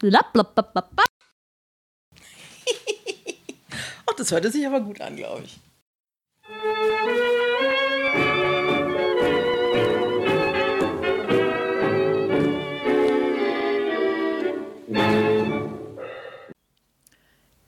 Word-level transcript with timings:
Ach, 4.06 4.14
das 4.16 4.30
hörte 4.30 4.50
sich 4.50 4.66
aber 4.66 4.80
gut 4.80 4.98
an, 5.02 5.16
glaube 5.16 5.44
ich. 5.44 5.60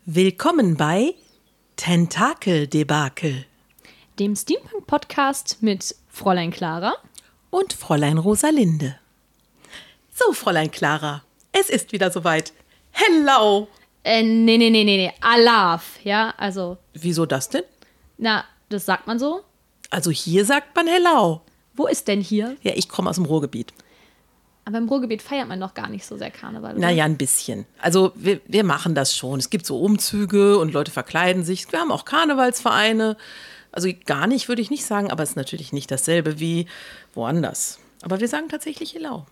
Willkommen 0.06 0.76
bei 0.78 1.14
Tentakeldebakel 1.76 3.44
Dem 4.18 4.34
Steampunk-Podcast 4.36 5.62
mit 5.62 5.94
Fräulein 6.08 6.50
Clara. 6.50 6.94
und 7.50 7.74
Fräulein 7.74 8.16
Rosalinde. 8.16 8.98
So, 10.14 10.32
Fräulein 10.32 10.70
Clara, 10.70 11.22
es 11.52 11.70
ist 11.70 11.92
wieder 11.92 12.10
soweit. 12.10 12.52
Hello! 12.90 13.68
Äh, 14.04 14.22
nee, 14.22 14.58
nee, 14.58 14.70
nee, 14.70 14.84
nee, 14.84 14.96
nee. 14.96 15.12
Alaf, 15.20 15.98
ja, 16.02 16.34
also, 16.36 16.76
Wieso 16.94 17.24
das 17.26 17.48
denn? 17.48 17.62
na, 18.18 18.44
das 18.68 18.86
sagt 18.86 19.06
man 19.06 19.18
so. 19.18 19.42
Also 19.90 20.10
hier 20.10 20.44
sagt 20.44 20.74
man 20.74 20.86
Hello. 20.86 21.42
Wo 21.74 21.86
ist 21.86 22.08
denn 22.08 22.20
hier? 22.20 22.56
Ja, 22.62 22.72
ich 22.74 22.88
komme 22.88 23.10
aus 23.10 23.16
dem 23.16 23.26
Ruhrgebiet. 23.26 23.72
Aber 24.64 24.78
im 24.78 24.88
Ruhrgebiet 24.88 25.22
feiert 25.22 25.48
man 25.48 25.60
doch 25.60 25.74
gar 25.74 25.88
nicht 25.88 26.06
so 26.06 26.16
sehr 26.16 26.30
Karneval. 26.30 26.72
Oder? 26.72 26.80
Naja, 26.80 27.04
ein 27.04 27.16
bisschen. 27.16 27.66
Also 27.80 28.12
wir, 28.14 28.40
wir 28.46 28.64
machen 28.64 28.94
das 28.94 29.16
schon. 29.16 29.38
Es 29.38 29.50
gibt 29.50 29.66
so 29.66 29.80
Umzüge 29.80 30.58
und 30.58 30.72
Leute 30.72 30.90
verkleiden 30.90 31.44
sich. 31.44 31.70
Wir 31.72 31.80
haben 31.80 31.90
auch 31.90 32.04
Karnevalsvereine. 32.04 33.16
Also 33.72 33.88
gar 34.06 34.26
nicht, 34.26 34.48
würde 34.48 34.62
ich 34.62 34.70
nicht 34.70 34.84
sagen, 34.84 35.10
aber 35.10 35.22
es 35.22 35.30
ist 35.30 35.36
natürlich 35.36 35.72
nicht 35.72 35.90
dasselbe 35.90 36.38
wie 36.38 36.66
woanders. 37.14 37.78
Aber 38.02 38.20
wir 38.20 38.28
sagen 38.28 38.48
tatsächlich 38.48 38.94
Hello. 38.94 39.26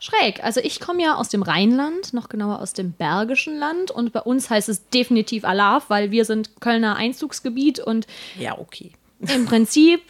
Schräg. 0.00 0.42
Also 0.42 0.60
ich 0.60 0.80
komme 0.80 1.02
ja 1.02 1.14
aus 1.14 1.28
dem 1.28 1.42
Rheinland, 1.42 2.12
noch 2.14 2.28
genauer 2.28 2.60
aus 2.60 2.72
dem 2.72 2.92
Bergischen 2.92 3.58
Land. 3.58 3.90
Und 3.90 4.12
bei 4.12 4.20
uns 4.20 4.50
heißt 4.50 4.68
es 4.68 4.88
definitiv 4.88 5.44
Alaf, 5.44 5.84
weil 5.88 6.10
wir 6.10 6.24
sind 6.24 6.60
Kölner 6.60 6.96
Einzugsgebiet 6.96 7.78
und 7.78 8.06
Ja, 8.38 8.58
okay. 8.58 8.92
Im 9.20 9.44
Prinzip 9.44 10.00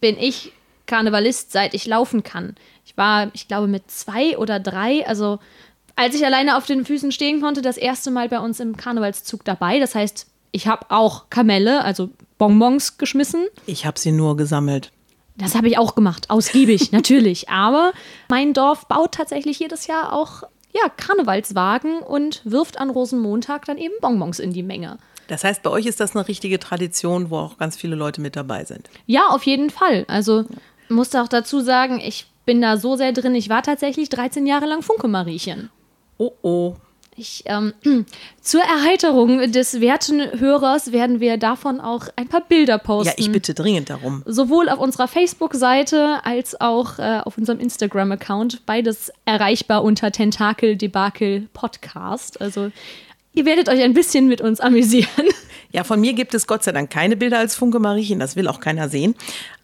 bin 0.00 0.18
ich 0.18 0.52
Karnevalist, 0.86 1.52
seit 1.52 1.72
ich 1.72 1.86
laufen 1.86 2.24
kann. 2.24 2.56
Ich 2.84 2.96
war, 2.96 3.30
ich 3.32 3.46
glaube, 3.46 3.68
mit 3.68 3.90
zwei 3.90 4.36
oder 4.36 4.58
drei, 4.58 5.06
also 5.06 5.38
als 5.94 6.14
ich 6.14 6.24
alleine 6.24 6.56
auf 6.56 6.66
den 6.66 6.84
Füßen 6.84 7.12
stehen 7.12 7.40
konnte, 7.40 7.62
das 7.62 7.76
erste 7.76 8.10
Mal 8.10 8.28
bei 8.28 8.40
uns 8.40 8.58
im 8.58 8.76
Karnevalszug 8.76 9.44
dabei. 9.44 9.78
Das 9.78 9.94
heißt, 9.94 10.26
ich 10.50 10.66
habe 10.66 10.86
auch 10.90 11.30
Kamelle, 11.30 11.84
also 11.84 12.10
Bonbons 12.38 12.98
geschmissen. 12.98 13.46
Ich 13.66 13.86
habe 13.86 13.98
sie 13.98 14.10
nur 14.10 14.36
gesammelt. 14.36 14.90
Das 15.40 15.54
habe 15.54 15.68
ich 15.68 15.78
auch 15.78 15.94
gemacht, 15.94 16.30
ausgiebig, 16.30 16.92
natürlich. 16.92 17.48
Aber 17.48 17.92
mein 18.28 18.52
Dorf 18.52 18.86
baut 18.86 19.12
tatsächlich 19.12 19.58
jedes 19.58 19.86
Jahr 19.86 20.12
auch 20.12 20.42
ja, 20.72 20.88
Karnevalswagen 20.88 21.98
und 22.00 22.42
wirft 22.44 22.78
an 22.78 22.90
Rosenmontag 22.90 23.64
dann 23.64 23.78
eben 23.78 23.94
Bonbons 24.00 24.38
in 24.38 24.52
die 24.52 24.62
Menge. 24.62 24.98
Das 25.26 25.44
heißt, 25.44 25.62
bei 25.62 25.70
euch 25.70 25.86
ist 25.86 26.00
das 26.00 26.14
eine 26.14 26.26
richtige 26.26 26.58
Tradition, 26.58 27.30
wo 27.30 27.38
auch 27.38 27.58
ganz 27.58 27.76
viele 27.76 27.96
Leute 27.96 28.20
mit 28.20 28.36
dabei 28.36 28.64
sind. 28.64 28.90
Ja, 29.06 29.28
auf 29.28 29.44
jeden 29.44 29.70
Fall. 29.70 30.04
Also 30.08 30.44
musste 30.88 31.22
auch 31.22 31.28
dazu 31.28 31.60
sagen, 31.60 32.00
ich 32.00 32.26
bin 32.46 32.60
da 32.60 32.76
so 32.76 32.96
sehr 32.96 33.12
drin. 33.12 33.34
Ich 33.34 33.48
war 33.48 33.62
tatsächlich 33.62 34.08
13 34.08 34.46
Jahre 34.46 34.66
lang 34.66 34.82
Funke-Mariechen. 34.82 35.70
Oh 36.18 36.32
oh. 36.42 36.76
Ich, 37.20 37.42
ähm, 37.44 37.74
zur 38.40 38.62
Erheiterung 38.62 39.52
des 39.52 39.82
werten 39.82 40.40
Hörers 40.40 40.90
werden 40.90 41.20
wir 41.20 41.36
davon 41.36 41.78
auch 41.78 42.06
ein 42.16 42.28
paar 42.28 42.40
Bilder 42.40 42.78
posten. 42.78 43.08
Ja, 43.08 43.14
ich 43.18 43.30
bitte 43.30 43.52
dringend 43.52 43.90
darum. 43.90 44.22
Sowohl 44.24 44.70
auf 44.70 44.78
unserer 44.78 45.06
Facebook-Seite 45.06 46.24
als 46.24 46.58
auch 46.62 46.98
äh, 46.98 47.20
auf 47.22 47.36
unserem 47.36 47.60
Instagram-Account. 47.60 48.64
Beides 48.64 49.12
erreichbar 49.26 49.84
unter 49.84 50.10
Tentakel 50.12 50.76
Debakel 50.76 51.48
Podcast. 51.52 52.40
Also 52.40 52.70
ihr 53.34 53.44
werdet 53.44 53.68
euch 53.68 53.82
ein 53.82 53.92
bisschen 53.92 54.26
mit 54.26 54.40
uns 54.40 54.60
amüsieren. 54.60 55.08
Ja, 55.72 55.84
von 55.84 56.00
mir 56.00 56.14
gibt 56.14 56.34
es 56.34 56.48
Gott 56.48 56.64
sei 56.64 56.72
Dank 56.72 56.90
keine 56.90 57.16
Bilder 57.16 57.38
als 57.38 57.54
Funke 57.54 57.78
Mariechen, 57.78 58.18
das 58.18 58.34
will 58.34 58.48
auch 58.48 58.58
keiner 58.58 58.88
sehen. 58.88 59.14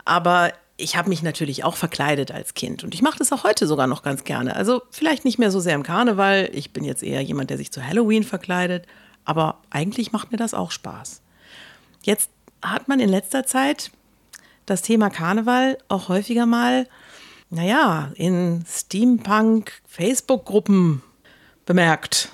Aber 0.05 0.53
ich 0.77 0.97
habe 0.97 1.09
mich 1.09 1.23
natürlich 1.23 1.65
auch 1.65 1.77
verkleidet 1.77 2.31
als 2.31 2.53
Kind 2.55 2.85
und 2.85 2.95
ich 2.95 3.03
mache 3.03 3.19
das 3.19 3.33
auch 3.33 3.43
heute 3.45 3.67
sogar 3.67 3.87
noch 3.87 4.03
ganz 4.03 4.25
gerne. 4.25 4.55
Also 4.55 4.83
vielleicht 4.91 5.25
nicht 5.25 5.39
mehr 5.39 5.51
so 5.51 5.61
sehr 5.61 5.75
im 5.75 5.83
Karneval. 5.83 6.51
Ich 6.53 6.73
bin 6.73 6.85
jetzt 6.85 7.03
eher 7.03 7.23
jemand, 7.23 7.49
der 7.51 7.57
sich 7.57 7.73
zu 7.73 7.83
Halloween 7.83 8.25
verkleidet. 8.25 8.85
Aber 9.25 9.63
eigentlich 9.71 10.13
macht 10.13 10.33
mir 10.33 10.39
das 10.39 10.53
auch 10.55 10.71
Spaß. 10.71 11.23
Jetzt 12.03 12.31
hat 12.63 12.89
man 12.89 13.01
in 13.01 13.09
letzter 13.09 13.47
Zeit 13.47 13.91
das 14.67 14.83
Thema 14.83 15.09
Karneval 15.11 15.79
auch 15.89 16.09
häufiger 16.09 16.47
mal, 16.47 16.87
naja, 17.49 18.13
in 18.17 18.65
Steampunk-Facebook-Gruppen 18.69 21.03
bemerkt. 21.65 22.29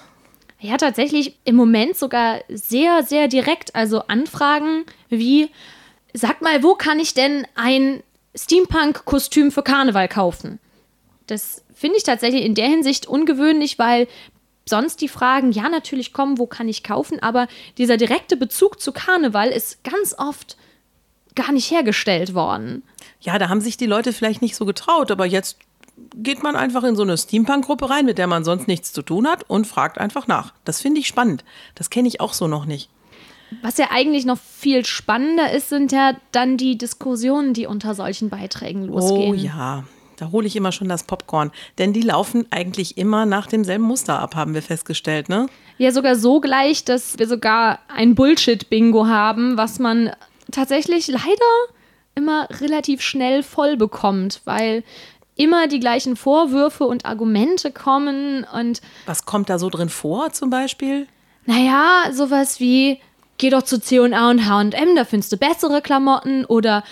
Ja, 0.59 0.77
tatsächlich 0.77 1.39
im 1.45 1.55
Moment 1.57 1.97
sogar 1.97 2.41
sehr, 2.49 3.05
sehr 3.05 3.29
direkt. 3.29 3.75
Also 3.75 4.07
Anfragen 4.07 4.85
wie, 5.09 5.51
sag 6.13 6.43
mal, 6.43 6.63
wo 6.63 6.75
kann 6.75 7.01
ich 7.01 7.15
denn 7.15 7.47
ein 7.55 8.03
Steampunk-Kostüm 8.35 9.53
für 9.53 9.63
Karneval 9.63 10.09
kaufen? 10.09 10.59
Das 11.27 11.65
finde 11.75 11.97
ich 11.97 12.03
tatsächlich 12.03 12.45
in 12.45 12.55
der 12.55 12.69
Hinsicht 12.69 13.07
ungewöhnlich, 13.07 13.79
weil 13.79 14.09
sonst 14.69 15.01
die 15.01 15.09
Fragen, 15.09 15.53
ja, 15.53 15.69
natürlich 15.69 16.13
kommen, 16.13 16.39
wo 16.39 16.47
kann 16.47 16.69
ich 16.69 16.83
kaufen, 16.83 17.21
aber 17.21 17.49
dieser 17.79 17.97
direkte 17.97 18.37
Bezug 18.37 18.81
zu 18.81 18.93
Karneval 18.93 19.49
ist 19.49 19.83
ganz 19.85 20.15
oft 20.17 20.57
gar 21.35 21.53
nicht 21.53 21.71
hergestellt 21.71 22.35
worden. 22.35 22.83
Ja, 23.21 23.39
da 23.39 23.49
haben 23.49 23.61
sich 23.61 23.77
die 23.77 23.87
Leute 23.87 24.13
vielleicht 24.13 24.43
nicht 24.43 24.57
so 24.57 24.65
getraut, 24.65 25.11
aber 25.11 25.27
jetzt 25.27 25.59
geht 26.15 26.43
man 26.43 26.57
einfach 26.57 26.85
in 26.85 26.97
so 26.97 27.03
eine 27.03 27.17
Steampunk-Gruppe 27.17 27.91
rein, 27.91 28.07
mit 28.07 28.19
der 28.19 28.27
man 28.27 28.45
sonst 28.45 28.69
nichts 28.69 28.93
zu 28.93 29.03
tun 29.03 29.27
hat 29.27 29.49
und 29.49 29.67
fragt 29.67 29.99
einfach 29.99 30.27
nach. 30.27 30.53
Das 30.65 30.81
finde 30.81 31.01
ich 31.01 31.07
spannend. 31.07 31.45
Das 31.75 31.91
kenne 31.91 32.09
ich 32.09 32.21
auch 32.21 32.33
so 32.33 32.49
noch 32.49 32.65
nicht. 32.65 32.89
Was 33.61 33.79
ja 33.79 33.89
eigentlich 33.91 34.25
noch 34.25 34.39
viel 34.39 34.85
spannender 34.85 35.53
ist, 35.53 35.69
sind 35.69 35.93
ja 35.93 36.15
dann 36.33 36.57
die 36.57 36.79
Diskussionen, 36.79 37.55
die 37.55 37.67
unter 37.67 37.95
solchen 37.95 38.31
Beiträgen 38.31 38.85
losgehen. 38.85 39.31
Oh 39.31 39.35
ja, 39.35 39.85
da 40.17 40.31
hole 40.31 40.47
ich 40.47 40.57
immer 40.57 40.73
schon 40.73 40.89
das 40.89 41.05
Popcorn. 41.05 41.51
Denn 41.79 41.93
die 41.93 42.03
laufen 42.03 42.47
eigentlich 42.51 42.97
immer 42.97 43.27
nach 43.27 43.47
demselben 43.47 43.85
Muster 43.85 44.19
ab, 44.19 44.35
haben 44.37 44.55
wir 44.55 44.63
festgestellt, 44.63 45.29
ne? 45.29 45.47
Ja, 45.79 45.91
sogar 45.91 46.17
so 46.17 46.41
gleich, 46.41 46.85
dass 46.85 47.19
wir 47.19 47.27
sogar 47.27 47.81
ein 47.89 48.15
Bullshit-Bingo 48.15 49.07
haben, 49.07 49.57
was 49.57 49.79
man 49.79 50.11
tatsächlich 50.51 51.09
leider 51.09 51.25
immer 52.15 52.49
relativ 52.61 53.01
schnell 53.03 53.43
voll 53.43 53.77
bekommt, 53.77 54.43
weil 54.45 54.85
immer 55.35 55.67
die 55.67 55.81
gleichen 55.81 56.15
Vorwürfe 56.15 56.85
und 56.85 57.07
Argumente 57.07 57.73
kommen 57.73 58.45
und 58.53 58.83
Was 59.07 59.25
kommt 59.25 59.49
da 59.49 59.59
so 59.59 59.71
drin 59.71 59.89
vor 59.89 60.31
zum 60.33 60.51
Beispiel? 60.51 61.07
naja, 61.47 62.05
sowas 62.13 62.61
wie, 62.61 63.01
geh 63.39 63.51
doch 63.51 63.63
zu 63.63 63.81
C&A 63.81 64.31
und 64.31 64.47
H&M, 64.47 64.97
da 64.97 65.05
findest 65.05 65.33
du 65.33 65.37
bessere 65.37 65.83
Klamotten 65.83 66.45
oder 66.45 66.85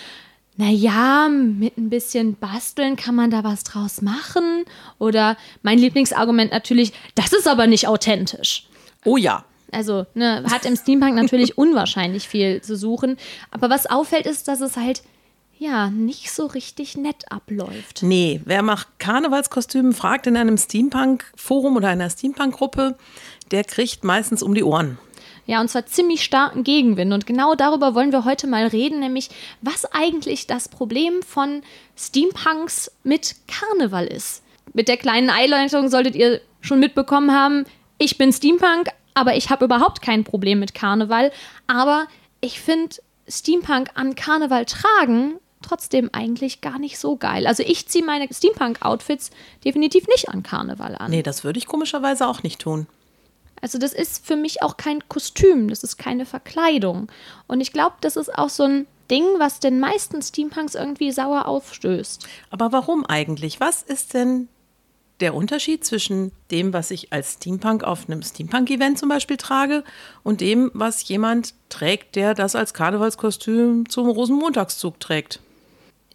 naja, 0.57 1.29
mit 1.29 1.77
ein 1.77 1.89
bisschen 1.89 2.35
Basteln 2.35 2.95
kann 2.95 3.15
man 3.15 3.31
da 3.31 3.43
was 3.43 3.63
draus 3.63 4.01
machen 4.01 4.65
oder 4.99 5.37
mein 5.63 5.79
Lieblingsargument 5.79 6.51
natürlich, 6.51 6.93
das 7.15 7.33
ist 7.33 7.47
aber 7.47 7.67
nicht 7.67 7.87
authentisch. 7.87 8.67
Oh 9.05 9.17
ja. 9.17 9.45
Also 9.71 10.05
ne, 10.13 10.43
hat 10.51 10.65
im 10.65 10.75
Steampunk 10.75 11.15
natürlich 11.15 11.57
unwahrscheinlich 11.57 12.27
viel 12.27 12.61
zu 12.61 12.75
suchen. 12.75 13.17
Aber 13.51 13.69
was 13.69 13.85
auffällt, 13.85 14.25
ist, 14.25 14.47
dass 14.47 14.61
es 14.61 14.75
halt 14.75 15.01
ja 15.57 15.89
nicht 15.89 16.31
so 16.31 16.47
richtig 16.47 16.97
nett 16.97 17.31
abläuft. 17.31 18.01
Nee, 18.01 18.41
wer 18.45 18.61
nach 18.61 18.87
Karnevalskostümen 18.97 19.93
fragt 19.93 20.27
in 20.27 20.35
einem 20.35 20.57
Steampunk-Forum 20.57 21.77
oder 21.77 21.87
einer 21.87 22.09
Steampunk-Gruppe, 22.09 22.97
der 23.51 23.63
kriegt 23.63 24.03
meistens 24.03 24.43
um 24.43 24.53
die 24.53 24.63
Ohren. 24.63 24.97
Ja, 25.45 25.59
und 25.59 25.69
zwar 25.69 25.85
ziemlich 25.85 26.23
starken 26.23 26.63
Gegenwind. 26.63 27.13
Und 27.13 27.25
genau 27.25 27.55
darüber 27.55 27.95
wollen 27.95 28.11
wir 28.11 28.25
heute 28.25 28.47
mal 28.47 28.67
reden, 28.67 28.99
nämlich 28.99 29.29
was 29.61 29.85
eigentlich 29.91 30.47
das 30.47 30.69
Problem 30.69 31.21
von 31.23 31.61
Steampunks 31.97 32.91
mit 33.03 33.35
Karneval 33.47 34.07
ist. 34.07 34.43
Mit 34.73 34.87
der 34.87 34.97
kleinen 34.97 35.29
Einleitung 35.29 35.89
solltet 35.89 36.15
ihr 36.15 36.41
schon 36.61 36.79
mitbekommen 36.79 37.31
haben, 37.31 37.65
ich 37.97 38.17
bin 38.17 38.31
Steampunk, 38.31 38.89
aber 39.13 39.35
ich 39.35 39.49
habe 39.49 39.65
überhaupt 39.65 40.01
kein 40.01 40.23
Problem 40.23 40.59
mit 40.59 40.73
Karneval. 40.73 41.31
Aber 41.67 42.07
ich 42.39 42.59
finde 42.59 42.95
Steampunk 43.27 43.89
an 43.95 44.15
Karneval 44.15 44.65
tragen 44.65 45.35
trotzdem 45.61 46.09
eigentlich 46.11 46.61
gar 46.61 46.79
nicht 46.79 46.97
so 46.97 47.15
geil. 47.15 47.47
Also 47.47 47.63
ich 47.63 47.87
ziehe 47.87 48.03
meine 48.03 48.27
Steampunk-Outfits 48.31 49.29
definitiv 49.63 50.07
nicht 50.07 50.29
an 50.29 50.43
Karneval 50.43 50.95
an. 50.95 51.11
Nee, 51.11 51.23
das 51.23 51.43
würde 51.43 51.59
ich 51.59 51.67
komischerweise 51.67 52.27
auch 52.27 52.43
nicht 52.43 52.59
tun. 52.59 52.87
Also 53.61 53.77
das 53.77 53.93
ist 53.93 54.25
für 54.25 54.35
mich 54.35 54.63
auch 54.63 54.77
kein 54.77 55.07
Kostüm, 55.07 55.69
das 55.69 55.83
ist 55.83 55.97
keine 55.97 56.25
Verkleidung. 56.25 57.11
Und 57.47 57.61
ich 57.61 57.71
glaube, 57.71 57.95
das 58.01 58.15
ist 58.15 58.35
auch 58.35 58.49
so 58.49 58.63
ein 58.63 58.87
Ding, 59.09 59.25
was 59.37 59.59
den 59.59 59.79
meisten 59.79 60.21
Steampunks 60.21 60.75
irgendwie 60.75 61.11
sauer 61.11 61.45
aufstößt. 61.45 62.27
Aber 62.49 62.71
warum 62.71 63.05
eigentlich? 63.05 63.59
Was 63.59 63.83
ist 63.83 64.13
denn 64.13 64.47
der 65.19 65.35
Unterschied 65.35 65.85
zwischen 65.85 66.31
dem, 66.49 66.73
was 66.73 66.91
ich 66.91 67.13
als 67.13 67.33
Steampunk 67.33 67.83
auf 67.83 68.09
einem 68.09 68.23
Steampunk-Event 68.23 68.97
zum 68.97 69.09
Beispiel 69.09 69.37
trage 69.37 69.83
und 70.23 70.41
dem, 70.41 70.71
was 70.73 71.07
jemand 71.07 71.53
trägt, 71.69 72.15
der 72.15 72.33
das 72.33 72.55
als 72.55 72.73
Karnevalskostüm 72.73 73.87
zum 73.87 74.09
Rosenmontagszug 74.09 74.99
trägt? 74.99 75.39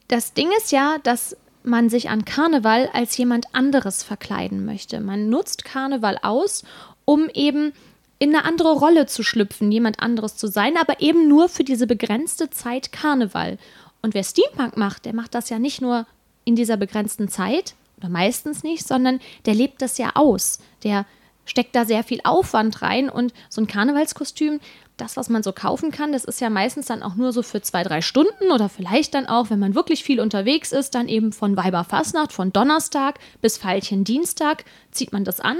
Das 0.08 0.34
Ding 0.34 0.48
ist 0.58 0.72
ja, 0.72 0.96
dass 1.02 1.36
man 1.62 1.88
sich 1.88 2.10
an 2.10 2.24
Karneval 2.24 2.88
als 2.92 3.16
jemand 3.16 3.54
anderes 3.54 4.02
verkleiden 4.02 4.64
möchte. 4.64 5.00
Man 5.00 5.28
nutzt 5.28 5.64
Karneval 5.64 6.18
aus, 6.22 6.64
um 7.06 7.30
eben 7.32 7.72
in 8.18 8.34
eine 8.34 8.44
andere 8.44 8.72
Rolle 8.72 9.06
zu 9.06 9.22
schlüpfen, 9.22 9.72
jemand 9.72 10.00
anderes 10.00 10.36
zu 10.36 10.46
sein, 10.48 10.76
aber 10.76 11.00
eben 11.00 11.28
nur 11.28 11.48
für 11.48 11.64
diese 11.64 11.86
begrenzte 11.86 12.50
Zeit 12.50 12.92
Karneval. 12.92 13.58
Und 14.02 14.12
wer 14.12 14.24
Steampunk 14.24 14.76
macht, 14.76 15.06
der 15.06 15.14
macht 15.14 15.34
das 15.34 15.48
ja 15.48 15.58
nicht 15.58 15.80
nur 15.80 16.06
in 16.44 16.56
dieser 16.56 16.76
begrenzten 16.76 17.28
Zeit 17.28 17.74
oder 17.98 18.08
meistens 18.08 18.62
nicht, 18.62 18.86
sondern 18.86 19.20
der 19.46 19.54
lebt 19.54 19.82
das 19.82 19.98
ja 19.98 20.12
aus. 20.14 20.60
Der 20.84 21.06
steckt 21.44 21.74
da 21.76 21.84
sehr 21.84 22.02
viel 22.04 22.20
Aufwand 22.24 22.82
rein 22.82 23.08
und 23.08 23.32
so 23.48 23.60
ein 23.60 23.66
Karnevalskostüm, 23.66 24.60
das, 24.96 25.16
was 25.16 25.28
man 25.28 25.42
so 25.42 25.52
kaufen 25.52 25.90
kann, 25.90 26.12
das 26.12 26.24
ist 26.24 26.40
ja 26.40 26.48
meistens 26.48 26.86
dann 26.86 27.02
auch 27.02 27.16
nur 27.16 27.32
so 27.32 27.42
für 27.42 27.60
zwei, 27.60 27.82
drei 27.82 28.00
Stunden 28.00 28.50
oder 28.50 28.70
vielleicht 28.70 29.14
dann 29.14 29.26
auch, 29.26 29.50
wenn 29.50 29.58
man 29.58 29.74
wirklich 29.74 30.02
viel 30.02 30.20
unterwegs 30.20 30.72
ist, 30.72 30.94
dann 30.94 31.08
eben 31.08 31.32
von 31.32 31.56
Weiberfastnacht, 31.56 32.32
von 32.32 32.52
Donnerstag 32.52 33.18
bis 33.42 33.58
Veilchen 33.58 34.04
Dienstag 34.04 34.64
zieht 34.90 35.12
man 35.12 35.24
das 35.24 35.40
an 35.40 35.58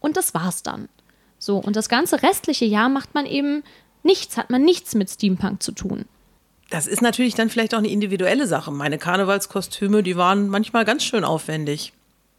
und 0.00 0.16
das 0.16 0.34
war's 0.34 0.62
dann. 0.62 0.88
So, 1.38 1.56
und 1.56 1.76
das 1.76 1.88
ganze 1.88 2.22
restliche 2.22 2.64
Jahr 2.64 2.88
macht 2.88 3.14
man 3.14 3.26
eben 3.26 3.62
nichts, 4.02 4.36
hat 4.36 4.50
man 4.50 4.62
nichts 4.62 4.94
mit 4.94 5.08
Steampunk 5.08 5.62
zu 5.62 5.72
tun. 5.72 6.04
Das 6.70 6.86
ist 6.86 7.02
natürlich 7.02 7.34
dann 7.34 7.50
vielleicht 7.50 7.74
auch 7.74 7.78
eine 7.78 7.88
individuelle 7.88 8.46
Sache. 8.46 8.70
Meine 8.70 8.98
Karnevalskostüme, 8.98 10.02
die 10.02 10.16
waren 10.16 10.48
manchmal 10.48 10.84
ganz 10.84 11.02
schön 11.02 11.24
aufwendig. 11.24 11.92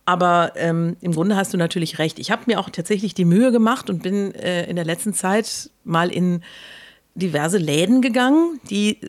Aber 0.06 0.54
ähm, 0.56 0.98
im 1.02 1.12
Grunde 1.12 1.36
hast 1.36 1.54
du 1.54 1.58
natürlich 1.58 2.00
recht. 2.00 2.18
Ich 2.18 2.32
habe 2.32 2.44
mir 2.48 2.60
auch 2.60 2.70
tatsächlich 2.70 3.14
die 3.14 3.26
Mühe 3.26 3.52
gemacht 3.52 3.90
und 3.90 4.02
bin 4.02 4.34
äh, 4.34 4.66
in 4.70 4.76
der 4.76 4.86
letzten 4.86 5.14
Zeit 5.14 5.70
mal 5.84 6.10
in 6.10 6.42
diverse 7.14 7.58
Läden 7.58 8.02
gegangen, 8.02 8.60
die 8.70 9.00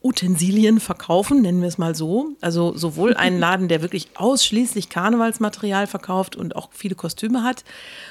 Karnevalsutensilien 0.00 0.80
verkaufen, 0.80 1.42
nennen 1.42 1.60
wir 1.60 1.68
es 1.68 1.78
mal 1.78 1.94
so. 1.94 2.30
Also 2.40 2.76
sowohl 2.76 3.14
einen 3.14 3.38
Laden, 3.40 3.68
der 3.68 3.82
wirklich 3.82 4.08
ausschließlich 4.14 4.88
Karnevalsmaterial 4.88 5.86
verkauft 5.86 6.36
und 6.36 6.56
auch 6.56 6.70
viele 6.72 6.94
Kostüme 6.94 7.42
hat, 7.42 7.64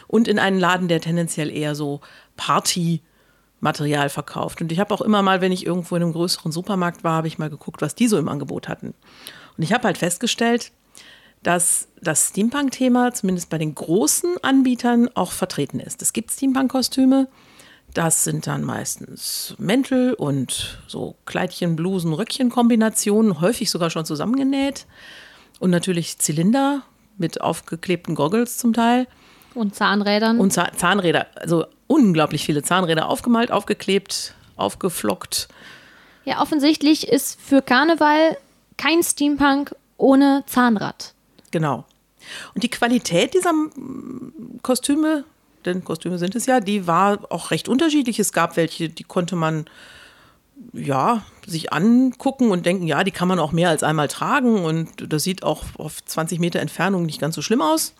und 0.07 0.27
in 0.27 0.39
einen 0.39 0.59
Laden, 0.59 0.87
der 0.87 1.01
tendenziell 1.01 1.49
eher 1.49 1.75
so 1.75 2.01
Partymaterial 2.37 4.09
verkauft. 4.09 4.61
Und 4.61 4.71
ich 4.71 4.79
habe 4.79 4.93
auch 4.93 5.01
immer 5.01 5.21
mal, 5.21 5.41
wenn 5.41 5.51
ich 5.51 5.65
irgendwo 5.65 5.95
in 5.95 6.03
einem 6.03 6.13
größeren 6.13 6.51
Supermarkt 6.51 7.03
war, 7.03 7.13
habe 7.13 7.27
ich 7.27 7.39
mal 7.39 7.49
geguckt, 7.49 7.81
was 7.81 7.95
die 7.95 8.07
so 8.07 8.17
im 8.17 8.29
Angebot 8.29 8.67
hatten. 8.67 8.93
Und 9.57 9.63
ich 9.63 9.73
habe 9.73 9.85
halt 9.85 9.97
festgestellt, 9.97 10.71
dass 11.41 11.87
das 12.01 12.29
Steampunk-Thema 12.29 13.13
zumindest 13.13 13.49
bei 13.49 13.57
den 13.57 13.73
großen 13.73 14.35
Anbietern 14.43 15.09
auch 15.15 15.31
vertreten 15.31 15.79
ist. 15.79 16.01
Es 16.01 16.13
gibt 16.13 16.31
Steampunk-Kostüme, 16.31 17.29
das 17.93 18.23
sind 18.23 18.47
dann 18.47 18.63
meistens 18.63 19.55
Mäntel 19.57 20.13
und 20.13 20.79
so 20.87 21.15
Kleidchen, 21.25 21.75
Blusen, 21.75 22.13
Röckchen-Kombinationen, 22.13 23.41
häufig 23.41 23.69
sogar 23.69 23.89
schon 23.89 24.05
zusammengenäht. 24.05 24.85
Und 25.59 25.71
natürlich 25.71 26.19
Zylinder 26.19 26.83
mit 27.17 27.41
aufgeklebten 27.41 28.15
Goggles 28.15 28.57
zum 28.57 28.73
Teil. 28.73 29.07
Und 29.55 29.75
Zahnrädern. 29.75 30.39
Und 30.39 30.51
Zahnräder, 30.51 31.27
also 31.35 31.65
unglaublich 31.87 32.45
viele 32.45 32.63
Zahnräder 32.63 33.09
aufgemalt, 33.09 33.51
aufgeklebt, 33.51 34.35
aufgeflockt. 34.55 35.47
Ja, 36.23 36.41
offensichtlich 36.41 37.07
ist 37.07 37.39
für 37.41 37.61
Karneval 37.61 38.37
kein 38.77 39.03
Steampunk 39.03 39.75
ohne 39.97 40.43
Zahnrad. 40.45 41.13
Genau. 41.51 41.85
Und 42.53 42.63
die 42.63 42.69
Qualität 42.69 43.33
dieser 43.33 43.51
Kostüme, 44.61 45.25
denn 45.65 45.83
Kostüme 45.83 46.17
sind 46.17 46.35
es 46.35 46.45
ja, 46.45 46.59
die 46.59 46.87
war 46.87 47.31
auch 47.31 47.51
recht 47.51 47.67
unterschiedlich. 47.67 48.19
Es 48.19 48.33
gab 48.33 48.57
welche, 48.57 48.89
die 48.89 49.03
konnte 49.03 49.35
man 49.35 49.65
ja, 50.73 51.23
sich 51.45 51.71
angucken 51.73 52.51
und 52.51 52.65
denken, 52.65 52.85
ja, 52.85 53.03
die 53.03 53.11
kann 53.11 53.27
man 53.27 53.39
auch 53.39 53.51
mehr 53.51 53.69
als 53.69 53.83
einmal 53.83 54.07
tragen 54.07 54.63
und 54.63 55.11
das 55.11 55.23
sieht 55.23 55.43
auch 55.43 55.63
auf 55.77 56.03
20 56.03 56.39
Meter 56.39 56.59
Entfernung 56.59 57.05
nicht 57.05 57.21
ganz 57.21 57.35
so 57.35 57.41
schlimm 57.41 57.61
aus. 57.61 57.93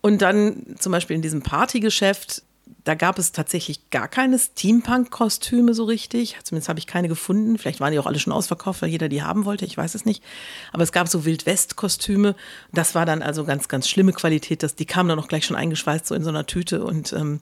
Und 0.00 0.22
dann 0.22 0.76
zum 0.78 0.92
Beispiel 0.92 1.16
in 1.16 1.22
diesem 1.22 1.42
Partygeschäft 1.42 2.42
da 2.86 2.94
gab 2.94 3.18
es 3.18 3.32
tatsächlich 3.32 3.90
gar 3.90 4.06
keine 4.06 4.38
Steampunk-Kostüme 4.38 5.74
so 5.74 5.82
richtig. 5.82 6.36
Zumindest 6.44 6.68
habe 6.68 6.78
ich 6.78 6.86
keine 6.86 7.08
gefunden. 7.08 7.58
Vielleicht 7.58 7.80
waren 7.80 7.90
die 7.90 7.98
auch 7.98 8.06
alle 8.06 8.20
schon 8.20 8.32
ausverkauft, 8.32 8.80
weil 8.80 8.90
jeder 8.90 9.08
die 9.08 9.24
haben 9.24 9.44
wollte. 9.44 9.64
Ich 9.64 9.76
weiß 9.76 9.96
es 9.96 10.04
nicht. 10.04 10.22
Aber 10.72 10.84
es 10.84 10.92
gab 10.92 11.08
so 11.08 11.24
Wildwest-Kostüme. 11.24 12.36
Das 12.72 12.94
war 12.94 13.04
dann 13.04 13.22
also 13.22 13.44
ganz, 13.44 13.66
ganz 13.66 13.88
schlimme 13.88 14.12
Qualität. 14.12 14.62
Das, 14.62 14.76
die 14.76 14.84
kamen 14.84 15.08
dann 15.08 15.18
auch 15.18 15.26
gleich 15.26 15.44
schon 15.44 15.56
eingeschweißt, 15.56 16.06
so 16.06 16.14
in 16.14 16.22
so 16.22 16.28
einer 16.28 16.46
Tüte. 16.46 16.84
Und 16.84 17.12
ähm, 17.12 17.40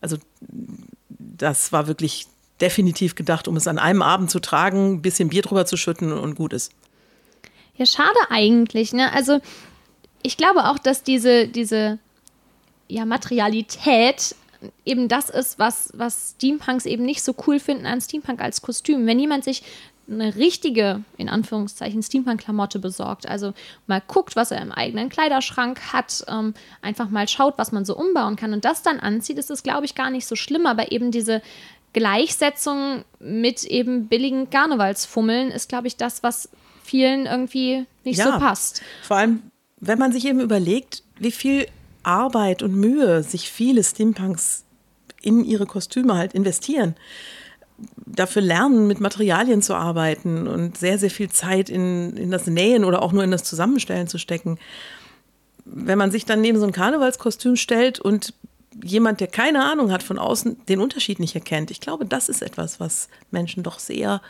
also 0.00 0.18
das 1.08 1.72
war 1.72 1.88
wirklich 1.88 2.28
definitiv 2.60 3.16
gedacht, 3.16 3.48
um 3.48 3.56
es 3.56 3.66
an 3.66 3.80
einem 3.80 4.02
Abend 4.02 4.30
zu 4.30 4.38
tragen, 4.38 4.92
ein 4.92 5.02
bisschen 5.02 5.30
Bier 5.30 5.42
drüber 5.42 5.66
zu 5.66 5.76
schütten 5.76 6.12
und 6.12 6.36
gut 6.36 6.52
ist. 6.52 6.70
Ja, 7.74 7.86
schade 7.86 8.20
eigentlich. 8.28 8.92
Ne? 8.92 9.12
Also 9.12 9.40
ich 10.22 10.36
glaube 10.36 10.68
auch, 10.68 10.78
dass 10.78 11.02
diese, 11.02 11.48
diese 11.48 11.98
ja, 12.86 13.04
Materialität 13.04 14.36
eben 14.84 15.08
das 15.08 15.30
ist, 15.30 15.58
was, 15.58 15.90
was 15.94 16.34
Steampunks 16.36 16.86
eben 16.86 17.04
nicht 17.04 17.22
so 17.22 17.34
cool 17.46 17.60
finden 17.60 17.86
an 17.86 18.00
Steampunk 18.00 18.40
als 18.40 18.62
Kostüm. 18.62 19.06
Wenn 19.06 19.18
jemand 19.18 19.44
sich 19.44 19.62
eine 20.10 20.34
richtige, 20.36 21.04
in 21.16 21.28
Anführungszeichen, 21.28 22.02
Steampunk-Klamotte 22.02 22.78
besorgt, 22.78 23.28
also 23.28 23.54
mal 23.86 24.02
guckt, 24.06 24.34
was 24.34 24.50
er 24.50 24.60
im 24.60 24.72
eigenen 24.72 25.08
Kleiderschrank 25.08 25.92
hat, 25.92 26.24
ähm, 26.28 26.54
einfach 26.82 27.10
mal 27.10 27.28
schaut, 27.28 27.58
was 27.58 27.70
man 27.70 27.84
so 27.84 27.96
umbauen 27.96 28.36
kann 28.36 28.52
und 28.52 28.64
das 28.64 28.82
dann 28.82 28.98
anzieht, 28.98 29.38
ist 29.38 29.50
es, 29.50 29.62
glaube 29.62 29.86
ich, 29.86 29.94
gar 29.94 30.10
nicht 30.10 30.26
so 30.26 30.34
schlimm, 30.34 30.66
aber 30.66 30.90
eben 30.90 31.12
diese 31.12 31.42
Gleichsetzung 31.92 33.04
mit 33.18 33.64
eben 33.64 34.08
billigen 34.08 34.50
Karnevalsfummeln 34.50 35.50
ist, 35.50 35.68
glaube 35.68 35.86
ich, 35.86 35.96
das, 35.96 36.22
was 36.22 36.48
vielen 36.82 37.26
irgendwie 37.26 37.86
nicht 38.04 38.18
ja, 38.18 38.32
so 38.32 38.38
passt. 38.38 38.82
Vor 39.02 39.16
allem, 39.16 39.42
wenn 39.78 39.98
man 39.98 40.12
sich 40.12 40.26
eben 40.26 40.40
überlegt, 40.40 41.02
wie 41.18 41.30
viel 41.32 41.66
Arbeit 42.02 42.62
und 42.62 42.74
Mühe 42.74 43.22
sich 43.22 43.50
viele 43.50 43.82
Steampunks 43.84 44.64
in 45.22 45.44
ihre 45.44 45.66
Kostüme 45.66 46.16
halt 46.16 46.32
investieren. 46.32 46.96
Dafür 47.96 48.42
lernen, 48.42 48.86
mit 48.86 49.00
Materialien 49.00 49.62
zu 49.62 49.74
arbeiten 49.74 50.46
und 50.46 50.76
sehr, 50.76 50.98
sehr 50.98 51.10
viel 51.10 51.30
Zeit 51.30 51.70
in, 51.70 52.16
in 52.16 52.30
das 52.30 52.46
Nähen 52.46 52.84
oder 52.84 53.02
auch 53.02 53.12
nur 53.12 53.24
in 53.24 53.30
das 53.30 53.44
Zusammenstellen 53.44 54.08
zu 54.08 54.18
stecken. 54.18 54.58
Wenn 55.64 55.98
man 55.98 56.10
sich 56.10 56.24
dann 56.24 56.40
neben 56.40 56.58
so 56.58 56.66
ein 56.66 56.72
Karnevalskostüm 56.72 57.56
stellt 57.56 58.00
und 58.00 58.34
jemand, 58.82 59.20
der 59.20 59.28
keine 59.28 59.64
Ahnung 59.64 59.92
hat 59.92 60.02
von 60.02 60.18
außen, 60.18 60.64
den 60.66 60.80
Unterschied 60.80 61.20
nicht 61.20 61.34
erkennt, 61.34 61.70
ich 61.70 61.80
glaube, 61.80 62.04
das 62.04 62.28
ist 62.28 62.42
etwas, 62.42 62.80
was 62.80 63.08
Menschen 63.30 63.62
doch 63.62 63.78
sehr 63.78 64.20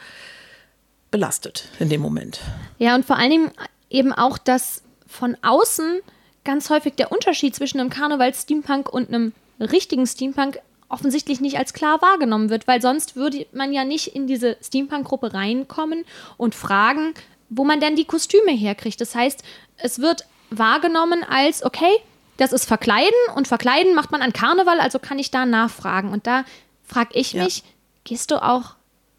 belastet 1.10 1.68
in 1.78 1.88
dem 1.88 2.00
Moment. 2.00 2.40
Ja, 2.78 2.94
und 2.94 3.04
vor 3.04 3.16
allen 3.16 3.30
Dingen 3.30 3.50
eben 3.88 4.12
auch, 4.12 4.38
dass 4.38 4.82
von 5.06 5.36
außen 5.42 6.00
ganz 6.44 6.70
häufig 6.70 6.94
der 6.94 7.12
Unterschied 7.12 7.54
zwischen 7.54 7.80
einem 7.80 7.90
Karneval-Steampunk 7.90 8.88
und 8.88 9.08
einem 9.08 9.32
richtigen 9.60 10.06
Steampunk 10.06 10.58
offensichtlich 10.88 11.40
nicht 11.40 11.56
als 11.56 11.72
klar 11.72 12.02
wahrgenommen 12.02 12.50
wird, 12.50 12.66
weil 12.66 12.82
sonst 12.82 13.14
würde 13.14 13.46
man 13.52 13.72
ja 13.72 13.84
nicht 13.84 14.08
in 14.08 14.26
diese 14.26 14.56
Steampunk-Gruppe 14.62 15.32
reinkommen 15.32 16.04
und 16.36 16.54
fragen, 16.54 17.14
wo 17.48 17.64
man 17.64 17.80
denn 17.80 17.96
die 17.96 18.04
Kostüme 18.04 18.52
herkriegt. 18.52 19.00
Das 19.00 19.14
heißt, 19.14 19.42
es 19.76 20.00
wird 20.00 20.24
wahrgenommen 20.50 21.22
als, 21.22 21.64
okay, 21.64 21.92
das 22.36 22.52
ist 22.52 22.64
Verkleiden 22.64 23.10
und 23.36 23.48
Verkleiden 23.48 23.94
macht 23.94 24.10
man 24.10 24.22
an 24.22 24.32
Karneval, 24.32 24.80
also 24.80 24.98
kann 24.98 25.18
ich 25.18 25.30
da 25.30 25.46
nachfragen. 25.46 26.10
Und 26.10 26.26
da 26.26 26.44
frage 26.84 27.10
ich 27.12 27.34
ja. 27.34 27.44
mich, 27.44 27.62
gehst 28.04 28.30
du 28.30 28.42
auch 28.42 28.74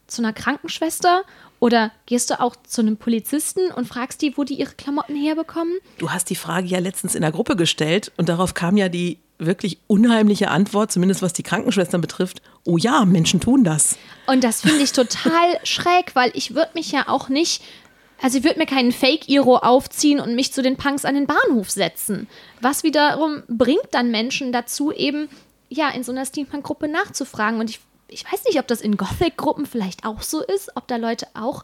zu 0.08 0.22
einer 0.22 0.34
Krankenschwester 0.34 1.24
oder 1.62 1.92
gehst 2.08 2.32
du 2.32 2.40
auch 2.42 2.56
zu 2.68 2.82
einem 2.82 2.98
Polizisten 2.98 3.72
und 3.72 3.88
fragst 3.88 4.22
die, 4.24 4.36
wo 4.36 4.44
die 4.44 4.56
ihre 4.56 4.74
Klamotten 4.74 5.16
herbekommen? 5.16 5.78
Du 6.00 6.10
hast 6.10 6.30
die 6.32 6.36
Frage 6.36 6.68
ja 6.68 6.80
letztens 6.80 7.14
in 7.14 7.22
der 7.22 7.32
Gruppe 7.32 7.56
gestellt 7.56 8.12
und 8.18 8.28
darauf 8.28 8.56
kam 8.56 8.78
ja 8.78 8.90
die 8.90 9.20
wirklich 9.38 9.80
unheimliche 9.86 10.50
Antwort, 10.50 10.92
zumindest 10.92 11.22
was 11.22 11.34
die 11.34 11.44
Krankenschwestern 11.44 12.02
betrifft. 12.02 12.42
Oh 12.66 12.78
ja, 12.78 13.06
Menschen 13.06 13.40
tun 13.40 13.64
das. 13.64 13.98
Und 14.26 14.44
das 14.44 14.62
finde 14.62 14.82
ich 14.82 14.92
total 14.92 15.60
schräg, 15.64 16.16
weil 16.16 16.32
ich 16.34 16.56
würde 16.56 16.72
mich 16.74 16.92
ja 16.92 17.08
auch 17.08 17.30
nicht 17.30 17.62
also 18.24 18.38
ich 18.38 18.44
würde 18.44 18.60
mir 18.60 18.68
keinen 18.68 18.92
Fake-Iro 18.92 19.58
aufziehen 19.58 20.20
und 20.20 20.36
mich 20.36 20.54
zu 20.54 20.62
den 20.62 20.78
Punks 20.78 21.06
an 21.06 21.16
den 21.16 21.26
Bahnhof 21.26 21.72
setzen. 21.72 22.28
Was 22.62 22.84
wiederum 22.84 23.42
bringt 23.48 23.88
dann 23.92 24.12
Menschen 24.12 24.52
dazu, 24.52 24.92
eben 24.92 25.28
ja 25.70 25.90
in 25.90 26.04
so 26.04 26.12
einer 26.12 26.26
Steampunk-Gruppe 26.26 26.88
nachzufragen. 26.88 27.60
Und 27.60 27.72
ich 27.72 27.80
ich 28.12 28.32
weiß 28.32 28.44
nicht, 28.46 28.60
ob 28.60 28.68
das 28.68 28.82
in 28.82 28.98
Gothic-Gruppen 28.98 29.66
vielleicht 29.66 30.06
auch 30.06 30.22
so 30.22 30.44
ist, 30.44 30.76
ob 30.76 30.88
da 30.88 30.98
Leute 30.98 31.28
auch. 31.34 31.64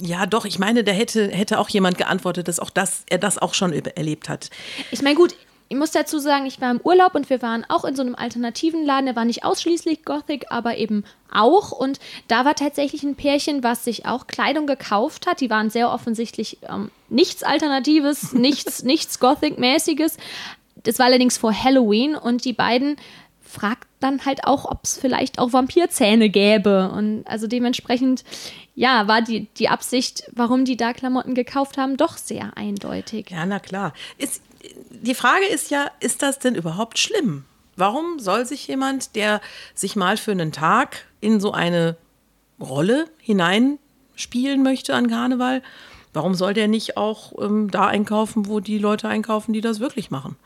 Ja, 0.00 0.26
doch, 0.26 0.44
ich 0.44 0.58
meine, 0.58 0.82
da 0.82 0.92
hätte, 0.92 1.28
hätte 1.28 1.58
auch 1.58 1.68
jemand 1.68 1.98
geantwortet, 1.98 2.48
dass 2.48 2.58
auch 2.58 2.70
das, 2.70 3.04
er 3.08 3.18
das 3.18 3.38
auch 3.38 3.54
schon 3.54 3.72
erlebt 3.72 4.28
hat. 4.28 4.50
Ich 4.90 5.02
meine, 5.02 5.16
gut, 5.16 5.34
ich 5.68 5.76
muss 5.76 5.90
dazu 5.90 6.18
sagen, 6.18 6.46
ich 6.46 6.60
war 6.60 6.70
im 6.70 6.80
Urlaub 6.82 7.14
und 7.14 7.28
wir 7.28 7.42
waren 7.42 7.64
auch 7.68 7.84
in 7.84 7.96
so 7.96 8.02
einem 8.02 8.14
alternativen 8.14 8.84
Laden. 8.84 9.06
Der 9.06 9.16
war 9.16 9.24
nicht 9.24 9.44
ausschließlich 9.44 10.04
Gothic, 10.04 10.46
aber 10.48 10.76
eben 10.76 11.04
auch. 11.32 11.72
Und 11.72 11.98
da 12.28 12.44
war 12.44 12.54
tatsächlich 12.54 13.02
ein 13.02 13.16
Pärchen, 13.16 13.62
was 13.64 13.84
sich 13.84 14.06
auch 14.06 14.28
Kleidung 14.28 14.66
gekauft 14.66 15.26
hat. 15.26 15.40
Die 15.40 15.50
waren 15.50 15.70
sehr 15.70 15.90
offensichtlich 15.90 16.58
ähm, 16.68 16.90
nichts 17.08 17.42
Alternatives, 17.42 18.32
nichts, 18.32 18.84
nichts 18.84 19.18
Gothic-mäßiges. 19.18 20.18
Das 20.76 20.98
war 21.00 21.06
allerdings 21.06 21.36
vor 21.36 21.52
Halloween 21.52 22.14
und 22.14 22.44
die 22.44 22.52
beiden 22.52 22.96
fragt 23.46 23.88
dann 24.00 24.24
halt 24.24 24.44
auch, 24.44 24.64
ob 24.64 24.84
es 24.84 24.98
vielleicht 24.98 25.38
auch 25.38 25.52
Vampirzähne 25.52 26.28
gäbe. 26.28 26.90
Und 26.90 27.24
also 27.26 27.46
dementsprechend, 27.46 28.24
ja, 28.74 29.08
war 29.08 29.22
die, 29.22 29.46
die 29.56 29.68
Absicht, 29.68 30.24
warum 30.32 30.64
die 30.64 30.76
da 30.76 30.92
Klamotten 30.92 31.34
gekauft 31.34 31.78
haben, 31.78 31.96
doch 31.96 32.16
sehr 32.16 32.56
eindeutig. 32.56 33.30
Ja, 33.30 33.46
na 33.46 33.58
klar. 33.58 33.92
Ist, 34.18 34.42
die 34.90 35.14
Frage 35.14 35.46
ist 35.46 35.70
ja, 35.70 35.90
ist 36.00 36.22
das 36.22 36.38
denn 36.38 36.54
überhaupt 36.54 36.98
schlimm? 36.98 37.44
Warum 37.76 38.18
soll 38.18 38.46
sich 38.46 38.66
jemand, 38.66 39.16
der 39.16 39.40
sich 39.74 39.96
mal 39.96 40.16
für 40.16 40.32
einen 40.32 40.52
Tag 40.52 41.06
in 41.20 41.40
so 41.40 41.52
eine 41.52 41.96
Rolle 42.58 43.06
hineinspielen 43.18 44.62
möchte 44.62 44.94
an 44.94 45.08
Karneval, 45.08 45.62
warum 46.14 46.34
soll 46.34 46.54
der 46.54 46.68
nicht 46.68 46.96
auch 46.96 47.32
ähm, 47.38 47.70
da 47.70 47.86
einkaufen, 47.86 48.46
wo 48.46 48.60
die 48.60 48.78
Leute 48.78 49.08
einkaufen, 49.08 49.52
die 49.52 49.60
das 49.60 49.78
wirklich 49.78 50.10
machen? 50.10 50.36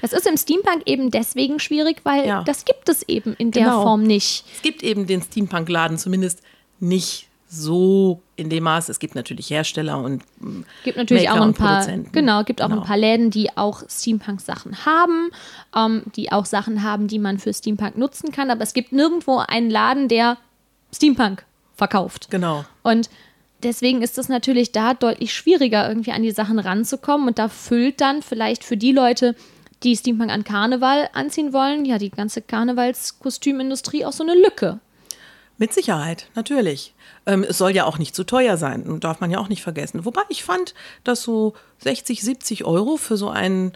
Das 0.00 0.12
ist 0.12 0.26
im 0.26 0.36
Steampunk 0.36 0.82
eben 0.86 1.10
deswegen 1.10 1.58
schwierig, 1.58 2.00
weil 2.04 2.26
ja. 2.26 2.42
das 2.44 2.64
gibt 2.64 2.88
es 2.88 3.02
eben 3.08 3.34
in 3.34 3.50
der 3.50 3.64
genau. 3.64 3.82
Form 3.82 4.02
nicht. 4.02 4.44
Es 4.54 4.62
gibt 4.62 4.82
eben 4.82 5.06
den 5.06 5.22
Steampunk-Laden 5.22 5.98
zumindest 5.98 6.42
nicht 6.80 7.28
so 7.48 8.22
in 8.36 8.48
dem 8.48 8.62
Maß. 8.62 8.88
Es 8.88 9.00
gibt 9.00 9.16
natürlich 9.16 9.50
Hersteller 9.50 9.98
und 9.98 10.22
mm, 10.38 10.62
gibt 10.84 10.96
natürlich 10.96 11.24
Maker 11.24 11.40
auch 11.40 11.44
ein 11.44 11.54
paar 11.54 11.86
genau 12.12 12.44
gibt 12.44 12.62
auch 12.62 12.68
genau. 12.68 12.82
ein 12.82 12.86
paar 12.86 12.96
Läden, 12.96 13.30
die 13.30 13.56
auch 13.56 13.82
Steampunk-Sachen 13.88 14.86
haben, 14.86 15.30
ähm, 15.76 16.02
die 16.14 16.30
auch 16.30 16.46
Sachen 16.46 16.84
haben, 16.84 17.08
die 17.08 17.18
man 17.18 17.38
für 17.38 17.52
Steampunk 17.52 17.98
nutzen 17.98 18.30
kann. 18.30 18.50
Aber 18.50 18.62
es 18.62 18.72
gibt 18.72 18.92
nirgendwo 18.92 19.38
einen 19.38 19.68
Laden, 19.68 20.06
der 20.06 20.38
Steampunk 20.94 21.44
verkauft. 21.74 22.28
Genau. 22.30 22.64
Und 22.84 23.10
deswegen 23.64 24.02
ist 24.02 24.16
es 24.16 24.28
natürlich 24.28 24.70
da 24.70 24.94
deutlich 24.94 25.34
schwieriger, 25.34 25.88
irgendwie 25.88 26.12
an 26.12 26.22
die 26.22 26.30
Sachen 26.30 26.60
ranzukommen. 26.60 27.26
Und 27.26 27.38
da 27.40 27.48
füllt 27.48 28.00
dann 28.00 28.22
vielleicht 28.22 28.62
für 28.62 28.76
die 28.76 28.92
Leute, 28.92 29.34
die 29.82 29.96
Steampunk 29.96 30.30
an 30.30 30.44
Karneval 30.44 31.08
anziehen 31.12 31.52
wollen, 31.52 31.84
ja, 31.84 31.98
die 31.98 32.10
ganze 32.10 32.42
Karnevalskostümindustrie 32.42 34.04
auch 34.04 34.12
so 34.12 34.22
eine 34.22 34.34
Lücke. 34.34 34.80
Mit 35.58 35.74
Sicherheit, 35.74 36.30
natürlich. 36.34 36.94
Ähm, 37.26 37.44
es 37.46 37.58
soll 37.58 37.72
ja 37.72 37.84
auch 37.84 37.98
nicht 37.98 38.14
zu 38.14 38.24
teuer 38.24 38.56
sein, 38.56 38.98
darf 39.00 39.20
man 39.20 39.30
ja 39.30 39.38
auch 39.38 39.48
nicht 39.48 39.62
vergessen. 39.62 40.06
Wobei 40.06 40.22
ich 40.30 40.42
fand, 40.42 40.74
dass 41.04 41.22
so 41.22 41.52
60, 41.80 42.22
70 42.22 42.64
Euro 42.64 42.96
für 42.96 43.18
so 43.18 43.28
einen 43.28 43.72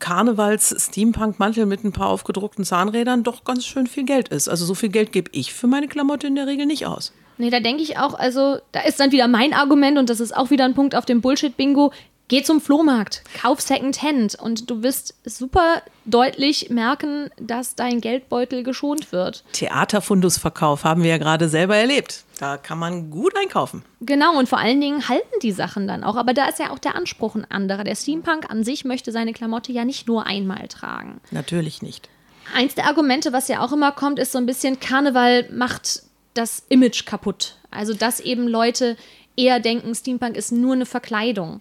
Karnevals-Steampunk-Mantel 0.00 1.66
mit 1.66 1.84
ein 1.84 1.92
paar 1.92 2.08
aufgedruckten 2.08 2.64
Zahnrädern 2.64 3.22
doch 3.22 3.44
ganz 3.44 3.66
schön 3.66 3.86
viel 3.86 4.04
Geld 4.04 4.28
ist. 4.28 4.48
Also 4.48 4.64
so 4.64 4.74
viel 4.74 4.88
Geld 4.88 5.12
gebe 5.12 5.30
ich 5.32 5.54
für 5.54 5.66
meine 5.66 5.88
Klamotte 5.88 6.26
in 6.26 6.34
der 6.34 6.46
Regel 6.46 6.66
nicht 6.66 6.86
aus. 6.86 7.12
Nee, 7.36 7.50
da 7.50 7.60
denke 7.60 7.82
ich 7.82 7.98
auch, 7.98 8.14
also 8.14 8.58
da 8.72 8.80
ist 8.80 8.98
dann 8.98 9.12
wieder 9.12 9.28
mein 9.28 9.52
Argument 9.52 9.96
und 9.96 10.10
das 10.10 10.18
ist 10.18 10.36
auch 10.36 10.50
wieder 10.50 10.64
ein 10.64 10.74
Punkt 10.74 10.96
auf 10.96 11.04
dem 11.04 11.20
Bullshit-Bingo. 11.20 11.92
Geh 12.28 12.42
zum 12.42 12.60
Flohmarkt, 12.60 13.22
kauf 13.40 13.62
Secondhand 13.62 14.34
und 14.34 14.68
du 14.68 14.82
wirst 14.82 15.14
super 15.24 15.80
deutlich 16.04 16.68
merken, 16.68 17.30
dass 17.40 17.74
dein 17.74 18.02
Geldbeutel 18.02 18.62
geschont 18.62 19.12
wird. 19.12 19.44
Theaterfundusverkauf 19.54 20.84
haben 20.84 21.02
wir 21.02 21.08
ja 21.08 21.16
gerade 21.16 21.48
selber 21.48 21.76
erlebt. 21.76 22.24
Da 22.38 22.58
kann 22.58 22.78
man 22.78 23.10
gut 23.10 23.34
einkaufen. 23.34 23.82
Genau, 24.02 24.38
und 24.38 24.46
vor 24.46 24.58
allen 24.58 24.78
Dingen 24.78 25.08
halten 25.08 25.40
die 25.42 25.52
Sachen 25.52 25.88
dann 25.88 26.04
auch. 26.04 26.16
Aber 26.16 26.34
da 26.34 26.46
ist 26.48 26.58
ja 26.58 26.70
auch 26.70 26.78
der 26.78 26.96
Anspruch 26.96 27.34
ein 27.34 27.50
anderer. 27.50 27.82
Der 27.82 27.96
Steampunk 27.96 28.50
an 28.50 28.62
sich 28.62 28.84
möchte 28.84 29.10
seine 29.10 29.32
Klamotte 29.32 29.72
ja 29.72 29.86
nicht 29.86 30.06
nur 30.06 30.26
einmal 30.26 30.68
tragen. 30.68 31.22
Natürlich 31.30 31.80
nicht. 31.80 32.10
Eins 32.54 32.74
der 32.74 32.86
Argumente, 32.88 33.32
was 33.32 33.48
ja 33.48 33.64
auch 33.64 33.72
immer 33.72 33.92
kommt, 33.92 34.18
ist 34.18 34.32
so 34.32 34.38
ein 34.38 34.46
bisschen, 34.46 34.80
Karneval 34.80 35.48
macht 35.50 36.02
das 36.34 36.62
Image 36.68 37.06
kaputt. 37.06 37.56
Also, 37.70 37.94
dass 37.94 38.20
eben 38.20 38.46
Leute 38.46 38.98
eher 39.36 39.60
denken, 39.60 39.94
Steampunk 39.94 40.36
ist 40.36 40.52
nur 40.52 40.74
eine 40.74 40.86
Verkleidung. 40.86 41.60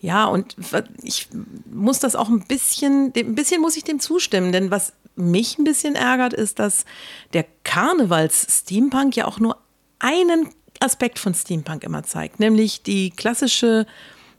Ja, 0.00 0.26
und 0.26 0.56
ich 1.02 1.28
muss 1.70 1.98
das 1.98 2.14
auch 2.14 2.28
ein 2.28 2.44
bisschen, 2.46 3.12
ein 3.16 3.34
bisschen 3.34 3.60
muss 3.60 3.76
ich 3.76 3.84
dem 3.84 3.98
zustimmen, 3.98 4.52
denn 4.52 4.70
was 4.70 4.92
mich 5.16 5.58
ein 5.58 5.64
bisschen 5.64 5.96
ärgert, 5.96 6.32
ist, 6.32 6.60
dass 6.60 6.84
der 7.32 7.44
Karnevals-Steampunk 7.64 9.16
ja 9.16 9.26
auch 9.26 9.40
nur 9.40 9.58
einen 9.98 10.50
Aspekt 10.80 11.18
von 11.18 11.34
Steampunk 11.34 11.82
immer 11.82 12.04
zeigt, 12.04 12.38
nämlich 12.38 12.82
die 12.82 13.10
klassische 13.10 13.86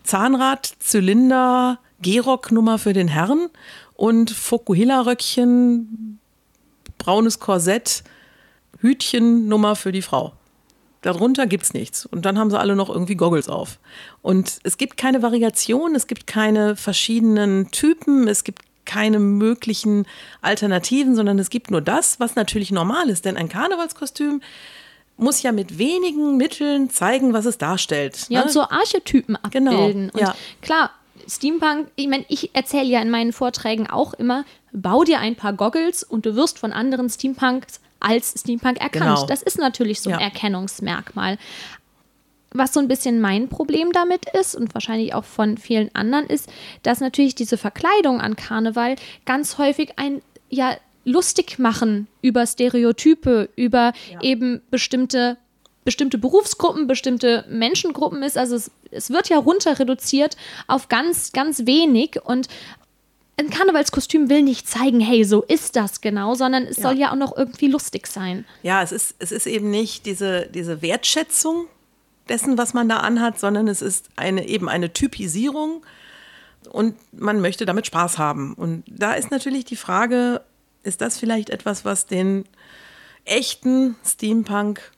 Zahnrad-Zylinder 0.04 1.80
Gehrock-Nummer 2.02 2.80
für 2.80 2.94
den 2.94 3.10
Herrn 3.10 3.50
und 3.96 4.32
Fokuhila-Röckchen, 4.32 6.20
braunes 6.98 7.40
Korsett, 7.40 8.04
Hütchen-Nummer 8.80 9.76
für 9.76 9.92
die 9.92 10.02
Frau. 10.02 10.34
Darunter 11.02 11.48
gibt 11.48 11.64
es 11.64 11.74
nichts. 11.74 12.06
Und 12.06 12.26
dann 12.26 12.38
haben 12.38 12.50
sie 12.50 12.60
alle 12.60 12.76
noch 12.76 12.90
irgendwie 12.90 13.16
Goggles 13.16 13.48
auf. 13.48 13.80
Und 14.22 14.60
es 14.64 14.78
gibt 14.78 14.98
keine 14.98 15.22
Variation, 15.22 15.96
es 15.96 16.08
gibt 16.08 16.28
keine 16.28 16.76
verschiedenen 16.76 17.72
Typen, 17.72 18.28
es 18.28 18.44
gibt 18.44 18.64
keine 18.86 19.20
möglichen 19.20 20.08
Alternativen, 20.42 21.16
sondern 21.16 21.38
es 21.40 21.50
gibt 21.50 21.72
nur 21.72 21.82
das, 21.82 22.20
was 22.20 22.36
natürlich 22.36 22.72
normal 22.72 23.10
ist. 23.10 23.24
Denn 23.26 23.38
ein 23.38 23.48
Karnevalskostüm 23.48 24.42
muss 25.16 25.44
ja 25.44 25.52
mit 25.52 25.78
wenigen 25.78 26.38
Mitteln 26.38 26.90
zeigen, 26.90 27.34
was 27.34 27.46
es 27.46 27.58
darstellt. 27.58 28.26
Ja, 28.30 28.40
ne? 28.40 28.46
und 28.46 28.52
so 28.52 28.62
Archetypen 28.62 29.38
genau, 29.52 29.72
abbilden. 29.72 30.12
Genau, 30.14 30.30
und 30.30 30.36
klar, 30.62 30.92
Steampunk, 31.28 31.90
ich 31.96 32.08
meine, 32.08 32.26
ich 32.30 32.56
erzähle 32.56 32.88
ja 32.88 33.02
in 33.02 33.10
meinen 33.10 33.34
Vorträgen 33.34 33.88
auch 33.88 34.14
immer, 34.14 34.46
bau 34.72 35.04
dir 35.04 35.20
ein 35.20 35.36
paar 35.36 35.54
Goggles 35.54 36.04
und 36.04 36.26
du 36.26 36.36
wirst 36.36 36.58
von 36.60 36.74
anderen 36.74 37.10
Steampunks 37.10 37.82
als 38.00 38.34
Steampunk 38.40 38.80
erkannt. 38.80 39.16
Genau. 39.16 39.26
Das 39.26 39.42
ist 39.42 39.58
natürlich 39.58 40.02
so 40.02 40.10
ein 40.10 40.20
ja. 40.20 40.26
Erkennungsmerkmal. 40.26 41.38
Was 42.52 42.74
so 42.74 42.80
ein 42.80 42.88
bisschen 42.88 43.22
mein 43.22 43.48
Problem 43.48 43.92
damit 43.92 44.26
ist 44.40 44.56
und 44.56 44.74
wahrscheinlich 44.74 45.14
auch 45.14 45.24
von 45.24 45.58
vielen 45.58 45.94
anderen 45.94 46.26
ist, 46.26 46.50
dass 46.82 47.00
natürlich 47.00 47.36
diese 47.36 47.58
Verkleidung 47.58 48.22
an 48.22 48.36
Karneval 48.36 48.96
ganz 49.26 49.60
häufig 49.60 49.94
ein 49.98 50.22
ja 50.50 50.76
lustig 51.06 51.60
machen 51.60 52.08
über 52.22 52.46
Stereotype, 52.46 53.50
über 53.56 53.94
ja. 54.12 54.22
eben 54.22 54.62
bestimmte 54.72 55.38
bestimmte 55.86 56.18
Berufsgruppen, 56.18 56.88
bestimmte 56.88 57.46
Menschengruppen 57.50 58.22
ist. 58.22 58.38
Also 58.38 58.56
es, 58.56 58.70
es 58.92 59.10
wird 59.10 59.30
ja 59.30 59.38
runter 59.38 59.80
reduziert 59.80 60.38
auf 60.68 60.88
ganz, 60.88 61.32
ganz 61.32 61.66
wenig 61.66 62.20
und 62.24 62.48
ein 63.40 63.50
Karnevalskostüm 63.50 64.30
will 64.30 64.44
nicht 64.44 64.68
zeigen, 64.68 65.00
hey, 65.00 65.24
so 65.24 65.44
ist 65.44 65.76
das 65.76 66.02
genau, 66.02 66.36
sondern 66.36 66.64
es 66.64 66.78
ja. 66.78 66.84
soll 66.84 66.98
ja 66.98 67.12
auch 67.12 67.16
noch 67.16 67.36
irgendwie 67.36 67.68
lustig 67.68 68.06
sein. 68.08 68.46
Ja, 68.64 68.84
es 68.84 68.92
ist, 68.92 69.16
es 69.20 69.32
ist 69.32 69.48
eben 69.48 69.72
nicht 69.72 70.06
diese, 70.06 70.48
diese 70.48 70.82
Wertschätzung 70.82 71.68
dessen, 72.28 72.58
was 72.58 72.74
man 72.74 72.90
da 72.90 72.98
anhat, 72.98 73.40
sondern 73.40 73.68
es 73.68 73.82
ist 73.82 74.10
eine, 74.18 74.48
eben 74.48 74.68
eine 74.68 74.92
Typisierung 74.92 75.86
und 76.70 76.96
man 77.14 77.40
möchte 77.40 77.66
damit 77.66 77.88
Spaß 77.88 78.18
haben. 78.18 78.54
Und 78.54 78.84
da 78.88 79.14
ist 79.14 79.32
natürlich 79.32 79.64
die 79.64 79.78
Frage, 79.78 80.42
ist 80.84 81.00
das 81.00 81.18
vielleicht 81.18 81.50
etwas, 81.50 81.86
was 81.86 82.06
den 82.06 82.44
echten 83.24 83.96
Steampunk 84.06 84.92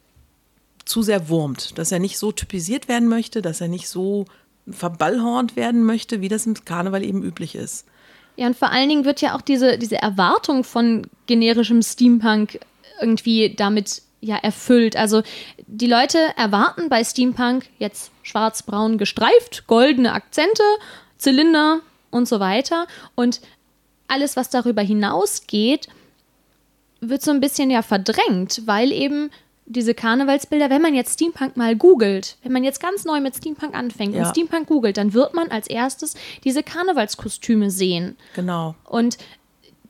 zu 0.83 1.03
sehr 1.03 1.29
wurmt, 1.29 1.77
dass 1.77 1.91
er 1.91 1.99
nicht 1.99 2.17
so 2.17 2.31
typisiert 2.31 2.87
werden 2.87 3.07
möchte, 3.07 3.43
dass 3.43 3.61
er 3.61 3.67
nicht 3.67 3.87
so 3.87 4.25
verballhornt 4.67 5.55
werden 5.55 5.83
möchte, 5.83 6.21
wie 6.21 6.27
das 6.27 6.47
im 6.47 6.55
Karneval 6.65 7.03
eben 7.03 7.21
üblich 7.23 7.53
ist. 7.53 7.85
Ja, 8.35 8.47
und 8.47 8.57
vor 8.57 8.71
allen 8.71 8.89
Dingen 8.89 9.05
wird 9.05 9.21
ja 9.21 9.35
auch 9.35 9.41
diese, 9.41 9.77
diese 9.77 9.97
Erwartung 9.97 10.63
von 10.63 11.07
generischem 11.27 11.81
Steampunk 11.81 12.59
irgendwie 13.01 13.53
damit 13.55 14.01
ja 14.21 14.37
erfüllt. 14.37 14.95
Also 14.95 15.23
die 15.67 15.87
Leute 15.87 16.19
erwarten 16.37 16.89
bei 16.89 17.03
Steampunk 17.03 17.65
jetzt 17.79 18.11
schwarz-braun 18.23 18.97
gestreift, 18.97 19.67
goldene 19.67 20.13
Akzente, 20.13 20.63
Zylinder 21.17 21.81
und 22.09 22.27
so 22.27 22.39
weiter. 22.39 22.87
Und 23.15 23.41
alles, 24.07 24.35
was 24.35 24.49
darüber 24.49 24.81
hinausgeht, 24.81 25.87
wird 26.99 27.21
so 27.21 27.31
ein 27.31 27.41
bisschen 27.41 27.71
ja 27.71 27.81
verdrängt, 27.81 28.61
weil 28.65 28.91
eben 28.91 29.31
diese 29.71 29.93
Karnevalsbilder, 29.93 30.69
wenn 30.69 30.81
man 30.81 30.93
jetzt 30.93 31.13
Steampunk 31.13 31.57
mal 31.57 31.75
googelt, 31.75 32.37
wenn 32.43 32.51
man 32.51 32.63
jetzt 32.63 32.81
ganz 32.81 33.05
neu 33.05 33.19
mit 33.19 33.35
Steampunk 33.35 33.73
anfängt 33.73 34.15
ja. 34.15 34.21
und 34.21 34.29
Steampunk 34.29 34.67
googelt, 34.67 34.97
dann 34.97 35.13
wird 35.13 35.33
man 35.33 35.49
als 35.49 35.67
erstes 35.67 36.15
diese 36.43 36.63
Karnevalskostüme 36.63 37.71
sehen. 37.71 38.17
Genau. 38.35 38.75
Und 38.85 39.17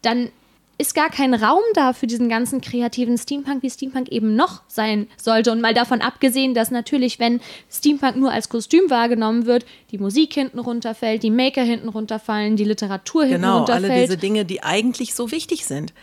dann 0.01 0.29
ist 0.77 0.95
gar 0.95 1.11
kein 1.11 1.35
Raum 1.35 1.61
da 1.75 1.93
für 1.93 2.07
diesen 2.07 2.27
ganzen 2.27 2.59
kreativen 2.59 3.15
Steampunk, 3.17 3.61
wie 3.61 3.69
Steampunk 3.69 4.09
eben 4.09 4.35
noch 4.35 4.63
sein 4.67 5.07
sollte. 5.15 5.51
Und 5.51 5.61
mal 5.61 5.75
davon 5.75 6.01
abgesehen, 6.01 6.55
dass 6.55 6.71
natürlich, 6.71 7.19
wenn 7.19 7.39
Steampunk 7.71 8.15
nur 8.15 8.31
als 8.31 8.49
Kostüm 8.49 8.89
wahrgenommen 8.89 9.45
wird, 9.45 9.65
die 9.91 9.99
Musik 9.99 10.33
hinten 10.33 10.57
runterfällt, 10.57 11.21
die 11.21 11.29
Maker 11.29 11.61
hinten 11.61 11.87
runterfallen, 11.87 12.55
die 12.55 12.63
Literatur 12.63 13.25
hinten 13.25 13.41
genau, 13.41 13.57
runterfällt. 13.59 13.83
Genau, 13.83 13.93
alle 13.93 14.07
diese 14.07 14.17
Dinge, 14.17 14.43
die 14.43 14.63
eigentlich 14.63 15.13
so 15.13 15.29
wichtig 15.29 15.65
sind. 15.65 15.93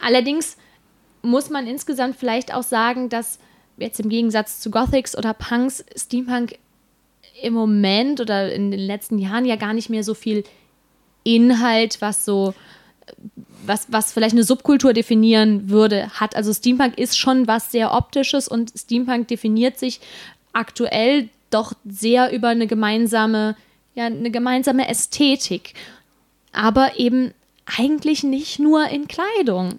Allerdings 0.00 0.56
muss 1.26 1.50
man 1.50 1.66
insgesamt 1.66 2.16
vielleicht 2.16 2.54
auch 2.54 2.62
sagen, 2.62 3.08
dass 3.08 3.38
jetzt 3.76 4.00
im 4.00 4.08
Gegensatz 4.08 4.60
zu 4.60 4.70
Gothics 4.70 5.16
oder 5.16 5.34
Punks 5.34 5.84
Steampunk 5.96 6.58
im 7.42 7.52
Moment 7.52 8.20
oder 8.20 8.52
in 8.52 8.70
den 8.70 8.80
letzten 8.80 9.18
Jahren 9.18 9.44
ja 9.44 9.56
gar 9.56 9.74
nicht 9.74 9.90
mehr 9.90 10.02
so 10.02 10.14
viel 10.14 10.44
Inhalt, 11.24 12.00
was 12.00 12.24
so 12.24 12.54
was, 13.66 13.86
was 13.90 14.12
vielleicht 14.12 14.34
eine 14.34 14.44
Subkultur 14.44 14.92
definieren 14.92 15.68
würde, 15.70 16.08
hat. 16.10 16.36
Also 16.36 16.52
Steampunk 16.52 16.98
ist 16.98 17.18
schon 17.18 17.46
was 17.46 17.72
sehr 17.72 17.92
optisches 17.92 18.48
und 18.48 18.72
Steampunk 18.76 19.28
definiert 19.28 19.78
sich 19.78 20.00
aktuell 20.52 21.28
doch 21.50 21.72
sehr 21.84 22.32
über 22.32 22.48
eine 22.48 22.66
gemeinsame, 22.66 23.56
ja, 23.94 24.06
eine 24.06 24.30
gemeinsame 24.30 24.88
Ästhetik. 24.88 25.74
Aber 26.52 26.98
eben 26.98 27.32
eigentlich 27.78 28.22
nicht 28.22 28.58
nur 28.58 28.88
in 28.88 29.08
Kleidung. 29.08 29.78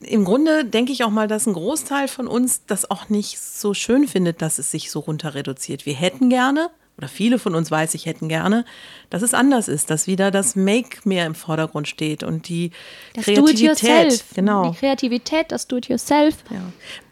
Im 0.00 0.24
Grunde 0.24 0.64
denke 0.64 0.92
ich 0.92 1.04
auch 1.04 1.10
mal, 1.10 1.28
dass 1.28 1.46
ein 1.46 1.52
Großteil 1.52 2.08
von 2.08 2.26
uns 2.26 2.64
das 2.66 2.90
auch 2.90 3.08
nicht 3.08 3.38
so 3.38 3.74
schön 3.74 4.08
findet, 4.08 4.42
dass 4.42 4.58
es 4.58 4.70
sich 4.70 4.90
so 4.90 5.00
runter 5.00 5.34
reduziert. 5.34 5.86
Wir 5.86 5.94
hätten 5.94 6.30
gerne, 6.30 6.70
oder 6.96 7.06
viele 7.06 7.38
von 7.38 7.54
uns 7.54 7.70
weiß 7.70 7.94
ich 7.94 8.06
hätten 8.06 8.28
gerne, 8.28 8.64
dass 9.08 9.22
es 9.22 9.34
anders 9.34 9.68
ist, 9.68 9.90
dass 9.90 10.08
wieder 10.08 10.32
das 10.32 10.56
Make 10.56 11.00
mehr 11.04 11.26
im 11.26 11.36
Vordergrund 11.36 11.86
steht 11.86 12.24
und 12.24 12.48
die 12.48 12.72
Das 13.14 13.24
Kreativität. 13.24 14.24
Genau. 14.34 14.70
Die 14.70 14.76
Kreativität, 14.76 15.52
das 15.52 15.68
Do-it-yourself. 15.68 16.34
Ja. 16.50 16.60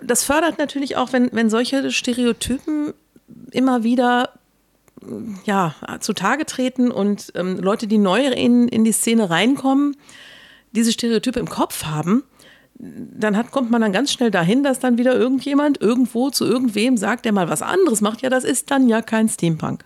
Das 0.03 0.25
fördert 0.25 0.59
natürlich 0.59 0.97
auch, 0.97 1.13
wenn, 1.13 1.31
wenn 1.33 1.51
solche 1.51 1.93
Stereotypen 1.93 2.95
immer 3.53 3.85
wieder 3.85 4.33
ja, 5.45 5.75
zutage 6.01 6.47
treten 6.47 6.91
und 6.91 7.33
ähm, 7.37 7.59
Leute, 7.59 7.87
die 7.87 7.99
neu 7.99 8.27
in, 8.27 8.67
in 8.67 8.85
die 8.85 8.93
Szene 8.93 9.31
reinkommen, 9.31 9.97
diese 10.73 10.93
Stereotype 10.93 11.39
im 11.39 11.49
Kopf 11.49 11.85
haben, 11.85 12.25
dann 12.79 13.37
hat, 13.37 13.51
kommt 13.53 13.71
man 13.71 13.81
dann 13.81 13.93
ganz 13.93 14.13
schnell 14.13 14.31
dahin, 14.31 14.63
dass 14.63 14.79
dann 14.79 14.99
wieder 14.99 15.15
irgendjemand 15.15 15.81
irgendwo 15.81 16.31
zu 16.31 16.45
irgendwem 16.45 16.97
sagt, 16.97 17.25
der 17.25 17.33
mal 17.33 17.49
was 17.49 17.63
anderes 17.63 18.01
macht. 18.01 18.23
Ja, 18.23 18.29
das 18.29 18.45
ist 18.45 18.71
dann 18.71 18.89
ja 18.89 19.03
kein 19.03 19.29
Steampunk. 19.29 19.85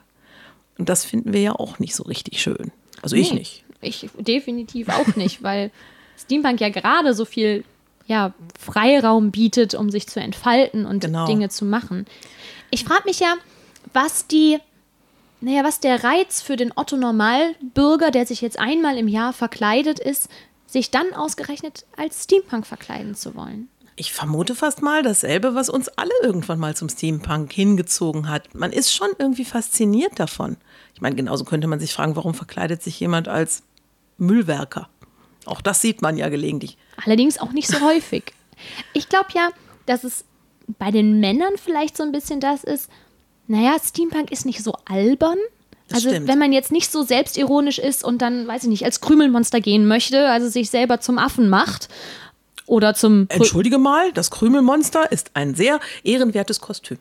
Und 0.79 0.89
das 0.89 1.05
finden 1.05 1.33
wir 1.33 1.41
ja 1.41 1.53
auch 1.53 1.79
nicht 1.79 1.95
so 1.95 2.03
richtig 2.05 2.43
schön. 2.43 2.73
Also 3.03 3.17
ich 3.17 3.33
Nee, 3.33 3.39
nicht. 3.41 3.65
Ich 3.81 4.09
definitiv 4.19 4.89
auch 4.89 5.15
nicht, 5.17 5.43
weil 5.43 5.71
Steampunk 6.19 6.61
ja 6.61 6.69
gerade 6.71 7.15
so 7.15 7.25
viel 7.25 7.65
ja, 8.07 8.35
Freiraum 8.59 9.31
bietet, 9.31 9.75
um 9.75 9.91
sich 9.91 10.09
zu 10.09 10.21
entfalten 10.21 10.85
und 10.85 11.01
Genau. 11.01 11.27
Dinge 11.27 11.49
zu 11.49 11.65
machen. 11.65 12.07
Ich 12.71 12.85
frage 12.85 13.03
mich 13.05 13.21
ja, 13.21 13.37
was 13.93 14.27
die, 14.27 14.59
naja, 15.41 15.63
was 15.63 15.79
der 15.79 16.03
Reiz 16.03 16.43
für 16.43 16.57
den 16.57 16.73
Otto 16.75 16.97
Normalbürger, 16.97 18.11
der 18.11 18.27
sich 18.27 18.41
jetzt 18.41 18.59
einmal 18.59 18.99
im 18.99 19.07
Jahr 19.07 19.33
verkleidet 19.33 20.01
ist, 20.01 20.29
sich 20.71 20.91
dann 20.91 21.13
ausgerechnet 21.15 21.85
als 21.97 22.25
Steampunk 22.25 22.67
verkleiden 22.67 23.15
zu 23.15 23.35
wollen. 23.35 23.69
Ich 23.97 24.13
vermute 24.13 24.55
fast 24.55 24.83
mal 24.83 25.03
dasselbe, 25.03 25.55
was 25.55 25.69
uns 25.69 25.89
alle 25.89 26.13
irgendwann 26.23 26.59
mal 26.59 26.75
zum 26.75 26.89
Steampunk 26.89 27.53
hingezogen 27.53 28.29
hat. 28.29 28.55
Man 28.55 28.73
ist 28.73 28.95
schon 28.95 29.11
irgendwie 29.19 29.45
fasziniert 29.45 30.19
davon. 30.19 30.57
Ich 30.95 31.01
meine, 31.01 31.17
genauso 31.17 31.45
könnte 31.45 31.67
man 31.67 31.81
sich 31.81 31.93
fragen, 31.93 32.17
warum 32.17 32.33
verkleidet 32.33 32.83
sich 32.83 32.99
jemand 32.99 33.29
als 33.29 33.63
Müllwerker? 34.17 34.89
Auch 35.45 35.61
das 35.61 35.83
sieht 35.83 36.03
man 36.03 36.17
ja 36.17 36.29
gelegentlich. 36.29 36.79
Allerdings 37.05 37.39
auch 37.39 37.53
nicht 37.53 37.69
so 37.69 37.81
häufig. 37.87 38.33
Ich 38.95 39.09
glaube 39.09 39.29
ja, 39.35 39.51
dass 39.87 40.05
es 40.05 40.25
bei 40.79 40.91
den 40.91 41.21
Männern 41.21 41.55
vielleicht 41.63 41.97
so 41.97 42.03
ein 42.03 42.13
bisschen 42.13 42.41
das 42.41 42.65
ist, 42.65 42.89
naja, 43.49 43.77
Steampunk 43.83 44.31
ist 44.31 44.47
nicht 44.47 44.63
so 44.63 44.75
albern. 44.85 45.39
Das 45.91 45.99
Also 45.99 46.09
stimmt. 46.11 46.29
wenn 46.29 46.39
man 46.39 46.53
jetzt 46.53 46.73
nicht 46.73 46.91
so 46.91 47.03
selbstironisch 47.03 47.79
ist 47.79 48.05
und 48.05 48.23
dann, 48.23 48.47
weiß 48.47 48.63
ich 48.63 48.69
nicht, 48.69 48.85
als 48.85 49.01
Krümelmonster 49.01 49.61
gehen 49.61 49.87
möchte, 49.87 50.29
also 50.29 50.49
sich 50.49 50.71
selber 50.71 51.01
zum 51.01 51.19
Affen 51.19 51.49
macht 51.49 51.89
oder 52.67 52.95
zum... 52.95 53.27
Entschuldige 53.29 53.79
mal, 53.79 54.13
das 54.13 54.31
Krümelmonster 54.31 55.11
ist 55.13 55.33
ein 55.35 55.55
sehr 55.55 55.81
ehrenwertes 56.05 56.61
Kostüm. 56.61 56.99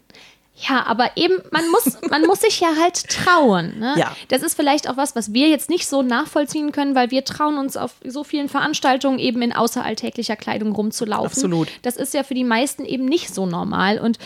Ja, 0.68 0.86
aber 0.86 1.12
eben, 1.16 1.36
man 1.52 1.70
muss, 1.70 1.98
man 2.10 2.24
muss 2.24 2.42
sich 2.42 2.60
ja 2.60 2.68
halt 2.82 3.08
trauen. 3.08 3.80
Ne? 3.80 3.96
Ja. 3.98 4.14
Das 4.28 4.42
ist 4.42 4.56
vielleicht 4.56 4.90
auch 4.90 4.98
was, 4.98 5.16
was 5.16 5.32
wir 5.32 5.48
jetzt 5.48 5.70
nicht 5.70 5.88
so 5.88 6.02
nachvollziehen 6.02 6.74
können, 6.74 6.96
weil 6.96 7.12
wir 7.12 7.24
trauen 7.24 7.58
uns 7.58 7.78
auf 7.78 7.94
so 8.04 8.26
vielen 8.26 8.50
Veranstaltungen 8.50 9.20
eben 9.20 9.42
in 9.42 9.54
außeralltäglicher 9.54 10.36
Kleidung 10.36 10.74
rumzulaufen. 10.74 11.28
Absolut. 11.28 11.70
Das 11.84 11.96
ist 11.96 12.14
ja 12.14 12.24
für 12.24 12.34
die 12.34 12.44
meisten 12.44 12.84
eben 12.84 13.06
nicht 13.06 13.34
so 13.34 13.46
normal. 13.46 14.00
Und 14.00 14.20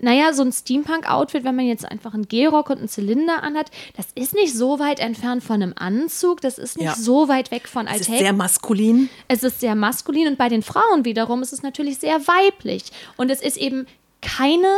naja, 0.00 0.32
so 0.32 0.42
ein 0.42 0.52
Steampunk-Outfit, 0.52 1.44
wenn 1.44 1.56
man 1.56 1.66
jetzt 1.66 1.84
einfach 1.84 2.14
einen 2.14 2.28
Gehrock 2.28 2.70
und 2.70 2.78
einen 2.78 2.88
Zylinder 2.88 3.42
anhat, 3.42 3.70
das 3.96 4.06
ist 4.14 4.34
nicht 4.34 4.54
so 4.54 4.78
weit 4.78 5.00
entfernt 5.00 5.42
von 5.42 5.62
einem 5.62 5.72
Anzug, 5.76 6.40
das 6.40 6.58
ist 6.58 6.76
nicht 6.76 6.86
Ja. 6.86 6.94
so 6.94 7.28
weit 7.28 7.50
weg 7.50 7.68
von 7.68 7.86
Es 7.86 8.00
ist 8.02 8.06
sehr 8.18 8.32
maskulin. 8.32 9.08
Es 9.28 9.42
ist 9.42 9.60
sehr 9.60 9.74
maskulin 9.74 10.28
und 10.28 10.38
bei 10.38 10.48
den 10.48 10.62
Frauen 10.62 11.04
wiederum 11.04 11.42
ist 11.42 11.52
es 11.52 11.62
natürlich 11.62 11.98
sehr 11.98 12.18
weiblich. 12.26 12.84
Und 13.16 13.30
es 13.30 13.40
ist 13.40 13.56
eben 13.56 13.86
keine, 14.22 14.68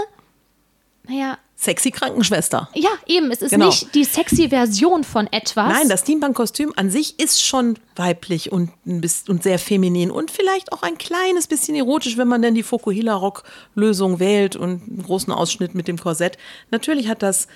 naja, 1.08 1.38
Sexy 1.60 1.90
Krankenschwester. 1.90 2.68
ja, 2.74 2.90
eben, 3.06 3.32
es 3.32 3.42
ist 3.42 3.50
Genau. 3.50 3.66
nicht 3.66 3.92
die 3.96 4.04
sexy 4.04 4.50
Version 4.50 5.02
von 5.02 5.26
etwas. 5.32 5.72
Nein, 5.72 5.88
das 5.88 6.02
Steampunk-Kostüm 6.02 6.72
an 6.76 6.88
sich 6.88 7.18
ist 7.18 7.44
schon 7.44 7.74
weiblich 7.96 8.52
und, 8.52 8.70
und 8.86 9.42
sehr 9.42 9.58
feminin 9.58 10.12
und 10.12 10.30
vielleicht 10.30 10.72
auch 10.72 10.82
ein 10.84 10.98
kleines 10.98 11.48
bisschen 11.48 11.74
erotisch, 11.74 12.16
wenn 12.16 12.28
man 12.28 12.42
denn 12.42 12.54
die 12.54 12.62
Fokuhila-Rock-Lösung 12.62 14.20
wählt 14.20 14.54
und 14.54 14.82
einen 14.88 15.02
großen 15.04 15.32
Ausschnitt 15.32 15.74
mit 15.74 15.88
dem 15.88 15.98
Korsett. 15.98 16.38
Natürlich 16.70 17.08
hat 17.08 17.22
das 17.24 17.48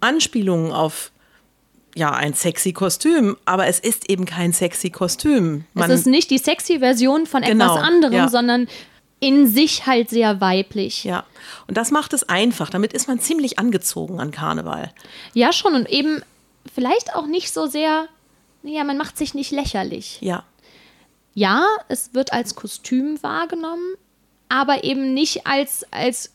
Anspielungen 0.00 0.72
auf 0.72 1.12
ja, 1.94 2.12
ein 2.12 2.32
sexy 2.34 2.72
Kostüm, 2.72 3.36
aber 3.44 3.66
es 3.66 3.78
ist 3.78 4.08
eben 4.10 4.24
kein 4.24 4.52
sexy 4.54 4.90
Kostüm. 4.90 5.64
es 5.74 5.88
ist 5.88 6.06
nicht 6.06 6.30
die 6.30 6.38
sexy 6.38 6.78
Version 6.78 7.26
von 7.26 7.42
Genau, 7.42 7.74
etwas 7.74 7.82
anderem, 7.84 8.14
ja. 8.14 8.28
sondern 8.28 8.66
in 9.26 9.48
sich 9.48 9.86
halt 9.86 10.08
sehr 10.08 10.40
weiblich. 10.40 11.02
ja, 11.02 11.24
und 11.66 11.76
das 11.76 11.90
macht 11.90 12.12
es 12.12 12.28
einfach. 12.28 12.70
Damit 12.70 12.92
ist 12.92 13.08
man 13.08 13.18
ziemlich 13.18 13.58
angezogen 13.58 14.20
an 14.20 14.30
Karneval. 14.30 14.92
Ja, 15.34 15.52
schon. 15.52 15.74
Und 15.74 15.88
eben 15.90 16.22
vielleicht 16.72 17.16
auch 17.16 17.26
nicht 17.26 17.52
so 17.52 17.66
sehr, 17.66 18.06
ja, 18.62 18.84
man 18.84 18.96
macht 18.96 19.18
sich 19.18 19.34
nicht 19.34 19.50
lächerlich. 19.50 20.18
Ja, 20.20 20.44
Ja, 21.34 21.66
es 21.88 22.14
wird 22.14 22.32
als 22.32 22.54
Kostüm 22.54 23.20
wahrgenommen, 23.22 23.94
aber 24.48 24.84
eben 24.84 25.12
nicht 25.12 25.46
als, 25.46 25.84
als 25.90 26.32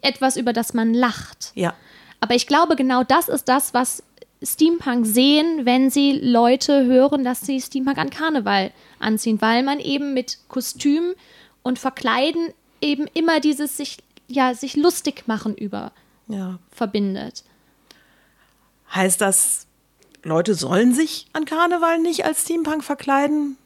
etwas, 0.00 0.36
über 0.36 0.54
das 0.54 0.72
man 0.72 0.94
lacht. 0.94 1.52
ja, 1.54 1.74
Aber 2.20 2.34
ich 2.34 2.46
glaube, 2.46 2.74
genau 2.74 3.04
das 3.04 3.28
ist 3.28 3.48
das, 3.48 3.74
was 3.74 4.02
Steampunk 4.42 5.04
sehen, 5.04 5.66
wenn 5.66 5.90
sie 5.90 6.12
Leute 6.12 6.86
hören, 6.86 7.22
dass 7.22 7.42
sie 7.42 7.60
Steampunk 7.60 7.98
an 7.98 8.08
Karneval 8.08 8.72
anziehen, 8.98 9.42
weil 9.42 9.62
man 9.62 9.78
eben 9.78 10.14
mit 10.14 10.38
Kostüm 10.48 11.12
und 11.62 11.78
Verkleiden 11.78 12.52
eben 12.80 13.06
immer 13.14 13.40
dieses 13.40 13.76
sich, 13.76 13.98
ja, 14.28 14.54
sich 14.54 14.76
lustig 14.76 15.24
machen 15.26 15.54
über 15.54 15.92
ja. 16.28 16.58
verbindet. 16.70 17.44
Heißt 18.94 19.20
das, 19.20 19.66
Leute 20.22 20.54
sollen 20.54 20.94
sich 20.94 21.26
an 21.32 21.44
Karneval 21.44 21.98
nicht 21.98 22.24
als 22.24 22.42
Steampunk 22.42 22.84
verkleiden? 22.84 23.56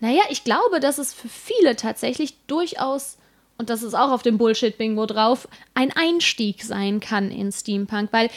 Naja, 0.00 0.22
ich 0.30 0.44
glaube, 0.44 0.80
dass 0.80 0.98
es 0.98 1.14
für 1.14 1.28
viele 1.28 1.76
tatsächlich 1.76 2.36
durchaus, 2.46 3.18
und 3.56 3.70
das 3.70 3.82
ist 3.82 3.94
auch 3.94 4.10
auf 4.10 4.22
dem 4.22 4.36
Bullshit-Bingo 4.36 5.06
drauf, 5.06 5.48
ein 5.74 5.92
Einstieg 5.92 6.62
sein 6.64 7.00
kann 7.00 7.30
in 7.30 7.52
Steampunk, 7.52 8.12
weil 8.12 8.28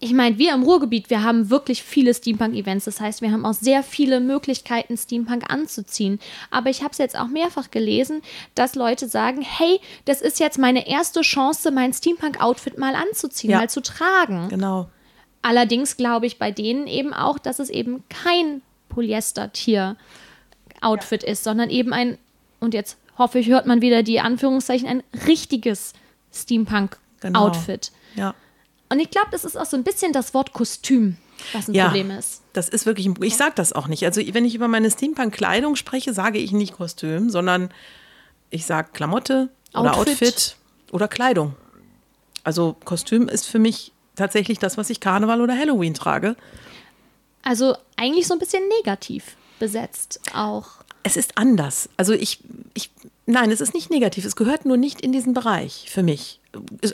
ich 0.00 0.12
meine, 0.12 0.38
wir 0.38 0.54
im 0.54 0.62
Ruhrgebiet, 0.62 1.10
wir 1.10 1.24
haben 1.24 1.50
wirklich 1.50 1.82
viele 1.82 2.14
Steampunk-Events. 2.14 2.84
Das 2.84 3.00
heißt, 3.00 3.20
wir 3.20 3.32
haben 3.32 3.44
auch 3.44 3.54
sehr 3.54 3.82
viele 3.82 4.20
Möglichkeiten, 4.20 4.96
Steampunk 4.96 5.50
anzuziehen. 5.50 6.20
Aber 6.52 6.70
ich 6.70 6.82
habe 6.82 6.92
es 6.92 6.98
jetzt 6.98 7.18
auch 7.18 7.26
mehrfach 7.26 7.72
gelesen, 7.72 8.22
dass 8.54 8.76
Leute 8.76 9.08
sagen, 9.08 9.42
hey, 9.42 9.80
das 10.04 10.20
ist 10.20 10.38
jetzt 10.38 10.56
meine 10.58 10.86
erste 10.88 11.22
Chance, 11.22 11.72
mein 11.72 11.92
Steampunk-Outfit 11.92 12.78
mal 12.78 12.94
anzuziehen, 12.94 13.50
Ja. 13.50 13.58
mal 13.58 13.68
zu 13.68 13.82
tragen. 13.82 14.48
Genau. 14.48 14.88
Allerdings 15.42 15.96
glaube 15.96 16.26
ich 16.26 16.38
bei 16.38 16.52
denen 16.52 16.86
eben 16.86 17.12
auch, 17.12 17.40
dass 17.40 17.58
es 17.58 17.68
eben 17.70 18.04
kein 18.08 18.62
Polyester-Tier-Outfit 18.90 21.24
ist, 21.24 21.44
sondern 21.44 21.70
eben 21.70 21.92
ein, 21.92 22.18
und 22.60 22.74
jetzt 22.74 22.96
hoffe 23.16 23.38
ich, 23.40 23.48
hört 23.48 23.66
man 23.66 23.80
wieder 23.82 24.02
die 24.02 24.20
Anführungszeichen, 24.20 24.88
ein 24.88 25.02
richtiges 25.26 25.92
Steampunk-Outfit. 26.32 27.92
Ja. 28.14 28.34
Und 28.90 29.00
ich 29.00 29.10
glaube, 29.10 29.28
das 29.30 29.44
ist 29.44 29.56
auch 29.56 29.66
so 29.66 29.76
ein 29.76 29.84
bisschen 29.84 30.12
das 30.12 30.32
Wort 30.34 30.52
Kostüm, 30.52 31.16
was 31.52 31.68
ein 31.68 31.74
Ja, 31.74 31.86
Problem 31.86 32.10
ist. 32.10 32.42
das 32.54 32.68
ist 32.68 32.86
wirklich, 32.86 33.06
ein, 33.06 33.16
ich 33.22 33.36
sage 33.36 33.52
das 33.54 33.72
auch 33.72 33.86
nicht. 33.86 34.04
Also 34.04 34.20
wenn 34.32 34.44
ich 34.44 34.54
über 34.54 34.68
meine 34.68 34.90
Steampunk-Kleidung 34.90 35.76
spreche, 35.76 36.12
sage 36.14 36.38
ich 36.38 36.52
nicht 36.52 36.74
Kostüm, 36.74 37.28
sondern 37.30 37.70
ich 38.50 38.64
sage 38.64 38.88
Klamotte 38.92 39.50
oder 39.74 39.96
Outfit. 39.96 40.28
Outfit. 40.28 40.56
oder 40.92 41.06
Kleidung. 41.08 41.54
Also 42.44 42.76
Kostüm 42.84 43.28
ist 43.28 43.46
für 43.46 43.58
mich 43.58 43.92
tatsächlich 44.16 44.58
das, 44.58 44.78
was 44.78 44.88
ich 44.90 45.00
Karneval 45.00 45.40
oder 45.42 45.56
Halloween 45.56 45.92
trage. 45.94 46.34
Also 47.42 47.76
eigentlich 47.96 48.26
so 48.26 48.34
ein 48.34 48.38
bisschen 48.40 48.66
negativ 48.78 49.36
besetzt 49.58 50.20
auch. 50.34 50.66
Es 51.02 51.16
ist 51.16 51.36
anders. 51.38 51.88
Also 51.96 52.12
ich, 52.14 52.40
ich, 52.74 52.90
nein, 53.28 53.50
es 53.50 53.60
ist 53.60 53.74
nicht 53.74 53.90
negativ. 53.90 54.24
Es 54.24 54.36
gehört 54.36 54.64
nur 54.64 54.76
nicht 54.76 55.00
in 55.00 55.12
diesen 55.12 55.34
Bereich 55.34 55.86
für 55.88 56.02
mich. 56.02 56.40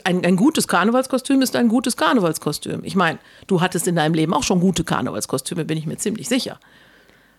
Ein, 0.03 0.23
ein 0.23 0.35
gutes 0.35 0.67
Karnevalskostüm 0.67 1.41
ist 1.41 1.55
ein 1.55 1.67
gutes 1.67 1.97
Karnevalskostüm. 1.97 2.83
Ich 2.83 2.95
meine, 2.95 3.19
du 3.47 3.61
hattest 3.61 3.87
in 3.87 3.95
deinem 3.95 4.13
Leben 4.13 4.33
auch 4.33 4.43
schon 4.43 4.59
gute 4.59 4.83
Karnevalskostüme, 4.83 5.65
bin 5.65 5.77
ich 5.77 5.85
mir 5.85 5.97
ziemlich 5.97 6.27
sicher. 6.27 6.59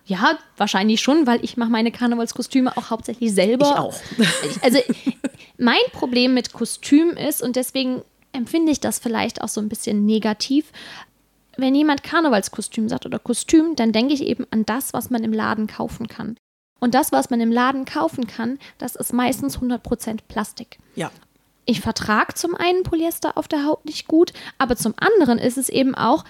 Ja, 0.06 0.38
wahrscheinlich 0.56 1.00
schon, 1.00 1.26
weil 1.26 1.44
ich 1.44 1.56
mache 1.56 1.70
meine 1.70 1.90
Karnevalskostüme 1.90 2.76
auch 2.76 2.90
hauptsächlich 2.90 3.34
selber. 3.34 3.66
Ich 3.66 3.78
auch. 3.78 3.94
Also 4.62 4.78
mein 5.58 5.78
Problem 5.92 6.32
mit 6.32 6.52
Kostüm 6.52 7.10
ist, 7.10 7.42
und 7.42 7.56
deswegen 7.56 8.02
empfinde 8.32 8.70
ich 8.70 8.80
das 8.80 8.98
vielleicht 8.98 9.42
auch 9.42 9.48
so 9.48 9.60
ein 9.60 9.68
bisschen 9.68 10.06
negativ, 10.06 10.72
wenn 11.56 11.74
jemand 11.74 12.02
Karnevalskostüm 12.02 12.88
sagt 12.88 13.06
oder 13.06 13.18
Kostüm, 13.18 13.76
dann 13.76 13.92
denke 13.92 14.14
ich 14.14 14.22
eben 14.22 14.46
an 14.50 14.64
das, 14.66 14.92
was 14.92 15.10
man 15.10 15.24
im 15.24 15.32
Laden 15.32 15.66
kaufen 15.66 16.06
kann. 16.06 16.36
Und 16.78 16.94
das, 16.94 17.12
was 17.12 17.30
man 17.30 17.40
im 17.40 17.52
Laden 17.52 17.84
kaufen 17.84 18.26
kann, 18.26 18.58
das 18.78 18.96
ist 18.96 19.12
meistens 19.12 19.58
100% 19.58 20.18
Plastik. 20.28 20.78
Ja. 20.94 21.10
Ich 21.64 21.80
vertrage 21.80 22.34
zum 22.34 22.54
einen 22.54 22.82
Polyester 22.84 23.36
auf 23.36 23.48
der 23.48 23.64
Haut 23.64 23.84
nicht 23.84 24.06
gut, 24.06 24.32
aber 24.58 24.76
zum 24.76 24.94
anderen 24.98 25.38
ist 25.38 25.58
es 25.58 25.68
eben 25.68 25.94
auch 25.94 26.24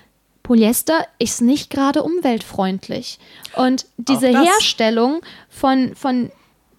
Polyester 0.46 1.04
ist 1.18 1.42
nicht 1.42 1.70
gerade 1.70 2.04
umweltfreundlich. 2.04 3.18
Und 3.56 3.87
diese 3.96 4.28
Herstellung 4.28 5.20
von, 5.48 5.96
von 5.96 6.30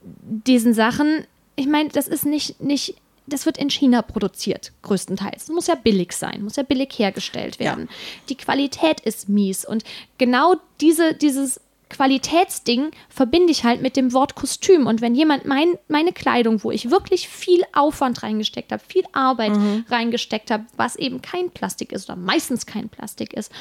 diesen 0.01 0.73
Sachen, 0.73 1.25
ich 1.57 1.67
meine, 1.67 1.89
das 1.89 2.07
ist 2.07 2.25
nicht, 2.25 2.61
nicht, 2.61 2.95
das 3.25 3.45
wird 3.45 3.57
in 3.57 3.69
China 3.69 4.03
produziert, 4.03 4.71
größtenteils. 4.83 5.43
Es 5.43 5.49
muss 5.49 5.67
ja 5.67 5.75
billig 5.75 6.13
sein, 6.13 6.43
muss 6.43 6.55
ja 6.55 6.63
billig 6.63 6.97
hergestellt 6.97 7.59
werden. 7.59 7.89
Ja. 7.89 7.95
Die 8.29 8.37
Qualität 8.37 9.01
ist 9.01 9.27
mies. 9.27 9.65
Und 9.65 9.83
genau 10.17 10.55
diese, 10.79 11.13
dieses 11.13 11.59
Qualitätsding 11.89 12.91
verbinde 13.09 13.51
ich 13.51 13.63
halt 13.63 13.81
mit 13.81 13.95
dem 13.95 14.13
Wort 14.13 14.35
Kostüm. 14.35 14.87
Und 14.87 15.01
wenn 15.01 15.15
jemand 15.15 15.45
mein, 15.45 15.75
meine 15.87 16.11
Kleidung, 16.11 16.63
wo 16.63 16.71
ich 16.71 16.91
wirklich 16.91 17.29
viel 17.29 17.63
Aufwand 17.73 18.23
reingesteckt 18.23 18.71
habe, 18.71 18.83
viel 18.85 19.05
Arbeit 19.13 19.55
mhm. 19.55 19.85
reingesteckt 19.89 20.51
habe, 20.51 20.65
was 20.75 20.95
eben 20.95 21.21
kein 21.21 21.49
Plastik 21.51 21.91
ist 21.91 22.09
oder 22.09 22.17
meistens 22.17 22.65
kein 22.65 22.89
Plastik 22.89 23.33
ist, 23.33 23.51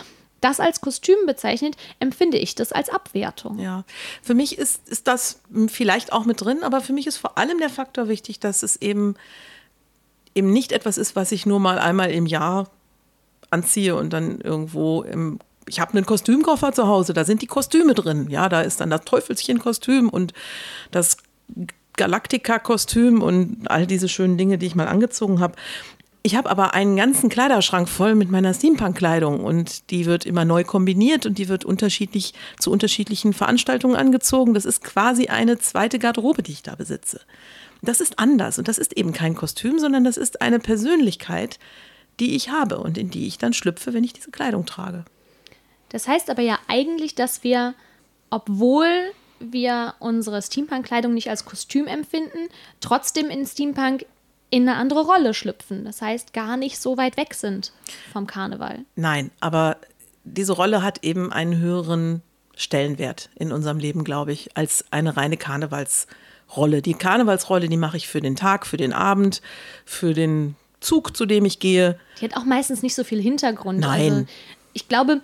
das 0.41 0.61
als 0.61 0.81
Kostüm 0.81 1.17
bezeichnet, 1.27 1.77
empfinde 1.99 2.39
ich 2.39 2.55
das 2.55 2.73
als 2.73 2.89
Abwertung. 2.89 3.59
Ja, 3.59 3.85
für 4.23 4.35
mich 4.35 4.59
ist, 4.59 4.87
ist 4.89 5.07
das 5.07 5.41
vielleicht 5.69 6.13
auch 6.13 6.25
mit 6.25 6.41
drin, 6.41 6.63
aber 6.63 6.81
für 6.81 6.93
mich 6.93 7.07
ist 7.07 7.17
vor 7.17 7.39
allem 7.39 7.59
der 7.59 7.71
Faktor 7.71 8.09
wichtig, 8.09 8.39
dass 8.39 8.63
es 8.63 8.77
eben, 8.77 9.15
eben 10.35 10.53
nicht 10.53 10.73
etwas 10.73 10.99
ist, 10.99 11.17
was 11.17 11.33
ich 11.33 11.47
nur 11.47 11.59
mal 11.59 11.79
einmal 11.79 12.11
im 12.11 12.27
Jahr 12.27 12.71
anziehe 13.51 13.97
und 13.97 14.13
dann 14.13 14.41
irgendwo 14.41 15.03
im 15.03 15.39
ich 15.69 15.81
habe 15.81 15.95
einen 15.95 16.07
Kostümkoffer 16.07 16.73
zu 16.73 16.87
Hause, 16.87 17.13
da 17.13 17.25
sind 17.25 17.43
die 17.43 17.47
Kostüme 17.47 17.95
drin. 17.95 18.29
Ja, 18.31 18.49
da 18.49 18.61
ist 18.61 18.81
dann 18.81 18.91
das 18.91 19.03
Teufelchen-Kostüm 19.05 20.09
und 20.09 20.33
das 20.91 21.17
Galactica-Kostüm 21.97 23.23
und 23.23 23.71
all 23.71 23.87
diese 23.87 24.09
schönen 24.09 24.39
Dinge, 24.39 24.59
die 24.59 24.67
ich 24.67 24.75
mal 24.75 24.89
angezogen 24.89 25.41
habe. 25.41 25.55
Ich 26.23 26.35
habe 26.35 26.51
aber 26.51 26.75
einen 26.75 26.97
ganzen 26.97 27.29
Kleiderschrank 27.29 27.89
voll 27.89 28.17
mit 28.17 28.31
meiner 28.31 28.53
Steampunk-Kleidung 28.53 29.45
und 29.45 29.91
die 29.91 30.07
wird 30.07 30.27
immer 30.27 30.45
neu 30.45 30.65
kombiniert 30.65 31.25
und 31.25 31.39
die 31.39 31.49
wird 31.49 31.65
unterschiedlich 31.65 32.35
zu 32.59 32.73
unterschiedlichen 32.73 33.33
Veranstaltungen 33.33 33.95
angezogen. 33.95 34.53
Das 34.53 34.65
ist 34.65 34.83
quasi 34.83 35.29
eine 35.29 35.59
zweite 35.59 36.01
Garderobe, 36.01 36.43
die 36.43 36.53
ich 36.53 36.65
da 36.65 36.75
besitze. 36.75 37.21
Das 37.81 38.01
ist 38.01 38.19
anders 38.19 38.59
und 38.59 38.67
das 38.67 38.79
ist 38.79 38.97
eben 38.97 39.13
kein 39.13 39.37
Kostüm, 39.37 39.79
sondern 39.79 40.03
das 40.03 40.17
ist 40.17 40.43
eine 40.43 40.59
Persönlichkeit, 40.59 41.61
die 42.19 42.35
ich 42.35 42.51
habe 42.51 42.79
und 42.79 42.99
in 42.99 43.11
die 43.11 43.29
ich 43.29 43.39
dann 43.39 43.53
schlüpfe, 43.53 43.95
wenn 43.95 44.03
ich 44.03 44.13
diese 44.13 44.33
Kleidung 44.33 44.67
trage. 44.67 45.05
Das 45.97 46.07
heißt 46.07 46.29
aber 46.29 46.43
ja 46.43 46.59
eigentlich, 46.69 47.15
dass 47.15 47.43
wir, 47.43 47.73
obwohl 48.29 48.87
wir 49.41 49.95
unsere 49.99 50.43
Steampunk-Kleidung 50.43 51.15
nicht 51.15 51.31
als 51.31 51.47
Kostüm 51.47 51.87
empfinden, 51.87 52.51
trotzdem 52.83 53.31
in 53.31 53.47
Steampunk 53.47 54.05
in 54.51 54.69
eine 54.69 54.77
andere 54.77 55.07
Rolle 55.07 55.33
schlüpfen. 55.33 55.87
Das 55.87 56.03
heißt, 56.03 56.35
gar 56.35 56.59
nicht 56.59 56.79
so 56.79 56.99
weit 56.99 57.17
weg 57.17 57.33
sind 57.33 57.73
vom 58.13 58.27
Karneval. 58.27 58.81
Nein, 58.95 59.31
aber 59.41 59.79
diese 60.25 60.53
Rolle 60.53 60.83
hat 60.83 61.03
eben 61.03 61.33
einen 61.33 61.57
höheren 61.57 62.21
Stellenwert 62.55 63.31
in 63.35 63.51
unserem 63.51 63.79
Leben, 63.79 64.05
glaube 64.05 64.33
ich, 64.33 64.55
als 64.55 64.85
eine 64.91 65.17
reine 65.17 65.39
Karnevalsrolle. 65.39 66.83
Die 66.83 66.93
Karnevalsrolle, 66.93 67.71
die 67.71 67.79
mache 67.79 67.97
ich 67.97 68.07
für 68.07 68.21
den 68.21 68.37
Tag, 68.37 68.67
für 68.67 68.77
den 68.77 68.93
Abend, 68.93 69.41
für 69.87 70.13
den 70.13 70.57
Zug, 70.79 71.17
zu 71.17 71.25
dem 71.25 71.47
ich 71.47 71.59
gehe. 71.59 71.99
Die 72.21 72.27
hat 72.27 72.37
auch 72.37 72.45
meistens 72.45 72.83
nicht 72.83 72.95
so 72.95 73.03
viel 73.03 73.23
Hintergrund. 73.23 73.81
Nein. 73.81 74.13
Also 74.13 74.27
ich 74.75 74.89
glaube, 74.89 75.23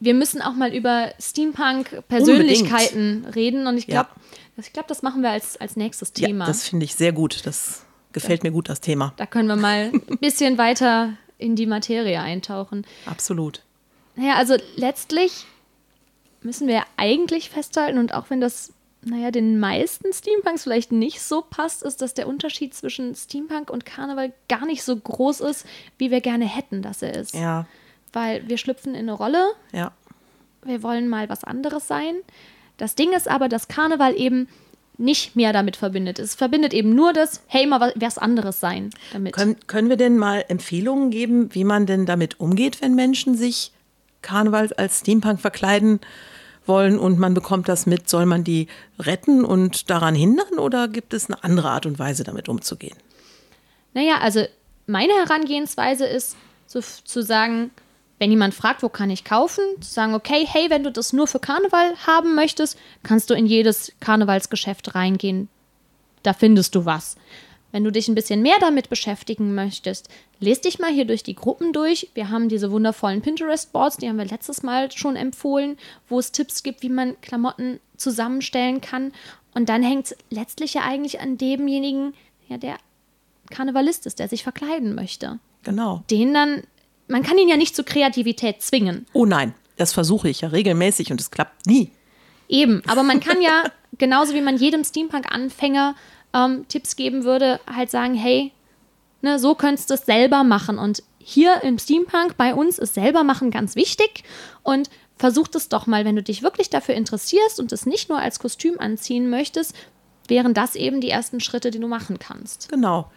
wir 0.00 0.14
müssen 0.14 0.42
auch 0.42 0.54
mal 0.54 0.74
über 0.74 1.12
Steampunk-Persönlichkeiten 1.20 3.26
reden. 3.34 3.66
Und 3.66 3.76
ich 3.76 3.86
glaube, 3.86 4.10
ja. 4.14 4.62
ich 4.62 4.72
glaub, 4.72 4.86
das 4.86 5.02
machen 5.02 5.22
wir 5.22 5.30
als, 5.30 5.60
als 5.60 5.76
nächstes 5.76 6.12
Thema. 6.12 6.44
Ja, 6.44 6.48
das 6.48 6.66
finde 6.66 6.84
ich 6.84 6.94
sehr 6.94 7.12
gut. 7.12 7.46
Das 7.46 7.84
gefällt 8.12 8.42
mir 8.42 8.50
gut, 8.50 8.68
das 8.68 8.80
Thema. 8.80 9.12
Da 9.16 9.26
können 9.26 9.48
wir 9.48 9.56
mal 9.56 9.92
ein 10.10 10.18
bisschen 10.18 10.58
weiter 10.58 11.14
in 11.38 11.56
die 11.56 11.66
Materie 11.66 12.20
eintauchen. 12.20 12.86
Absolut. 13.06 13.62
Naja, 14.16 14.34
also 14.34 14.56
letztlich 14.76 15.46
müssen 16.42 16.68
wir 16.68 16.82
eigentlich 16.96 17.50
festhalten, 17.50 17.98
und 17.98 18.14
auch 18.14 18.30
wenn 18.30 18.40
das, 18.40 18.72
naja, 19.02 19.30
den 19.30 19.60
meisten 19.60 20.12
Steampunks 20.12 20.64
vielleicht 20.64 20.92
nicht 20.92 21.20
so 21.20 21.42
passt, 21.42 21.82
ist, 21.82 22.02
dass 22.02 22.14
der 22.14 22.26
Unterschied 22.26 22.74
zwischen 22.74 23.14
Steampunk 23.14 23.70
und 23.70 23.86
Karneval 23.86 24.32
gar 24.48 24.66
nicht 24.66 24.82
so 24.82 24.96
groß 24.96 25.40
ist, 25.40 25.66
wie 25.98 26.10
wir 26.10 26.20
gerne 26.20 26.46
hätten, 26.46 26.82
dass 26.82 27.02
er 27.02 27.14
ist. 27.14 27.34
Ja 27.34 27.66
weil 28.12 28.48
wir 28.48 28.58
schlüpfen 28.58 28.94
in 28.94 29.02
eine 29.08 29.12
Rolle. 29.12 29.52
Ja. 29.72 29.92
Wir 30.64 30.82
wollen 30.82 31.08
mal 31.08 31.28
was 31.28 31.44
anderes 31.44 31.88
sein. 31.88 32.16
Das 32.76 32.94
Ding 32.94 33.12
ist 33.12 33.28
aber, 33.28 33.48
dass 33.48 33.68
Karneval 33.68 34.16
eben 34.16 34.48
nicht 34.98 35.36
mehr 35.36 35.52
damit 35.52 35.76
verbindet. 35.76 36.18
Es 36.18 36.34
verbindet 36.34 36.74
eben 36.74 36.94
nur 36.94 37.12
das, 37.12 37.42
hey, 37.46 37.66
mal 37.66 37.92
was 37.94 38.18
anderes 38.18 38.60
sein 38.60 38.90
damit. 39.12 39.32
Können, 39.32 39.56
können 39.66 39.88
wir 39.88 39.96
denn 39.96 40.18
mal 40.18 40.44
Empfehlungen 40.48 41.10
geben, 41.10 41.54
wie 41.54 41.64
man 41.64 41.86
denn 41.86 42.04
damit 42.04 42.40
umgeht, 42.40 42.82
wenn 42.82 42.94
Menschen 42.94 43.36
sich 43.36 43.72
Karneval 44.22 44.72
als 44.76 45.00
Steampunk 45.00 45.40
verkleiden 45.40 46.00
wollen 46.66 46.98
und 46.98 47.18
man 47.18 47.32
bekommt 47.32 47.68
das 47.68 47.86
mit? 47.86 48.08
Soll 48.08 48.26
man 48.26 48.42
die 48.42 48.66
retten 48.98 49.44
und 49.44 49.88
daran 49.88 50.16
hindern 50.16 50.58
oder 50.58 50.88
gibt 50.88 51.14
es 51.14 51.26
eine 51.30 51.42
andere 51.44 51.70
Art 51.70 51.86
und 51.86 51.98
Weise, 52.00 52.24
damit 52.24 52.48
umzugehen? 52.48 52.96
Naja, 53.94 54.18
also 54.20 54.44
meine 54.86 55.12
Herangehensweise 55.12 56.06
ist, 56.06 56.36
so 56.66 56.80
zu 56.80 57.22
sagen, 57.22 57.70
wenn 58.18 58.30
jemand 58.30 58.54
fragt, 58.54 58.82
wo 58.82 58.88
kann 58.88 59.10
ich 59.10 59.24
kaufen, 59.24 59.62
zu 59.80 59.90
sagen, 59.90 60.14
okay, 60.14 60.46
hey, 60.46 60.70
wenn 60.70 60.82
du 60.82 60.90
das 60.90 61.12
nur 61.12 61.26
für 61.26 61.38
Karneval 61.38 61.94
haben 62.06 62.34
möchtest, 62.34 62.78
kannst 63.02 63.30
du 63.30 63.34
in 63.34 63.46
jedes 63.46 63.92
Karnevalsgeschäft 64.00 64.94
reingehen. 64.94 65.48
Da 66.22 66.32
findest 66.32 66.74
du 66.74 66.84
was. 66.84 67.16
Wenn 67.70 67.84
du 67.84 67.92
dich 67.92 68.08
ein 68.08 68.14
bisschen 68.14 68.40
mehr 68.40 68.56
damit 68.60 68.88
beschäftigen 68.88 69.54
möchtest, 69.54 70.08
lest 70.40 70.64
dich 70.64 70.78
mal 70.78 70.90
hier 70.90 71.04
durch 71.04 71.22
die 71.22 71.34
Gruppen 71.34 71.72
durch. 71.72 72.08
Wir 72.14 72.30
haben 72.30 72.48
diese 72.48 72.72
wundervollen 72.72 73.20
Pinterest-Boards, 73.20 73.98
die 73.98 74.08
haben 74.08 74.16
wir 74.16 74.24
letztes 74.24 74.62
Mal 74.62 74.90
schon 74.90 75.16
empfohlen, 75.16 75.76
wo 76.08 76.18
es 76.18 76.32
Tipps 76.32 76.62
gibt, 76.62 76.82
wie 76.82 76.88
man 76.88 77.20
Klamotten 77.20 77.78
zusammenstellen 77.96 78.80
kann. 78.80 79.12
Und 79.54 79.68
dann 79.68 79.82
hängt 79.82 80.06
es 80.06 80.16
letztlich 80.30 80.74
ja 80.74 80.82
eigentlich 80.82 81.20
an 81.20 81.36
demjenigen, 81.36 82.14
ja, 82.48 82.56
der 82.56 82.78
Karnevalist 83.50 84.06
ist, 84.06 84.18
der 84.18 84.28
sich 84.28 84.42
verkleiden 84.42 84.94
möchte. 84.94 85.38
Genau. 85.62 86.02
Den 86.10 86.32
dann 86.32 86.62
man 87.08 87.22
kann 87.22 87.38
ihn 87.38 87.48
ja 87.48 87.56
nicht 87.56 87.74
zur 87.74 87.84
Kreativität 87.84 88.62
zwingen. 88.62 89.06
Oh 89.12 89.26
nein, 89.26 89.54
das 89.76 89.92
versuche 89.92 90.28
ich 90.28 90.42
ja 90.42 90.48
regelmäßig 90.48 91.10
und 91.10 91.20
es 91.20 91.30
klappt 91.30 91.66
nie. 91.66 91.90
Eben, 92.48 92.82
aber 92.86 93.02
man 93.02 93.20
kann 93.20 93.42
ja, 93.42 93.64
genauso 93.98 94.34
wie 94.34 94.40
man 94.40 94.56
jedem 94.56 94.84
Steampunk-Anfänger 94.84 95.94
ähm, 96.34 96.66
Tipps 96.68 96.96
geben 96.96 97.24
würde, 97.24 97.60
halt 97.66 97.90
sagen, 97.90 98.14
hey, 98.14 98.52
ne, 99.22 99.38
so 99.38 99.54
könntest 99.54 99.90
du 99.90 99.94
es 99.94 100.06
selber 100.06 100.44
machen. 100.44 100.78
Und 100.78 101.02
hier 101.18 101.62
im 101.62 101.78
Steampunk 101.78 102.36
bei 102.36 102.54
uns 102.54 102.78
ist 102.78 102.94
selber 102.94 103.24
machen 103.24 103.50
ganz 103.50 103.76
wichtig. 103.76 104.24
Und 104.62 104.90
versuch 105.16 105.48
das 105.48 105.68
doch 105.68 105.86
mal, 105.86 106.04
wenn 106.04 106.16
du 106.16 106.22
dich 106.22 106.42
wirklich 106.42 106.70
dafür 106.70 106.94
interessierst 106.94 107.60
und 107.60 107.72
es 107.72 107.86
nicht 107.86 108.08
nur 108.08 108.18
als 108.18 108.38
Kostüm 108.38 108.78
anziehen 108.78 109.28
möchtest, 109.30 109.74
wären 110.28 110.54
das 110.54 110.74
eben 110.74 111.00
die 111.00 111.10
ersten 111.10 111.40
Schritte, 111.40 111.70
die 111.70 111.80
du 111.80 111.88
machen 111.88 112.18
kannst. 112.18 112.68
Genau. 112.68 113.10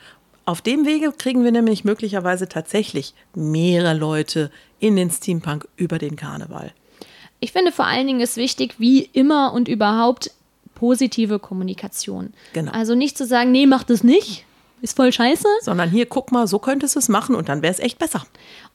Auf 0.45 0.61
dem 0.61 0.85
Wege 0.85 1.11
kriegen 1.11 1.43
wir 1.43 1.51
nämlich 1.51 1.83
möglicherweise 1.83 2.49
tatsächlich 2.49 3.13
mehrere 3.35 3.93
Leute 3.93 4.51
in 4.79 4.95
den 4.95 5.11
Steampunk 5.11 5.67
über 5.75 5.97
den 5.97 6.15
Karneval. 6.15 6.73
Ich 7.39 7.51
finde 7.51 7.71
vor 7.71 7.85
allen 7.85 8.07
Dingen 8.07 8.21
ist 8.21 8.37
wichtig, 8.37 8.75
wie 8.79 9.01
immer 9.13 9.53
und 9.53 9.67
überhaupt, 9.67 10.31
positive 10.75 11.37
Kommunikation. 11.37 12.33
Genau. 12.53 12.71
Also 12.71 12.95
nicht 12.95 13.17
zu 13.17 13.25
sagen, 13.25 13.51
nee, 13.51 13.67
mach 13.67 13.83
das 13.83 14.03
nicht, 14.03 14.45
ist 14.81 14.95
voll 14.95 15.13
scheiße. 15.13 15.47
Sondern 15.61 15.91
hier, 15.91 16.07
guck 16.07 16.31
mal, 16.31 16.47
so 16.47 16.57
könntest 16.57 16.95
du 16.95 16.99
es 16.99 17.07
machen 17.07 17.35
und 17.35 17.49
dann 17.49 17.61
wäre 17.61 17.71
es 17.71 17.79
echt 17.79 17.99
besser. 17.99 18.25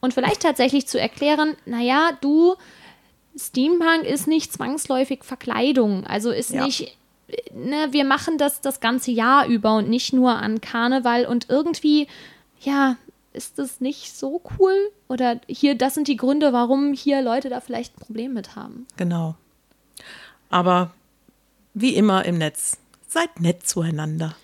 Und 0.00 0.14
vielleicht 0.14 0.42
tatsächlich 0.42 0.86
zu 0.86 1.00
erklären, 1.00 1.56
naja, 1.64 2.10
du, 2.20 2.54
Steampunk 3.36 4.04
ist 4.04 4.28
nicht 4.28 4.52
zwangsläufig 4.52 5.24
Verkleidung. 5.24 6.06
Also 6.06 6.30
ist 6.30 6.50
ja. 6.50 6.64
nicht 6.64 6.96
ne, 7.52 7.88
wir 7.90 8.04
machen 8.04 8.38
das 8.38 8.60
das 8.60 8.80
ganze 8.80 9.10
Jahr 9.10 9.46
über 9.46 9.76
und 9.76 9.88
nicht 9.88 10.12
nur 10.12 10.36
an 10.36 10.60
Karneval 10.60 11.26
und 11.26 11.48
irgendwie, 11.48 12.08
ja, 12.60 12.96
ist 13.32 13.58
das 13.58 13.80
nicht 13.80 14.16
so 14.16 14.40
cool? 14.58 14.74
Oder 15.08 15.40
hier, 15.46 15.76
das 15.76 15.94
sind 15.94 16.08
die 16.08 16.16
Gründe, 16.16 16.52
warum 16.52 16.92
hier 16.92 17.22
Leute 17.22 17.50
da 17.50 17.60
vielleicht 17.60 17.96
ein 17.96 18.00
Problem 18.00 18.32
mit 18.32 18.56
haben. 18.56 18.86
Genau. 18.96 19.34
Aber 20.48 20.92
wie 21.74 21.94
immer 21.94 22.24
im 22.24 22.38
Netz, 22.38 22.78
seid 23.06 23.40
nett 23.40 23.66
zueinander. 23.66 24.34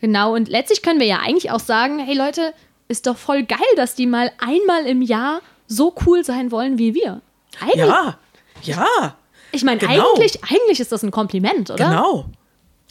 Genau, 0.00 0.34
und 0.34 0.48
letztlich 0.48 0.82
können 0.82 0.98
wir 0.98 1.06
ja 1.06 1.20
eigentlich 1.20 1.52
auch 1.52 1.60
sagen, 1.60 2.00
hey 2.00 2.16
Leute, 2.16 2.52
ist 2.88 3.06
doch 3.06 3.16
voll 3.16 3.44
geil, 3.44 3.60
dass 3.76 3.94
die 3.94 4.06
mal 4.06 4.32
einmal 4.38 4.86
im 4.86 5.00
Jahr 5.00 5.40
so 5.68 5.94
cool 6.04 6.24
sein 6.24 6.50
wollen 6.50 6.78
wie 6.78 6.94
wir. 6.94 7.20
Eigentlich, 7.60 7.86
ja, 7.86 8.18
ja. 8.62 9.16
Ich 9.52 9.64
meine, 9.64 9.78
genau. 9.78 10.14
eigentlich, 10.14 10.42
eigentlich 10.44 10.80
ist 10.80 10.92
das 10.92 11.02
ein 11.02 11.10
Kompliment, 11.10 11.70
oder? 11.70 11.88
Genau. 11.88 12.26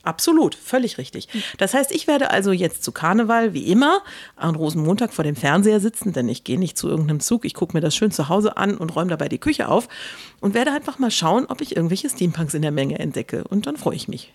Absolut, 0.04 0.56
völlig 0.56 0.97
richtig. 0.97 1.28
Das 1.60 1.76
heißt, 1.76 1.91
ich 1.91 2.08
werde 2.08 2.32
also 2.32 2.52
jetzt 2.52 2.84
zu 2.84 2.91
Karneval 2.91 3.54
wie 3.54 3.71
immer 3.71 4.02
an 4.36 4.56
Rosenmontag 4.56 5.13
vor 5.13 5.24
dem 5.24 5.36
Fernseher 5.36 5.80
sitzen, 5.80 6.12
denn 6.12 6.28
ich 6.28 6.43
gehe 6.43 6.58
nicht 6.58 6.76
zu 6.76 6.89
irgendeinem 6.89 7.19
Zug. 7.19 7.45
Ich 7.45 7.54
gucke 7.54 7.78
mir 7.78 7.82
das 7.82 7.95
schön 7.95 8.10
zu 8.10 8.28
Hause 8.28 8.58
an 8.58 8.78
und 8.78 8.95
räume 8.95 9.12
dabei 9.12 9.30
die 9.30 9.38
Küche 9.38 9.67
auf 9.67 9.88
und 10.39 10.56
werde 10.56 10.71
einfach 10.71 10.97
mal 10.97 11.12
schauen, 11.12 11.45
ob 11.47 11.62
ich 11.62 11.76
irgendwelche 11.76 12.10
Steampunks 12.10 12.56
in 12.56 12.63
der 12.63 12.71
Menge 12.71 12.97
entdecke. 12.97 13.43
Und 13.43 13.67
dann 13.67 13.78
freue 13.78 13.95
ich 13.95 14.08
mich. 14.08 14.34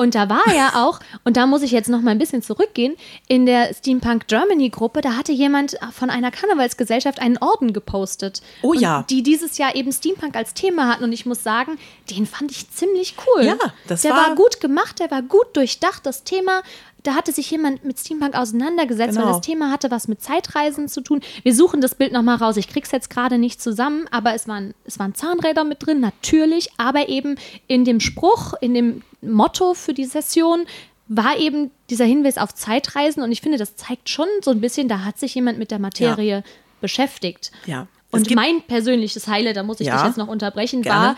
Und 0.00 0.14
da 0.14 0.30
war 0.30 0.54
ja 0.54 0.72
auch, 0.86 1.00
und 1.24 1.36
da 1.36 1.46
muss 1.46 1.62
ich 1.62 1.72
jetzt 1.72 1.88
noch 1.90 2.00
mal 2.00 2.12
ein 2.12 2.18
bisschen 2.18 2.40
zurückgehen, 2.40 2.94
in 3.26 3.44
der 3.46 3.74
Steampunk 3.74 4.28
Germany 4.28 4.70
Gruppe, 4.70 5.00
da 5.00 5.16
hatte 5.16 5.32
jemand 5.32 5.76
von 5.92 6.08
einer 6.08 6.30
Karnevalsgesellschaft 6.30 7.20
einen 7.20 7.36
Orden 7.38 7.72
gepostet. 7.72 8.40
Oh 8.62 8.72
ja. 8.74 9.04
Die 9.10 9.22
dieses 9.24 9.58
Jahr 9.58 9.74
eben 9.74 9.92
Steampunk 9.92 10.36
als 10.36 10.54
Thema 10.54 10.86
hatten. 10.88 11.02
Und 11.04 11.12
ich 11.12 11.26
muss 11.26 11.42
sagen, 11.42 11.78
den 12.10 12.26
fand 12.26 12.52
ich 12.52 12.70
ziemlich 12.70 13.16
cool. 13.26 13.44
Ja, 13.44 13.56
das 13.88 14.02
der 14.02 14.12
war- 14.12 14.28
war 14.28 14.34
gut 14.36 14.60
gemacht, 14.60 15.00
der 15.00 15.10
war 15.10 15.20
gut 15.22 15.56
durchdacht. 15.56 16.06
Das 16.06 16.22
Thema, 16.22 16.62
da 17.02 17.14
hatte 17.14 17.32
sich 17.32 17.50
jemand 17.50 17.84
mit 17.84 17.98
Steampunk 17.98 18.36
auseinandergesetzt, 18.36 19.16
weil 19.16 19.24
Genau. 19.24 19.36
das 19.36 19.44
Thema 19.46 19.70
hatte 19.72 19.90
was 19.90 20.06
mit 20.06 20.22
Zeitreisen 20.22 20.86
zu 20.88 21.00
tun. 21.00 21.20
Wir 21.42 21.54
suchen 21.54 21.80
das 21.80 21.96
Bild 21.96 22.12
noch 22.12 22.22
mal 22.22 22.36
raus. 22.36 22.56
Ich 22.56 22.68
krieg's 22.68 22.92
jetzt 22.92 23.10
gerade 23.10 23.36
nicht 23.38 23.60
zusammen, 23.60 24.06
aber 24.12 24.34
es 24.34 24.46
waren, 24.46 24.74
es 24.84 24.98
waren 25.00 25.14
Zahnräder 25.16 25.64
mit 25.64 25.84
drin, 25.84 25.98
natürlich, 26.00 26.70
aber 26.76 27.08
eben 27.08 27.36
in 27.66 27.84
dem 27.84 27.98
Spruch, 27.98 28.54
in 28.60 28.74
dem 28.74 29.02
Motto 29.20 29.74
für 29.74 29.94
die 29.94 30.04
Session 30.04 30.66
war 31.08 31.38
eben 31.38 31.70
dieser 31.90 32.04
Hinweis 32.04 32.36
auf 32.38 32.54
Zeitreisen 32.54 33.22
und 33.22 33.32
ich 33.32 33.40
finde, 33.40 33.56
das 33.58 33.76
zeigt 33.76 34.08
schon 34.08 34.26
so 34.42 34.50
ein 34.50 34.60
bisschen, 34.60 34.88
da 34.88 35.04
hat 35.04 35.18
sich 35.18 35.34
jemand 35.34 35.58
mit 35.58 35.70
der 35.70 35.78
Materie 35.78 36.44
beschäftigt. 36.80 37.50
Ja. 37.66 37.86
Und 38.10 38.34
mein 38.34 38.62
persönliches 38.62 39.26
Highlight, 39.26 39.56
da 39.56 39.62
muss 39.62 39.80
ich 39.80 39.86
Ja. 39.86 39.96
dich 39.98 40.06
jetzt 40.06 40.18
noch 40.18 40.28
unterbrechen, 40.28 40.82
Gerne. 40.82 41.00
war, 41.08 41.16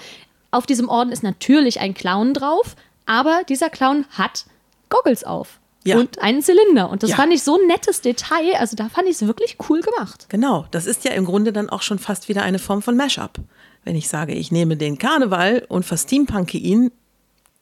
auf 0.52 0.66
diesem 0.66 0.88
Orden 0.88 1.12
ist 1.12 1.22
natürlich 1.22 1.80
ein 1.80 1.94
Clown 1.94 2.34
drauf, 2.34 2.74
aber 3.06 3.42
dieser 3.48 3.70
Clown 3.70 4.04
hat 4.10 4.44
Goggles 4.88 5.24
auf. 5.24 5.58
Ja. 5.84 5.96
Und 5.98 6.20
einen 6.20 6.42
Zylinder. 6.42 6.90
Und 6.90 7.02
das 7.02 7.10
Ja. 7.10 7.16
fand 7.16 7.32
ich 7.32 7.42
so 7.42 7.56
ein 7.58 7.66
nettes 7.66 8.00
Detail. 8.02 8.54
Also 8.58 8.76
da 8.76 8.88
fand 8.90 9.06
ich 9.08 9.14
es 9.16 9.26
wirklich 9.26 9.56
cool 9.68 9.80
gemacht. 9.80 10.26
Genau, 10.28 10.66
das 10.72 10.84
ist 10.86 11.04
ja 11.04 11.12
im 11.12 11.24
Grunde 11.24 11.52
dann 11.54 11.70
auch 11.70 11.80
schon 11.82 11.98
fast 11.98 12.28
wieder 12.28 12.42
eine 12.42 12.58
Form 12.58 12.82
von 12.82 12.96
Mashup. 12.96 13.38
Wenn 13.84 13.96
ich 13.96 14.08
sage, 14.08 14.34
ich 14.34 14.52
nehme 14.52 14.76
den 14.76 14.98
Karneval 14.98 15.64
und 15.68 15.84
versteampunke 15.86 16.58
ihn, 16.58 16.92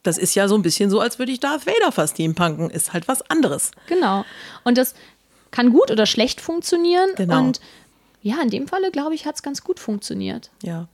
das 0.03 0.19
ist 0.19 0.35
ja 0.35 0.49
so 0.49 0.55
ein 0.55 0.63
bisschen 0.63 0.91
so, 0.91 1.01
als 1.01 1.19
würde 1.19 1.33
ich 1.33 1.41
Darth 1.41 1.67
Vader 1.67 1.93
versteampunken. 1.93 2.71
Ist 2.71 2.93
halt 2.93 3.09
was 3.09 3.23
anderes. 3.31 3.73
Genau. 3.87 4.25
Und 4.65 4.79
das 4.79 4.95
kann 5.51 5.73
gut 5.73 5.91
oder 5.91 6.07
schlecht 6.07 6.41
funktionieren. 6.41 7.11
Genau. 7.17 7.39
Und 7.39 7.61
ja, 8.23 8.41
in 8.43 8.51
dem 8.51 8.69
Falle, 8.69 8.91
glaube 8.91 9.15
ich, 9.15 9.27
hat 9.27 9.37
es 9.37 9.43
ganz 9.43 9.63
gut 9.63 9.81
funktioniert. 9.81 10.51
Ja. 10.63 10.89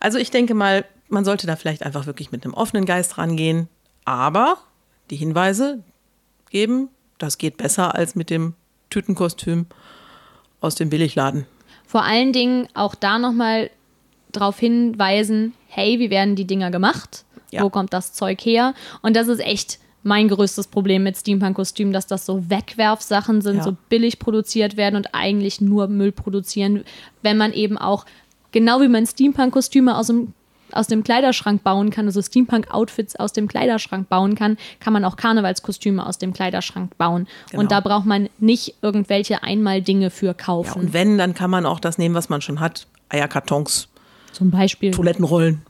Also 0.00 0.18
ich 0.18 0.30
denke 0.30 0.54
mal, 0.54 0.84
man 1.08 1.24
sollte 1.24 1.46
da 1.46 1.56
vielleicht 1.56 1.82
einfach 1.82 2.06
wirklich 2.06 2.32
mit 2.32 2.44
einem 2.44 2.54
offenen 2.54 2.84
Geist 2.84 3.18
rangehen, 3.18 3.68
aber 4.04 4.58
die 5.10 5.16
Hinweise 5.16 5.82
geben, 6.50 6.88
das 7.18 7.38
geht 7.38 7.56
besser 7.56 7.94
als 7.94 8.14
mit 8.14 8.30
dem 8.30 8.54
Tütenkostüm 8.90 9.66
aus 10.60 10.74
dem 10.74 10.90
Billigladen. 10.90 11.46
Vor 11.86 12.04
allen 12.04 12.32
Dingen 12.32 12.68
auch 12.74 12.94
da 12.94 13.18
nochmal 13.18 13.70
darauf 14.32 14.58
hinweisen, 14.58 15.54
hey, 15.68 15.98
wie 15.98 16.10
werden 16.10 16.36
die 16.36 16.46
Dinger 16.46 16.70
gemacht? 16.70 17.24
Ja. 17.50 17.62
Wo 17.62 17.70
kommt 17.70 17.92
das 17.92 18.12
Zeug 18.12 18.40
her? 18.44 18.74
Und 19.02 19.16
das 19.16 19.28
ist 19.28 19.40
echt 19.40 19.78
mein 20.02 20.28
größtes 20.28 20.68
Problem 20.68 21.02
mit 21.02 21.16
Steampunk-Kostümen, 21.16 21.92
dass 21.92 22.06
das 22.06 22.24
so 22.24 22.48
Wegwerfsachen 22.50 23.40
sind, 23.42 23.58
Ja. 23.58 23.62
so 23.64 23.76
billig 23.88 24.18
produziert 24.18 24.76
werden 24.76 24.96
und 24.96 25.08
eigentlich 25.14 25.60
nur 25.60 25.88
Müll 25.88 26.12
produzieren, 26.12 26.84
wenn 27.22 27.36
man 27.36 27.52
eben 27.52 27.76
auch, 27.76 28.06
genau 28.52 28.80
wie 28.80 28.88
man 28.88 29.06
Steampunk-Kostüme 29.06 29.96
aus 29.96 30.06
dem 30.08 30.32
aus 30.70 30.86
dem 30.86 31.02
Kleiderschrank 31.02 31.62
bauen 31.64 31.88
kann, 31.88 32.04
also 32.04 32.20
Steampunk-Outfits 32.20 33.16
aus 33.16 33.32
dem 33.32 33.48
Kleiderschrank 33.48 34.10
bauen 34.10 34.34
kann, 34.34 34.58
kann 34.80 34.92
man 34.92 35.02
auch 35.02 35.16
Karnevalskostüme 35.16 36.04
aus 36.04 36.18
dem 36.18 36.34
Kleiderschrank 36.34 36.94
bauen. 36.98 37.26
Genau. 37.50 37.62
Und 37.62 37.72
da 37.72 37.80
braucht 37.80 38.04
man 38.04 38.28
nicht 38.38 38.74
irgendwelche 38.82 39.42
Einmal-Dinge 39.42 40.10
für 40.10 40.26
Ja, 40.26 40.32
kaufen. 40.34 40.78
und 40.78 40.92
wenn, 40.92 41.16
dann 41.16 41.32
kann 41.32 41.48
man 41.50 41.64
auch 41.64 41.80
das 41.80 41.96
nehmen, 41.96 42.14
was 42.14 42.28
man 42.28 42.42
schon 42.42 42.60
hat. 42.60 42.86
Eierkartons, 43.08 43.88
Zum 44.32 44.50
Beispiel 44.50 44.90
Toilettenrollen. 44.90 45.62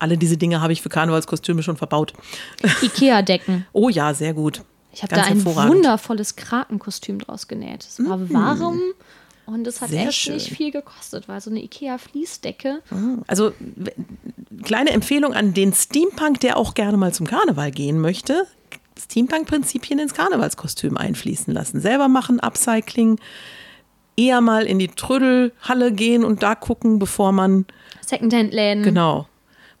Alle 0.00 0.18
diese 0.18 0.36
Dinge 0.36 0.60
habe 0.60 0.72
ich 0.72 0.82
für 0.82 0.88
Karnevalskostüme 0.88 1.62
schon 1.62 1.76
verbaut. 1.76 2.12
Ikea-Decken. 2.82 3.66
Oh 3.72 3.88
ja, 3.88 4.12
sehr 4.14 4.34
gut. 4.34 4.62
Ich 4.92 5.02
habe 5.04 5.14
da 5.14 5.22
ein 5.22 5.44
wundervolles 5.44 6.34
Krakenkostüm 6.34 7.18
draus 7.20 7.46
genäht. 7.46 7.84
Es 7.84 8.00
war 8.04 8.28
warm 8.30 8.80
und 9.46 9.66
es 9.66 9.80
hat 9.80 9.90
Sehr 9.90 10.08
echt 10.08 10.14
schön. 10.18 10.34
nicht 10.34 10.50
viel 10.50 10.72
gekostet. 10.72 11.28
War 11.28 11.40
so 11.40 11.50
eine 11.50 11.62
Ikea-Fließdecke. 11.62 12.82
Also 13.28 13.52
w- 13.58 13.90
kleine 14.64 14.90
Empfehlung 14.90 15.32
an 15.32 15.54
den 15.54 15.72
Steampunk, 15.72 16.40
der 16.40 16.56
auch 16.56 16.74
gerne 16.74 16.96
mal 16.96 17.12
zum 17.14 17.26
Karneval 17.28 17.70
gehen 17.70 18.00
möchte. 18.00 18.46
Steampunk-Prinzipien 18.98 19.98
ins 19.98 20.14
Karnevalskostüm 20.14 20.96
einfließen 20.96 21.52
lassen. 21.54 21.80
Selber 21.80 22.08
machen, 22.08 22.40
Upcycling. 22.40 23.18
Eher 24.16 24.40
mal 24.40 24.64
in 24.64 24.78
die 24.78 24.88
Trödelhalle 24.88 25.92
gehen 25.92 26.24
und 26.24 26.42
da 26.42 26.54
gucken, 26.54 26.98
bevor 26.98 27.32
man, 27.32 27.64
Secondhand-Läden. 28.04 28.82
genau, 28.82 29.26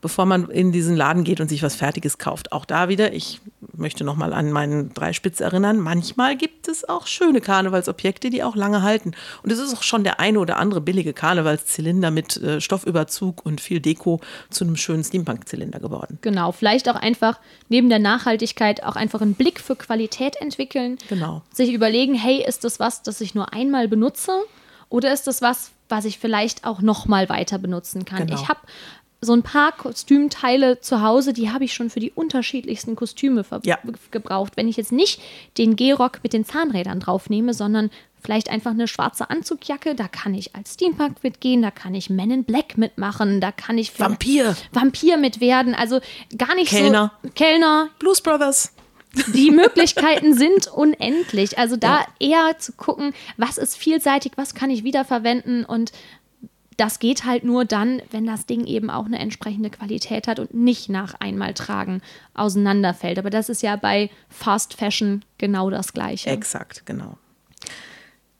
bevor 0.00 0.26
man 0.26 0.48
in 0.50 0.72
diesen 0.72 0.96
Laden 0.96 1.24
geht 1.24 1.40
und 1.40 1.48
sich 1.48 1.62
was 1.62 1.74
Fertiges 1.74 2.18
kauft. 2.18 2.52
Auch 2.52 2.64
da 2.64 2.88
wieder, 2.88 3.12
ich 3.12 3.40
möchte 3.74 4.04
noch 4.04 4.16
mal 4.16 4.32
an 4.32 4.52
meinen 4.52 4.92
Dreispitz 4.94 5.40
erinnern, 5.40 5.78
manchmal 5.78 6.36
gibt 6.36 6.68
es 6.68 6.88
auch 6.88 7.06
schöne 7.06 7.40
Karnevalsobjekte, 7.40 8.30
die 8.30 8.42
auch 8.42 8.56
lange 8.56 8.82
halten. 8.82 9.12
Und 9.42 9.52
es 9.52 9.58
ist 9.58 9.74
auch 9.74 9.82
schon 9.82 10.04
der 10.04 10.20
eine 10.20 10.38
oder 10.38 10.58
andere 10.58 10.80
billige 10.80 11.12
Karnevalszylinder 11.12 12.10
mit 12.10 12.36
äh, 12.36 12.60
Stoffüberzug 12.60 13.44
und 13.44 13.60
viel 13.60 13.80
Deko 13.80 14.20
zu 14.50 14.64
einem 14.64 14.76
schönen 14.76 15.04
Steampunk-Zylinder 15.04 15.80
geworden. 15.80 16.18
Genau, 16.22 16.52
vielleicht 16.52 16.88
auch 16.88 16.96
einfach 16.96 17.38
neben 17.68 17.88
der 17.88 17.98
Nachhaltigkeit 17.98 18.82
auch 18.82 18.96
einfach 18.96 19.20
einen 19.20 19.34
Blick 19.34 19.60
für 19.60 19.76
Qualität 19.76 20.36
entwickeln. 20.40 20.98
Genau. 21.08 21.42
Sich 21.52 21.72
überlegen, 21.72 22.14
hey, 22.14 22.44
ist 22.46 22.64
das 22.64 22.80
was, 22.80 23.02
das 23.02 23.20
ich 23.20 23.34
nur 23.34 23.52
einmal 23.52 23.88
benutze? 23.88 24.32
Oder 24.88 25.12
ist 25.12 25.26
das 25.26 25.40
was, 25.40 25.70
was 25.88 26.04
ich 26.04 26.18
vielleicht 26.18 26.64
auch 26.64 26.80
nochmal 26.82 27.28
weiter 27.28 27.58
benutzen 27.58 28.04
kann? 28.04 28.26
Genau. 28.26 28.40
Ich 28.40 28.48
habe 28.48 28.60
so 29.20 29.32
ein 29.34 29.42
paar 29.42 29.72
Kostümteile 29.72 30.80
zu 30.80 31.02
Hause, 31.02 31.32
die 31.32 31.50
habe 31.50 31.64
ich 31.64 31.74
schon 31.74 31.90
für 31.90 32.00
die 32.00 32.10
unterschiedlichsten 32.10 32.96
Kostüme 32.96 33.44
Ja. 33.64 33.78
gebraucht. 34.10 34.54
Wenn 34.56 34.68
ich 34.68 34.76
jetzt 34.76 34.92
nicht 34.92 35.20
den 35.58 35.76
G-Rock 35.76 36.20
mit 36.22 36.32
den 36.32 36.44
Zahnrädern 36.44 37.00
draufnehme, 37.00 37.52
sondern 37.52 37.90
vielleicht 38.22 38.50
einfach 38.50 38.70
eine 38.72 38.88
schwarze 38.88 39.28
Anzugjacke, 39.30 39.94
da 39.94 40.08
kann 40.08 40.34
ich 40.34 40.54
als 40.54 40.74
Steampunk 40.74 41.22
mitgehen, 41.22 41.62
da 41.62 41.70
kann 41.70 41.94
ich 41.94 42.10
Men 42.10 42.30
in 42.30 42.44
Black 42.44 42.76
mitmachen, 42.78 43.40
da 43.40 43.52
kann 43.52 43.78
ich 43.78 43.98
Vampir. 43.98 44.56
Vampir 44.72 45.16
mit 45.16 45.40
werden. 45.40 45.74
Also 45.74 46.00
gar 46.36 46.54
nicht 46.54 46.70
Kellner. 46.70 47.12
so. 47.22 47.30
Kellner. 47.34 47.88
Blues 47.98 48.20
Brothers. 48.20 48.72
Die 49.34 49.50
Möglichkeiten 49.50 50.34
sind 50.36 50.68
unendlich. 50.68 51.58
Also 51.58 51.76
da 51.76 52.04
eher 52.20 52.56
zu 52.58 52.72
gucken, 52.72 53.12
was 53.36 53.58
ist 53.58 53.76
vielseitig, 53.76 54.32
was 54.36 54.54
kann 54.54 54.70
ich 54.70 54.84
wiederverwenden 54.84 55.64
und 55.64 55.90
das 56.80 56.98
geht 56.98 57.26
halt 57.26 57.44
nur 57.44 57.66
dann, 57.66 58.00
wenn 58.10 58.24
das 58.26 58.46
Ding 58.46 58.64
eben 58.64 58.88
auch 58.88 59.04
eine 59.04 59.18
entsprechende 59.18 59.68
Qualität 59.68 60.26
hat 60.26 60.38
und 60.38 60.54
nicht 60.54 60.88
nach 60.88 61.12
einmal 61.20 61.52
tragen 61.52 62.00
auseinanderfällt. 62.32 63.18
Aber 63.18 63.28
das 63.28 63.50
ist 63.50 63.62
ja 63.62 63.76
bei 63.76 64.08
Fast 64.30 64.74
Fashion 64.74 65.22
genau 65.36 65.68
das 65.68 65.92
Gleiche. 65.92 66.30
Exakt, 66.30 66.86
genau. 66.86 67.18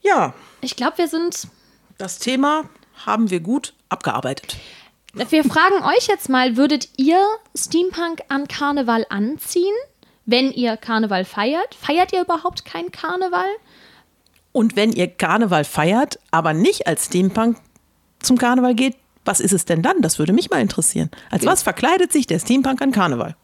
Ja, 0.01 0.33
Ich 0.63 0.75
glaube, 0.77 0.97
wir 0.97 1.09
sind 1.09 1.49
das 1.99 2.19
Thema 2.19 2.65
haben 3.05 3.31
wir 3.31 3.41
gut 3.41 3.75
abgearbeitet. 3.91 4.57
Wir 5.13 5.45
fragen 5.45 5.83
euch 5.85 6.07
jetzt 6.07 6.31
mal, 6.31 6.57
würdet 6.57 6.89
ihr 6.97 7.23
Steampunk 7.55 8.23
an 8.29 8.49
Karneval 8.49 9.05
anziehen, 9.11 9.75
wenn 10.25 10.51
ihr 10.51 10.79
Karneval 10.79 11.27
feiert? 11.27 11.75
Feiert 11.75 12.15
ihr 12.15 12.23
überhaupt 12.23 12.65
kein 12.65 12.91
Karneval? 12.91 13.49
Und 14.53 14.77
wenn 14.77 14.93
ihr 14.93 15.09
Karneval 15.09 15.65
feiert, 15.65 16.19
aber 16.31 16.55
nicht 16.55 16.87
als 16.87 17.07
Steampunk 17.07 17.59
zum 18.21 18.39
Karneval 18.39 18.75
geht, 18.75 18.97
was 19.25 19.41
ist 19.41 19.53
es 19.53 19.65
denn 19.65 19.83
dann? 19.83 20.01
Das 20.01 20.19
würde 20.19 20.33
mich 20.33 20.51
mal 20.51 20.61
interessieren. 20.61 21.11
Als 21.31 21.45
was 21.45 21.63
verkleidet 21.63 22.13
sich 22.13 22.27
der 22.27 22.39
Steampunk 22.39 22.81
an 22.81 22.91
Karneval? 22.93 23.37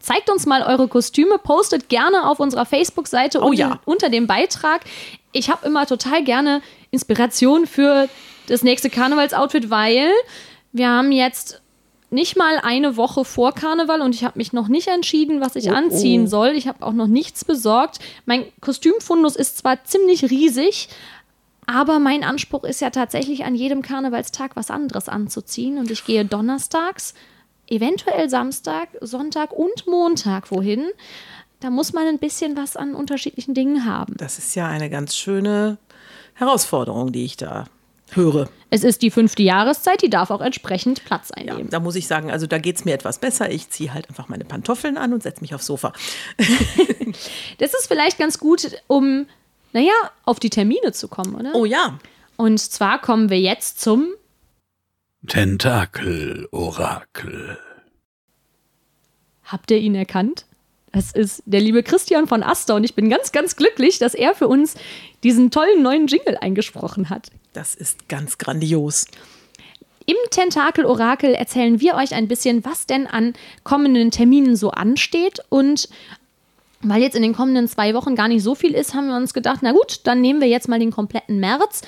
Zeigt 0.00 0.28
uns 0.30 0.44
mal 0.44 0.62
eure 0.62 0.86
Kostüme, 0.86 1.38
postet 1.38 1.88
gerne 1.88 2.28
auf 2.28 2.38
unserer 2.38 2.66
Facebook-Seite 2.66 3.40
Oh 3.40 3.46
unter, 3.46 3.58
ja. 3.58 3.80
unter 3.86 4.10
dem 4.10 4.26
Beitrag. 4.26 4.82
Ich 5.32 5.48
habe 5.48 5.66
immer 5.66 5.86
total 5.86 6.22
gerne 6.22 6.60
Inspiration 6.90 7.66
für 7.66 8.08
das 8.48 8.62
nächste 8.62 8.90
Karnevalsoutfit, 8.90 9.70
weil 9.70 10.10
wir 10.72 10.90
haben 10.90 11.10
jetzt 11.10 11.62
nicht 12.10 12.36
mal 12.36 12.58
eine 12.62 12.96
Woche 12.98 13.24
vor 13.24 13.52
Karneval 13.54 14.02
und 14.02 14.14
ich 14.14 14.24
habe 14.24 14.38
mich 14.38 14.52
noch 14.52 14.68
nicht 14.68 14.88
entschieden, 14.88 15.40
was 15.40 15.56
ich 15.56 15.70
Oh, 15.70 15.74
anziehen 15.74 16.24
oh. 16.24 16.28
soll. 16.28 16.48
Ich 16.50 16.68
habe 16.68 16.84
auch 16.84 16.92
noch 16.92 17.06
nichts 17.08 17.44
besorgt. 17.44 17.98
Mein 18.26 18.44
Kostümfundus 18.60 19.36
ist 19.36 19.56
zwar 19.58 19.82
ziemlich 19.84 20.30
riesig, 20.30 20.88
aber 21.66 21.98
mein 21.98 22.24
Anspruch 22.24 22.64
ist 22.64 22.80
ja 22.80 22.90
tatsächlich 22.90 23.44
an 23.44 23.54
jedem 23.54 23.82
Karnevalstag 23.82 24.56
was 24.56 24.70
anderes 24.70 25.08
anzuziehen 25.08 25.78
und 25.78 25.90
ich 25.90 26.04
gehe 26.04 26.24
donnerstags, 26.24 27.14
eventuell 27.68 28.28
Samstag, 28.28 28.88
Sonntag 29.00 29.52
und 29.52 29.86
Montag 29.86 30.50
wohin. 30.50 30.86
Da 31.60 31.70
muss 31.70 31.92
man 31.92 32.06
ein 32.06 32.18
bisschen 32.18 32.56
was 32.56 32.76
an 32.76 32.94
unterschiedlichen 32.94 33.54
Dingen 33.54 33.86
haben. 33.86 34.14
Das 34.18 34.38
ist 34.38 34.54
ja 34.54 34.66
eine 34.68 34.90
ganz 34.90 35.16
schöne 35.16 35.78
Herausforderung, 36.34 37.12
die 37.12 37.24
ich 37.24 37.36
da 37.38 37.64
höre. 38.10 38.48
Es 38.70 38.84
ist 38.84 39.00
die 39.02 39.10
fünfte 39.10 39.42
Jahreszeit, 39.42 40.02
die 40.02 40.10
darf 40.10 40.30
auch 40.30 40.40
entsprechend 40.42 41.04
Platz 41.04 41.30
Ja, 41.30 41.36
einnehmen. 41.52 41.70
da 41.70 41.80
muss 41.80 41.96
ich 41.96 42.06
sagen, 42.06 42.30
also 42.30 42.46
da 42.46 42.58
geht 42.58 42.76
es 42.76 42.84
mir 42.84 42.92
etwas 42.92 43.18
besser. 43.18 43.50
Ich 43.50 43.70
ziehe 43.70 43.94
halt 43.94 44.08
einfach 44.10 44.28
meine 44.28 44.44
Pantoffeln 44.44 44.98
an 44.98 45.12
und 45.14 45.22
setze 45.22 45.40
mich 45.40 45.54
aufs 45.54 45.66
Sofa. 45.66 45.92
Das 47.58 47.72
ist 47.74 47.86
vielleicht 47.86 48.18
ganz 48.18 48.38
gut, 48.38 48.82
um, 48.86 49.26
naja, 49.74 49.92
auf 50.24 50.40
die 50.40 50.48
Termine 50.48 50.92
zu 50.92 51.08
kommen, 51.08 51.34
oder? 51.34 51.54
Oh 51.54 51.66
ja, 51.66 51.98
Und 52.36 52.58
zwar 52.58 53.00
kommen 53.00 53.28
wir 53.28 53.40
jetzt 53.40 53.80
zum 53.80 54.14
Tentakel-Orakel. 55.26 57.58
Habt 59.44 59.70
ihr 59.70 59.78
ihn 59.78 59.94
erkannt? 59.94 60.44
Es 60.92 61.12
ist 61.12 61.42
der 61.44 61.60
liebe 61.60 61.82
Christian 61.82 62.26
von 62.28 62.42
Aster 62.42 62.76
und 62.76 62.84
ich 62.84 62.94
bin 62.94 63.10
ganz, 63.10 63.32
ganz 63.32 63.56
glücklich, 63.56 63.98
dass 63.98 64.14
er 64.14 64.34
für 64.34 64.48
uns 64.48 64.76
diesen 65.24 65.50
tollen 65.50 65.82
neuen 65.82 66.06
Jingle 66.06 66.38
eingesprochen 66.40 67.10
hat. 67.10 67.30
Das 67.52 67.74
ist 67.74 68.08
ganz 68.08 68.38
grandios. 68.38 69.06
Im 70.06 70.16
Tentakel-Orakel 70.30 71.34
erzählen 71.34 71.80
wir 71.80 71.94
euch 71.94 72.14
ein 72.14 72.28
bisschen, 72.28 72.64
was 72.64 72.86
denn 72.86 73.08
an 73.08 73.32
kommenden 73.64 74.12
Terminen 74.12 74.54
so 74.54 74.70
ansteht. 74.70 75.40
Und 75.48 75.88
weil 76.84 77.02
jetzt 77.02 77.16
in 77.16 77.22
den 77.22 77.34
kommenden 77.34 77.68
zwei 77.68 77.94
Wochen 77.94 78.14
gar 78.14 78.28
nicht 78.28 78.42
so 78.42 78.54
viel 78.54 78.74
ist, 78.74 78.94
haben 78.94 79.08
wir 79.08 79.16
uns 79.16 79.34
gedacht, 79.34 79.60
na 79.62 79.72
gut, 79.72 80.00
dann 80.04 80.20
nehmen 80.20 80.40
wir 80.40 80.48
jetzt 80.48 80.68
mal 80.68 80.78
den 80.78 80.90
kompletten 80.90 81.40
März. 81.40 81.82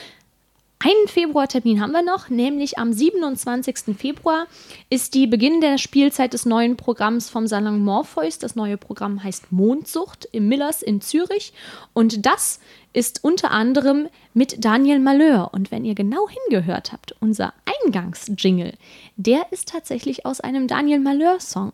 Einen 0.79 1.09
Februartermin 1.09 1.81
haben 1.81 1.93
wir 1.93 2.03
noch, 2.03 2.29
nämlich 2.29 2.79
am 2.79 2.93
27. 2.93 3.97
Februar 3.97 4.47
ist 4.91 5.15
die 5.15 5.27
Beginn 5.27 5.63
der 5.63 5.79
Spielzeit 5.79 6.35
des 6.35 6.45
neuen 6.45 6.77
Programms 6.77 7.31
vom 7.31 7.47
Salon 7.47 7.81
Morpheus. 7.81 8.39
Das 8.39 8.57
neue 8.57 8.77
Programm 8.77 9.25
heißt 9.25 9.51
Mondsucht 9.53 10.29
im 10.33 10.49
Millers 10.49 10.83
in 10.83 11.01
Zürich 11.01 11.55
und 11.95 12.27
das 12.27 12.61
ist 12.93 13.25
unter 13.25 13.53
anderem 13.53 14.09
mit 14.35 14.65
Daniel 14.65 14.99
Malheur. 14.99 15.51
Und 15.53 15.71
wenn 15.71 15.87
ihr 15.87 15.95
genau 15.95 16.29
hingehört 16.29 16.93
habt, 16.93 17.17
unser 17.21 17.55
Eingangsjingle, 17.85 18.75
der 19.17 19.47
ist 19.53 19.71
tatsächlich 19.71 20.27
aus 20.27 20.41
einem 20.41 20.69
Daniel 20.69 21.01
Malheur-Song. 21.01 21.73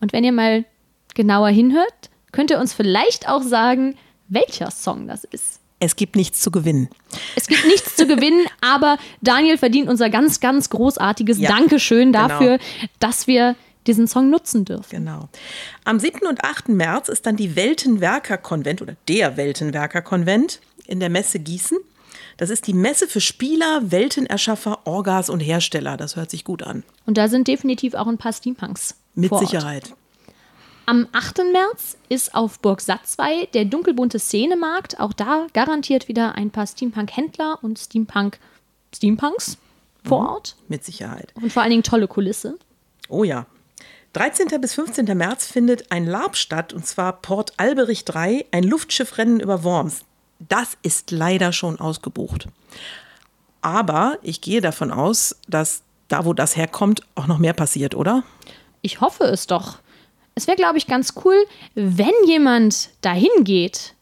Und 0.00 0.12
wenn 0.12 0.22
ihr 0.22 0.32
mal 0.32 0.64
genauer 1.14 1.48
hinhört, 1.48 2.10
könnt 2.34 2.50
ihr 2.50 2.58
uns 2.58 2.74
vielleicht 2.74 3.28
auch 3.28 3.42
sagen, 3.42 3.96
welcher 4.28 4.70
Song 4.70 5.06
das 5.06 5.22
ist. 5.24 5.60
Es 5.78 5.96
gibt 5.96 6.16
nichts 6.16 6.40
zu 6.40 6.50
gewinnen. 6.50 6.88
Es 7.36 7.46
gibt 7.46 7.64
nichts 7.66 7.94
zu 7.94 8.06
gewinnen, 8.06 8.44
aber 8.60 8.98
Daniel 9.20 9.56
verdient 9.56 9.88
unser 9.88 10.10
ganz, 10.10 10.40
ganz 10.40 10.68
großartiges 10.70 11.38
ja, 11.38 11.48
Dankeschön 11.48 12.10
genau. 12.10 12.28
dafür, 12.28 12.58
genau. 12.58 12.90
dass 12.98 13.26
wir 13.26 13.54
diesen 13.86 14.08
Song 14.08 14.30
nutzen 14.30 14.64
dürfen. 14.64 14.90
Genau. 14.90 15.28
Am 15.84 16.00
7. 16.00 16.26
und 16.26 16.42
8. 16.42 16.70
März 16.70 17.08
ist 17.08 17.26
dann 17.26 17.36
die 17.36 17.54
Weltenwerker-Konvent 17.54 18.82
oder 18.82 18.96
der 19.08 19.36
Weltenwerker-Konvent 19.36 20.60
in 20.86 21.00
der 21.00 21.10
Messe 21.10 21.38
Gießen. 21.38 21.78
Das 22.36 22.50
ist 22.50 22.66
die 22.66 22.72
Messe 22.72 23.06
für 23.06 23.20
Spieler, 23.20 23.92
Weltenerschaffer, 23.92 24.80
Orgas 24.86 25.30
und 25.30 25.38
Hersteller. 25.40 25.96
Das 25.96 26.16
hört 26.16 26.30
sich 26.30 26.42
gut 26.42 26.64
an. 26.64 26.82
Und 27.06 27.16
da 27.16 27.28
sind 27.28 27.46
definitiv 27.46 27.94
auch 27.94 28.08
ein 28.08 28.18
paar 28.18 28.32
Steampunks. 28.32 28.96
Mit 29.14 29.32
Sicherheit. 29.38 29.94
Am 30.86 31.08
8. 31.12 31.38
März 31.50 31.96
ist 32.10 32.34
auf 32.34 32.60
Burg 32.60 32.82
Satzwey 32.82 33.48
der 33.54 33.64
dunkelbunte 33.64 34.18
Szenemarkt. 34.18 35.00
Auch 35.00 35.14
da 35.14 35.46
garantiert 35.54 36.08
wieder 36.08 36.34
ein 36.34 36.50
paar 36.50 36.66
Steampunk-Händler 36.66 37.58
und 37.62 37.78
Steampunk-Steampunks 37.78 39.56
vor 40.04 40.20
mhm. 40.20 40.28
Ort. 40.28 40.56
Mit 40.68 40.84
Sicherheit. 40.84 41.32
Und 41.40 41.52
vor 41.52 41.62
allen 41.62 41.70
Dingen 41.70 41.82
tolle 41.82 42.06
Kulisse. 42.06 42.58
Oh 43.08 43.24
ja. 43.24 43.46
13. 44.12 44.60
bis 44.60 44.74
15. 44.74 45.06
März 45.16 45.46
findet 45.46 45.90
ein 45.90 46.06
LARP 46.06 46.36
statt, 46.36 46.72
und 46.74 46.86
zwar 46.86 47.20
Port 47.20 47.54
Alberich 47.56 48.04
3, 48.04 48.44
ein 48.52 48.62
Luftschiffrennen 48.62 49.40
über 49.40 49.64
Worms. 49.64 50.04
Das 50.38 50.76
ist 50.82 51.10
leider 51.10 51.52
schon 51.52 51.80
ausgebucht. 51.80 52.48
Aber 53.62 54.18
ich 54.20 54.42
gehe 54.42 54.60
davon 54.60 54.92
aus, 54.92 55.36
dass 55.48 55.82
da, 56.08 56.26
wo 56.26 56.34
das 56.34 56.56
herkommt, 56.56 57.00
auch 57.14 57.26
noch 57.26 57.38
mehr 57.38 57.54
passiert, 57.54 57.94
oder? 57.94 58.22
Ich 58.82 59.00
hoffe 59.00 59.24
es 59.24 59.46
doch 59.46 59.78
es 60.34 60.46
wäre, 60.46 60.56
glaube 60.56 60.78
ich, 60.78 60.86
ganz 60.86 61.14
cool, 61.24 61.36
wenn 61.74 62.12
jemand 62.26 62.90
dahin 63.00 63.44
geht, 63.44 63.94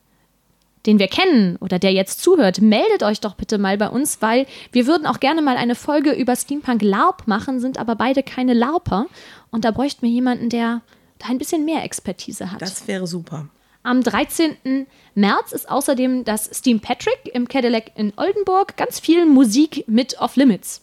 den 0.87 0.99
wir 0.99 1.09
kennen 1.09 1.57
oder 1.61 1.79
der 1.79 1.93
jetzt 1.93 2.23
zuhört, 2.23 2.61
meldet 2.61 3.03
euch 3.03 3.21
doch 3.21 3.35
bitte 3.35 3.59
mal 3.59 3.79
bei 3.79 3.89
uns, 3.89 4.21
weil 4.21 4.47
wir 4.73 4.87
würden 4.87 5.07
auch 5.07 5.21
gerne 5.21 5.43
mal 5.43 5.57
eine 5.57 5.75
Folge 5.75 6.13
über 6.13 6.35
Steampunk 6.35 6.83
LARP 6.83 7.27
machen, 7.27 7.61
sind 7.61 7.79
aber 7.79 7.95
beide 7.95 8.23
keine 8.23 8.55
LARPer. 8.55 9.07
Und 9.51 9.65
da 9.65 9.71
bräuchten 9.71 10.03
wir 10.03 10.11
jemanden, 10.11 10.49
der 10.49 10.81
da 11.19 11.29
ein 11.29 11.39
bisschen 11.39 11.65
mehr 11.65 11.85
Expertise 11.85 12.51
hat. 12.51 12.61
Das 12.61 12.89
wäre 12.89 13.07
super. 13.07 13.49
Am 13.85 14.03
13. 14.03 14.87
März 15.15 15.53
ist 15.53 15.69
außerdem 15.69 16.25
das 16.25 16.51
Steam 16.53 16.81
Patrick 16.81 17.31
im 17.33 17.49
Cadillac 17.49 17.93
in 17.97 18.13
Oldenburg. 18.17 18.77
Ganz 18.77 19.01
viel 19.01 19.27
Musik 19.27 19.85
mit 19.89 20.21
Off 20.21 20.37
Limits. 20.37 20.83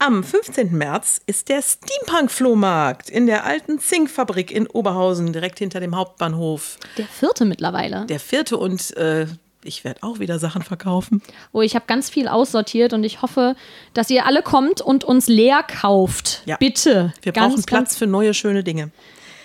Am 0.00 0.22
15. 0.22 0.76
März 0.76 1.20
ist 1.26 1.48
der 1.48 1.60
Steampunk-Flohmarkt 1.60 3.10
in 3.10 3.26
der 3.26 3.44
alten 3.44 3.80
Zinkfabrik 3.80 4.52
in 4.52 4.68
Oberhausen, 4.68 5.32
direkt 5.32 5.58
hinter 5.58 5.80
dem 5.80 5.96
Hauptbahnhof. 5.96 6.78
Der 6.96 7.06
vierte 7.06 7.44
mittlerweile. 7.44 8.06
Der 8.06 8.20
vierte 8.20 8.58
und 8.58 8.96
äh, 8.96 9.26
ich 9.64 9.82
werde 9.82 10.04
auch 10.04 10.20
wieder 10.20 10.38
Sachen 10.38 10.62
verkaufen. 10.62 11.20
Oh, 11.50 11.62
ich 11.62 11.74
habe 11.74 11.86
ganz 11.88 12.10
viel 12.10 12.28
aussortiert 12.28 12.92
und 12.92 13.02
ich 13.02 13.22
hoffe, 13.22 13.56
dass 13.92 14.08
ihr 14.08 14.24
alle 14.24 14.42
kommt 14.42 14.80
und 14.80 15.02
uns 15.02 15.26
leer 15.26 15.64
kauft. 15.64 16.42
Ja. 16.46 16.56
Bitte. 16.58 17.12
Wir 17.22 17.32
ganz, 17.32 17.54
brauchen 17.54 17.64
Platz 17.64 17.96
für 17.96 18.06
neue 18.06 18.34
schöne 18.34 18.62
Dinge. 18.62 18.92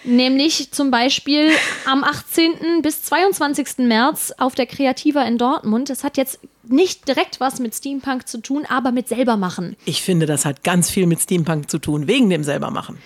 Nämlich 0.04 0.72
zum 0.72 0.92
Beispiel 0.92 1.52
am 1.86 2.04
18. 2.04 2.82
bis 2.82 3.04
22. 3.04 3.78
März 3.80 4.34
auf 4.38 4.56
der 4.56 4.66
Kreativa 4.66 5.24
in 5.24 5.38
Dortmund. 5.38 5.89
Das 5.89 6.04
hat 6.04 6.18
jetzt 6.18 6.39
nicht 6.63 7.08
direkt 7.08 7.39
was 7.39 7.60
mit 7.60 7.76
Steampunk 7.76 8.28
zu 8.28 8.39
tun, 8.39 8.66
aber 8.68 8.92
mit 8.92 9.08
selbermachen. 9.08 9.78
Ich 9.86 10.02
finde, 10.02 10.26
das 10.26 10.46
hat 10.46 10.63
ganz 10.63 10.89
viel 10.89 11.08
mit 11.08 11.22
Steampunk 11.22 11.70
zu 11.70 11.78
tun, 11.78 12.08
wegen 12.08 12.30
dem 12.30 12.44
selbermachen. 12.44 12.98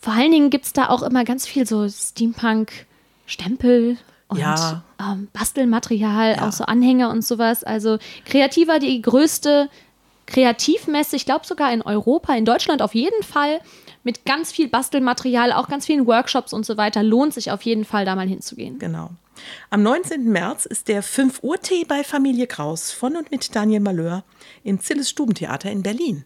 Vor 0.00 0.12
allen 0.12 0.30
Dingen 0.30 0.50
gibt 0.50 0.66
es 0.66 0.72
da 0.72 0.88
auch 0.88 1.02
immer 1.02 1.24
ganz 1.24 1.46
viel 1.46 1.66
so 1.66 1.88
Steampunk-Stempel 1.88 3.98
und 4.28 4.38
ja. 4.38 4.82
ähm, 5.00 5.28
Bastelmaterial, 5.32 6.36
ja. 6.36 6.46
auch 6.46 6.52
so 6.52 6.64
Anhänger 6.64 7.10
und 7.10 7.24
sowas. 7.24 7.64
Also 7.64 7.98
Kreativa, 8.24 8.78
die 8.78 9.02
größte 9.02 9.68
Kreativmesse, 10.26 11.16
ich 11.16 11.24
glaube 11.24 11.46
sogar 11.46 11.72
in 11.72 11.82
Europa, 11.82 12.34
in 12.34 12.44
Deutschland 12.44 12.82
auf 12.82 12.94
jeden 12.94 13.22
Fall 13.22 13.60
mit 14.04 14.24
ganz 14.24 14.52
viel 14.52 14.68
Bastelmaterial, 14.68 15.52
auch 15.52 15.68
ganz 15.68 15.86
vielen 15.86 16.06
Workshops 16.06 16.52
und 16.52 16.64
so 16.64 16.76
weiter. 16.76 17.02
Lohnt 17.02 17.34
sich 17.34 17.50
auf 17.50 17.62
jeden 17.62 17.84
Fall, 17.84 18.04
da 18.04 18.14
mal 18.14 18.28
hinzugehen. 18.28 18.78
Genau. 18.78 19.10
Am 19.70 19.82
19. 19.82 20.24
März 20.24 20.66
ist 20.66 20.88
der 20.88 21.02
5 21.02 21.42
Uhr 21.42 21.60
Tee 21.60 21.84
bei 21.84 22.02
Familie 22.02 22.46
Kraus 22.46 22.90
von 22.90 23.16
und 23.16 23.30
mit 23.30 23.54
Daniel 23.54 23.80
Malheur 23.80 24.24
im 24.64 24.80
Zilles 24.80 25.10
Stubentheater 25.10 25.70
in 25.70 25.82
Berlin. 25.82 26.24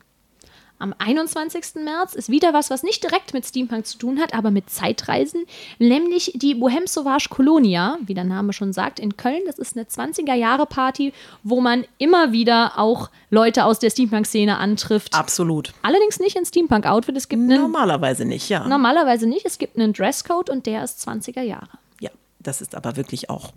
Am 0.82 0.92
21. 0.98 1.76
März 1.84 2.16
ist 2.16 2.28
wieder 2.28 2.52
was, 2.52 2.68
was 2.68 2.82
nicht 2.82 3.04
direkt 3.04 3.34
mit 3.34 3.46
Steampunk 3.46 3.86
zu 3.86 3.98
tun 3.98 4.18
hat, 4.18 4.34
aber 4.34 4.50
mit 4.50 4.68
Zeitreisen, 4.68 5.44
nämlich 5.78 6.32
die 6.34 6.56
Bohem 6.56 6.88
Sauvage 6.88 7.28
Colonia, 7.30 7.98
wie 8.04 8.14
der 8.14 8.24
Name 8.24 8.52
schon 8.52 8.72
sagt, 8.72 8.98
in 8.98 9.16
Köln. 9.16 9.42
Das 9.46 9.60
ist 9.60 9.76
eine 9.76 9.86
20er-Jahre-Party, 9.86 11.12
wo 11.44 11.60
man 11.60 11.84
immer 11.98 12.32
wieder 12.32 12.80
auch 12.80 13.10
Leute 13.30 13.64
aus 13.64 13.78
der 13.78 13.90
Steampunk-Szene 13.90 14.58
antrifft. 14.58 15.14
Absolut. 15.14 15.72
Allerdings 15.82 16.18
nicht 16.18 16.34
in 16.34 16.44
Steampunk-Outfit. 16.44 17.16
Es 17.16 17.28
gibt 17.28 17.42
Normalerweise 17.42 18.24
nicht, 18.24 18.48
ja. 18.48 18.66
Normalerweise 18.66 19.28
nicht. 19.28 19.46
Es 19.46 19.58
gibt 19.58 19.78
einen 19.78 19.92
Dresscode 19.92 20.50
und 20.50 20.66
der 20.66 20.82
ist 20.82 21.08
20er 21.08 21.42
Jahre. 21.42 21.78
Ja, 22.00 22.10
das 22.40 22.60
ist 22.60 22.74
aber 22.74 22.96
wirklich 22.96 23.30
auch 23.30 23.52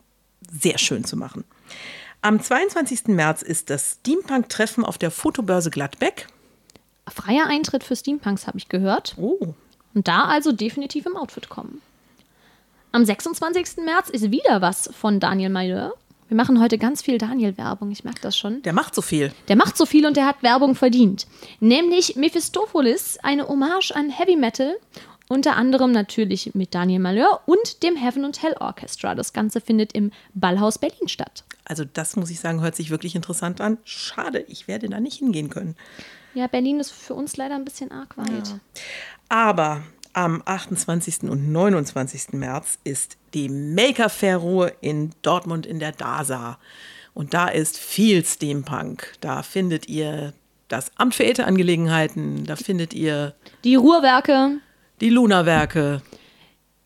sehr 0.51 0.77
schön 0.77 1.05
zu 1.05 1.17
machen. 1.17 1.43
Am 2.21 2.39
22. 2.39 3.07
März 3.07 3.41
ist 3.41 3.71
das 3.71 3.97
Steampunk-Treffen 4.01 4.85
auf 4.85 4.99
der 4.99 5.09
Fotobörse 5.09 5.71
Gladbeck 5.71 6.27
freier 7.07 7.47
Eintritt 7.47 7.83
für 7.83 7.95
Steampunks, 7.95 8.47
habe 8.47 8.57
ich 8.57 8.69
gehört. 8.69 9.15
Oh. 9.17 9.53
Und 9.93 10.07
da 10.07 10.25
also 10.25 10.51
definitiv 10.51 11.05
im 11.05 11.15
Outfit 11.15 11.49
kommen. 11.49 11.81
Am 12.91 13.03
26. 13.03 13.83
März 13.83 14.09
ist 14.09 14.31
wieder 14.31 14.61
was 14.61 14.89
von 14.93 15.19
Daniel 15.19 15.49
Mailleur. 15.49 15.93
Wir 16.27 16.37
machen 16.37 16.59
heute 16.59 16.77
ganz 16.77 17.03
viel 17.03 17.17
Daniel-Werbung, 17.19 17.91
ich 17.91 18.03
merke 18.03 18.21
das 18.21 18.35
schon. 18.35 18.63
Der 18.63 18.73
macht 18.73 18.95
so 18.95 19.01
viel. 19.03 19.31
Der 19.47 19.55
macht 19.55 19.77
so 19.77 19.85
viel 19.85 20.07
und 20.07 20.17
der 20.17 20.25
hat 20.25 20.41
Werbung 20.41 20.73
verdient. 20.73 21.27
Nämlich 21.59 22.15
Mephistopheles, 22.15 23.19
eine 23.21 23.47
Hommage 23.47 23.91
an 23.91 24.09
Heavy 24.09 24.35
Metal. 24.35 24.75
Unter 25.27 25.55
anderem 25.55 25.91
natürlich 25.91 26.53
mit 26.55 26.73
Daniel 26.73 26.99
Malheur 26.99 27.41
und 27.45 27.83
dem 27.83 27.95
Heaven 27.95 28.25
and 28.25 28.41
Hell 28.41 28.55
Orchestra. 28.59 29.13
Das 29.15 29.33
Ganze 29.33 29.59
findet 29.59 29.93
im 29.93 30.11
Ballhaus 30.33 30.77
Berlin 30.77 31.07
statt. 31.07 31.43
Also 31.63 31.83
das 31.83 32.15
muss 32.15 32.29
ich 32.29 32.39
sagen, 32.39 32.61
hört 32.61 32.75
sich 32.75 32.91
wirklich 32.91 33.15
interessant 33.15 33.59
an. 33.59 33.77
Schade, 33.85 34.45
ich 34.47 34.67
werde 34.67 34.87
da 34.87 34.99
nicht 34.99 35.17
hingehen 35.19 35.49
können. 35.49 35.75
Ja, 36.35 36.47
Berlin 36.47 36.79
ist 36.79 36.91
für 36.91 37.13
uns 37.13 37.37
leider 37.37 37.55
ein 37.55 37.65
bisschen 37.65 37.91
arg 37.91 38.17
weit. 38.17 38.47
Ja. 38.47 38.59
Aber 39.29 39.81
am 40.13 40.43
28. 40.45 41.23
und 41.23 41.51
29. 41.51 42.33
März 42.33 42.77
ist 42.83 43.17
die 43.33 43.49
Maker 43.49 44.09
Fair 44.09 44.37
Ruhe 44.37 44.73
in 44.81 45.11
Dortmund 45.21 45.65
in 45.65 45.79
der 45.79 45.91
DASA. 45.91 46.59
Und 47.13 47.33
da 47.33 47.47
ist 47.47 47.77
viel 47.77 48.23
Steampunk. 48.25 49.13
Da 49.21 49.43
findet 49.43 49.87
ihr 49.87 50.33
das 50.67 50.91
Amt 50.97 51.15
für 51.15 51.25
Ätherangelegenheiten, 51.25 52.45
da 52.45 52.55
findet 52.55 52.93
ihr 52.93 53.35
die 53.63 53.75
Ruhrwerke, 53.75 54.57
die 54.99 55.09
Lunawerke. 55.09 56.01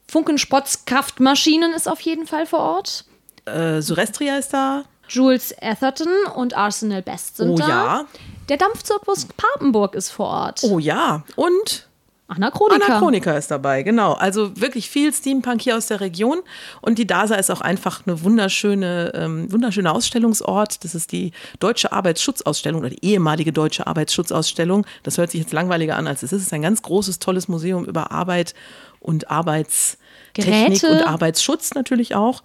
Funkenspotts 0.07 0.85
Kraftmaschinen 0.85 1.73
ist 1.73 1.87
auf 1.87 2.01
jeden 2.01 2.25
Fall 2.25 2.45
vor 2.45 2.59
Ort. 2.59 3.05
Äh, 3.45 3.81
Surestria 3.81 4.37
ist 4.37 4.53
da. 4.53 4.83
Jules 5.07 5.55
Atherton 5.61 6.11
und 6.35 6.55
Arsenal 6.55 7.01
Best 7.01 7.37
sind 7.37 7.51
oh, 7.51 7.55
da. 7.55 7.65
Oh 7.65 7.67
ja. 7.67 8.07
Der 8.49 8.57
Dampfzirkus 8.57 9.27
Papenburg 9.37 9.95
ist 9.95 10.09
vor 10.09 10.27
Ort. 10.27 10.61
Oh 10.63 10.79
ja. 10.79 11.23
Und 11.35 11.87
Anachronika. 12.29 12.85
Anachronika 12.85 13.31
ist 13.33 13.49
dabei, 13.49 13.81
genau. 13.81 14.13
Also 14.13 14.59
wirklich 14.59 14.89
viel 14.89 15.11
Steampunk 15.11 15.61
hier 15.63 15.75
aus 15.75 15.87
der 15.87 15.99
Region. 15.99 16.39
Und 16.81 16.99
die 16.99 17.07
DASA 17.07 17.35
ist 17.35 17.49
auch 17.49 17.61
einfach 17.61 18.05
eine 18.05 18.23
wunderschöne, 18.23 19.11
ähm, 19.15 19.51
wunderschöne 19.51 19.91
Ausstellungsort. 19.91 20.83
Das 20.83 20.93
ist 20.93 21.11
die 21.11 21.31
Deutsche 21.59 21.91
Arbeitsschutzausstellung 21.91 22.81
oder 22.81 22.91
die 22.91 23.03
ehemalige 23.03 23.51
Deutsche 23.51 23.87
Arbeitsschutzausstellung. 23.87 24.85
Das 25.01 25.17
hört 25.17 25.31
sich 25.31 25.41
jetzt 25.41 25.53
langweiliger 25.53 25.95
an, 25.95 26.05
als 26.05 26.21
es 26.21 26.31
ist. 26.31 26.41
Es 26.41 26.47
ist 26.47 26.53
ein 26.53 26.61
ganz 26.61 26.83
großes, 26.83 27.17
tolles 27.17 27.47
Museum 27.47 27.83
über 27.85 28.11
Arbeit 28.11 28.53
und 28.99 29.31
Arbeitstechnik 29.31 30.81
Geräte. 30.81 30.91
und 30.91 31.07
Arbeitsschutz 31.07 31.73
natürlich 31.73 32.13
auch. 32.13 32.43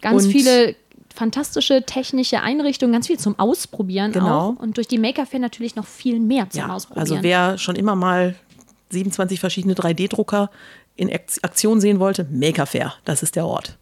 Ganz 0.00 0.24
und 0.24 0.30
viele 0.30 0.74
fantastische 1.18 1.82
technische 1.84 2.40
Einrichtungen, 2.40 2.92
ganz 2.92 3.08
viel 3.08 3.18
zum 3.18 3.38
Ausprobieren 3.38 4.12
Genau. 4.12 4.38
auch. 4.50 4.56
Und 4.62 4.76
durch 4.76 4.86
die 4.88 4.98
Maker 4.98 5.26
Fair 5.26 5.40
natürlich 5.40 5.74
noch 5.76 5.86
viel 5.86 6.20
mehr 6.20 6.48
zum 6.48 6.60
Ja, 6.60 6.68
Ausprobieren. 6.68 7.00
also 7.00 7.22
wer 7.22 7.58
schon 7.58 7.76
immer 7.76 7.96
mal 7.96 8.36
27 8.90 9.40
verschiedene 9.40 9.74
3D-Drucker 9.74 10.50
in 10.96 11.12
Ak- 11.12 11.38
Aktion 11.42 11.80
sehen 11.80 11.98
wollte, 12.00 12.24
Maker 12.30 12.66
Fair, 12.66 12.94
das 13.04 13.22
ist 13.22 13.36
der 13.36 13.46
Ort. 13.46 13.76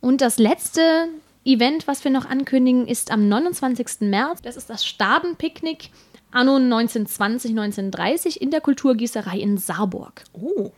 Und 0.00 0.20
das 0.20 0.38
letzte 0.38 1.08
Event, 1.44 1.86
was 1.86 2.04
wir 2.04 2.10
noch 2.10 2.26
ankündigen, 2.26 2.86
ist 2.86 3.10
am 3.10 3.28
29. 3.28 4.08
März. 4.08 4.40
Das 4.42 4.56
ist 4.56 4.68
das 4.70 4.84
Stadenpicknick 4.86 5.90
anno 6.30 6.56
1920, 6.56 7.50
1930 7.52 8.40
in 8.40 8.50
der 8.50 8.60
Kulturgießerei 8.60 9.38
in 9.38 9.56
Saarburg. 9.58 10.22
Oh, 10.32 10.70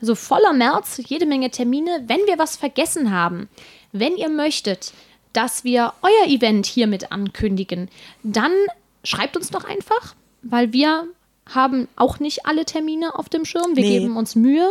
Also 0.00 0.14
voller 0.14 0.52
März, 0.52 1.00
jede 1.06 1.26
Menge 1.26 1.50
Termine. 1.50 2.04
Wenn 2.06 2.20
wir 2.26 2.38
was 2.38 2.56
vergessen 2.56 3.10
haben, 3.10 3.48
wenn 3.92 4.16
ihr 4.16 4.28
möchtet, 4.28 4.92
dass 5.32 5.64
wir 5.64 5.92
euer 6.02 6.28
Event 6.28 6.66
hiermit 6.66 7.12
ankündigen, 7.12 7.88
dann 8.22 8.52
schreibt 9.04 9.36
uns 9.36 9.50
doch 9.50 9.64
einfach, 9.64 10.14
weil 10.42 10.72
wir 10.72 11.04
haben 11.46 11.88
auch 11.96 12.18
nicht 12.18 12.46
alle 12.46 12.64
Termine 12.64 13.18
auf 13.18 13.28
dem 13.28 13.44
Schirm. 13.44 13.74
Wir 13.76 13.84
Nee. 13.84 13.98
geben 14.00 14.16
uns 14.16 14.34
Mühe, 14.34 14.68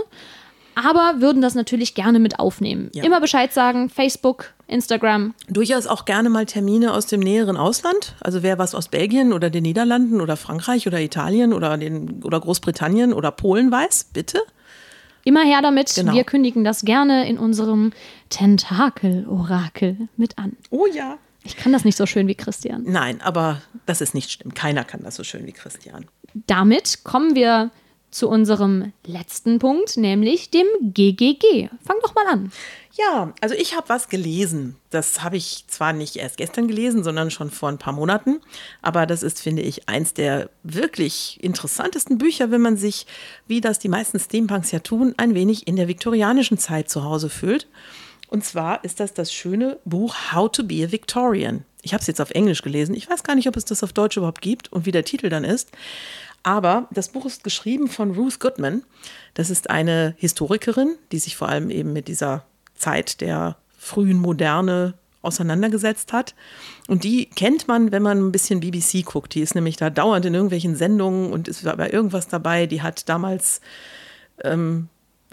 aber 0.76 1.22
würden 1.22 1.42
das 1.42 1.56
natürlich 1.56 1.96
gerne 1.96 2.20
mit 2.20 2.40
aufnehmen. 2.40 2.92
Ja. 2.94 3.04
Immer 3.04 3.20
Bescheid 3.20 3.52
sagen, 3.52 3.90
Facebook, 3.90 4.54
Instagram. 4.68 5.34
durchaus 5.50 5.88
auch 5.88 6.06
gerne 6.06 6.30
mal 6.30 6.46
Termine 6.46 6.94
aus 6.94 7.08
dem 7.08 7.22
näheren 7.22 7.58
Ausland. 7.58 8.16
Also 8.20 8.44
wer 8.44 8.60
was 8.60 8.76
aus 8.76 8.90
Belgien 8.90 9.34
oder 9.34 9.50
den 9.50 9.64
Niederlanden 9.64 10.22
oder 10.22 10.38
Frankreich 10.38 10.86
oder 10.86 11.00
Italien 11.00 11.54
oder, 11.54 11.78
den, 11.78 12.22
oder 12.24 12.40
Großbritannien 12.40 13.14
oder 13.14 13.32
Polen 13.32 13.72
weiß, 13.72 14.10
bitte. 14.14 14.42
Immer 15.28 15.44
her 15.44 15.62
damit. 15.62 15.94
Genau. 15.94 16.14
Wir 16.14 16.24
kündigen 16.24 16.64
das 16.64 16.84
gerne 16.84 17.28
in 17.28 17.38
unserem 17.38 17.92
Tentakel-Orakel 18.30 20.08
mit 20.16 20.38
an. 20.38 20.56
Oh 20.70 20.86
ja. 20.86 21.18
Ich 21.44 21.58
kann 21.58 21.74
das 21.74 21.84
nicht 21.84 21.98
so 21.98 22.06
schön 22.06 22.30
wie 22.30 22.36
Christian. 22.36 22.86
Nein, 22.88 23.20
aber 23.20 23.62
das 23.86 24.00
ist 24.00 24.16
nicht 24.16 24.32
schlimm. 24.32 24.54
Keiner 24.54 24.86
kann 24.86 25.02
das 25.04 25.18
so 25.18 25.26
schön 25.26 25.46
wie 25.46 25.52
Christian. 25.52 26.06
damit 26.34 27.04
kommen 27.04 27.36
wir 27.36 27.72
zu 28.18 28.28
unserem 28.28 28.94
letzten 29.06 29.60
Punkt, 29.60 29.96
nämlich 29.96 30.50
dem 30.50 30.66
GGG. 30.82 31.70
Fang 31.86 31.98
doch 32.02 32.16
mal 32.16 32.26
an. 32.28 32.52
Ja, 32.98 33.34
also 33.42 33.54
ich 33.54 33.76
habe 33.76 33.90
was 33.90 34.10
gelesen. 34.10 34.76
Das 34.90 35.22
habe 35.22 35.38
ich 35.38 35.66
zwar 35.68 35.94
nicht 35.94 36.16
erst 36.16 36.38
gestern 36.38 36.68
gelesen, 36.68 37.04
sondern 37.04 37.30
schon 37.30 37.52
vor 37.52 37.70
ein 37.70 37.78
paar 37.78 37.94
Monaten. 37.94 38.40
Aber 38.82 39.06
das 39.06 39.22
ist, 39.22 39.40
finde 39.42 39.62
ich, 39.62 39.88
eins 39.88 40.16
der 40.16 40.50
wirklich 40.64 41.38
interessantesten 41.42 42.18
Bücher, 42.18 42.50
wenn 42.50 42.62
man 42.62 42.76
sich, 42.76 43.06
wie 43.46 43.62
das 43.62 43.78
die 43.78 43.90
meisten 43.90 44.20
Steampunks 44.20 44.72
ja 44.72 44.80
tun, 44.80 45.14
ein 45.18 45.36
wenig 45.36 45.68
in 45.68 45.76
der 45.76 45.88
viktorianischen 45.88 46.58
Zeit 46.58 46.90
zu 46.90 47.04
Hause 47.04 47.30
fühlt. 47.30 47.68
Und 48.30 48.44
zwar 48.44 48.84
ist 48.84 49.00
das 49.00 49.14
das 49.14 49.32
schöne 49.32 49.78
Buch 49.86 50.34
How 50.34 50.52
to 50.52 50.64
be 50.64 50.84
a 50.84 50.92
Victorian. 50.92 51.64
Ich 51.84 51.94
habe 51.94 52.02
es 52.02 52.08
jetzt 52.08 52.20
auf 52.20 52.32
Englisch 52.32 52.64
gelesen. 52.64 52.96
Ich 52.96 53.10
weiß 53.10 53.24
gar 53.24 53.36
nicht, 53.36 53.48
ob 53.48 53.56
es 53.56 53.64
das 53.64 53.84
auf 53.84 53.94
Deutsch 53.94 54.18
überhaupt 54.18 54.42
gibt 54.42 54.74
und 54.74 54.86
wie 54.86 54.92
der 54.92 55.06
Titel 55.06 55.30
dann 55.30 55.46
ist. 55.46 55.70
Aber 56.44 56.88
das 56.92 57.10
Buch 57.10 57.26
ist 57.26 57.44
geschrieben 57.44 57.88
von 57.88 58.12
Ruth 58.12 58.40
Goodman. 58.40 58.84
Das 59.34 59.50
ist 59.50 59.70
eine 59.70 60.16
Historikerin, 60.18 60.96
die 61.12 61.20
sich 61.20 61.36
vor 61.36 61.50
allem 61.50 61.70
eben 61.70 61.94
mit 61.94 62.08
dieser 62.08 62.46
Zeit 62.76 63.22
der 63.22 63.58
frühen 63.78 64.20
Moderne 64.20 64.94
auseinandergesetzt 65.22 66.14
hat. 66.14 66.36
Und 66.88 67.04
die 67.04 67.26
kennt 67.26 67.68
man, 67.68 67.92
wenn 67.92 68.02
man 68.02 68.20
ein 68.20 68.32
bisschen 68.32 68.62
BBC 68.62 69.04
guckt. 69.04 69.34
Die 69.36 69.42
ist 69.42 69.56
nämlich 69.56 69.76
da 69.76 69.90
dauernd 69.90 70.26
in 70.26 70.34
irgendwelchen 70.34 70.76
Sendungen 70.76 71.32
und 71.32 71.48
ist 71.48 71.64
bei 71.64 71.90
irgendwas 71.90 72.28
dabei. 72.28 72.66
Die 72.66 72.82
hat 72.82 73.10
damals 73.10 73.62
ähm, 74.44 74.88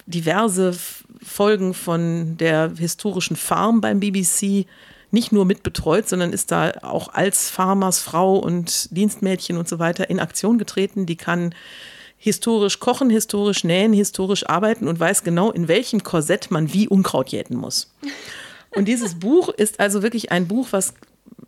diverse 0.07 0.77
Folgen 1.23 1.75
von 1.75 2.37
der 2.37 2.73
historischen 2.77 3.37
Farm 3.37 3.81
beim 3.81 4.01
BBC 4.01 4.67
nicht 5.15 5.33
nur 5.33 5.47
mitbetreut, 5.47 6.07
sondern 6.09 6.33
ist 6.33 6.51
da 6.51 6.73
auch 6.83 7.15
als 7.15 7.49
Farmersfrau 7.49 8.37
und 8.37 8.95
Dienstmädchen 8.95 9.57
und 9.57 9.67
so 9.67 9.79
weiter 9.79 10.11
in 10.11 10.21
Aktion 10.21 10.59
getreten. 10.59 11.07
Die 11.07 11.17
kann 11.17 11.55
historisch 12.19 12.81
kochen, 12.81 13.09
historisch 13.09 13.65
nähen, 13.65 13.93
historisch 13.93 14.47
arbeiten 14.49 14.89
und 14.89 15.01
weiß 15.01 15.25
genau, 15.25 15.51
in 15.51 15.69
welchem 15.69 16.03
Korsett 16.03 16.51
man 16.51 16.73
wie 16.73 16.89
Unkraut 16.89 17.31
jäten 17.31 17.57
muss. 17.57 17.95
Und 18.71 18.87
dieses 18.87 19.15
Buch 19.21 19.49
ist 19.49 19.81
also 19.81 20.03
wirklich 20.03 20.31
ein 20.33 20.49
Buch, 20.49 20.69
was 20.73 20.95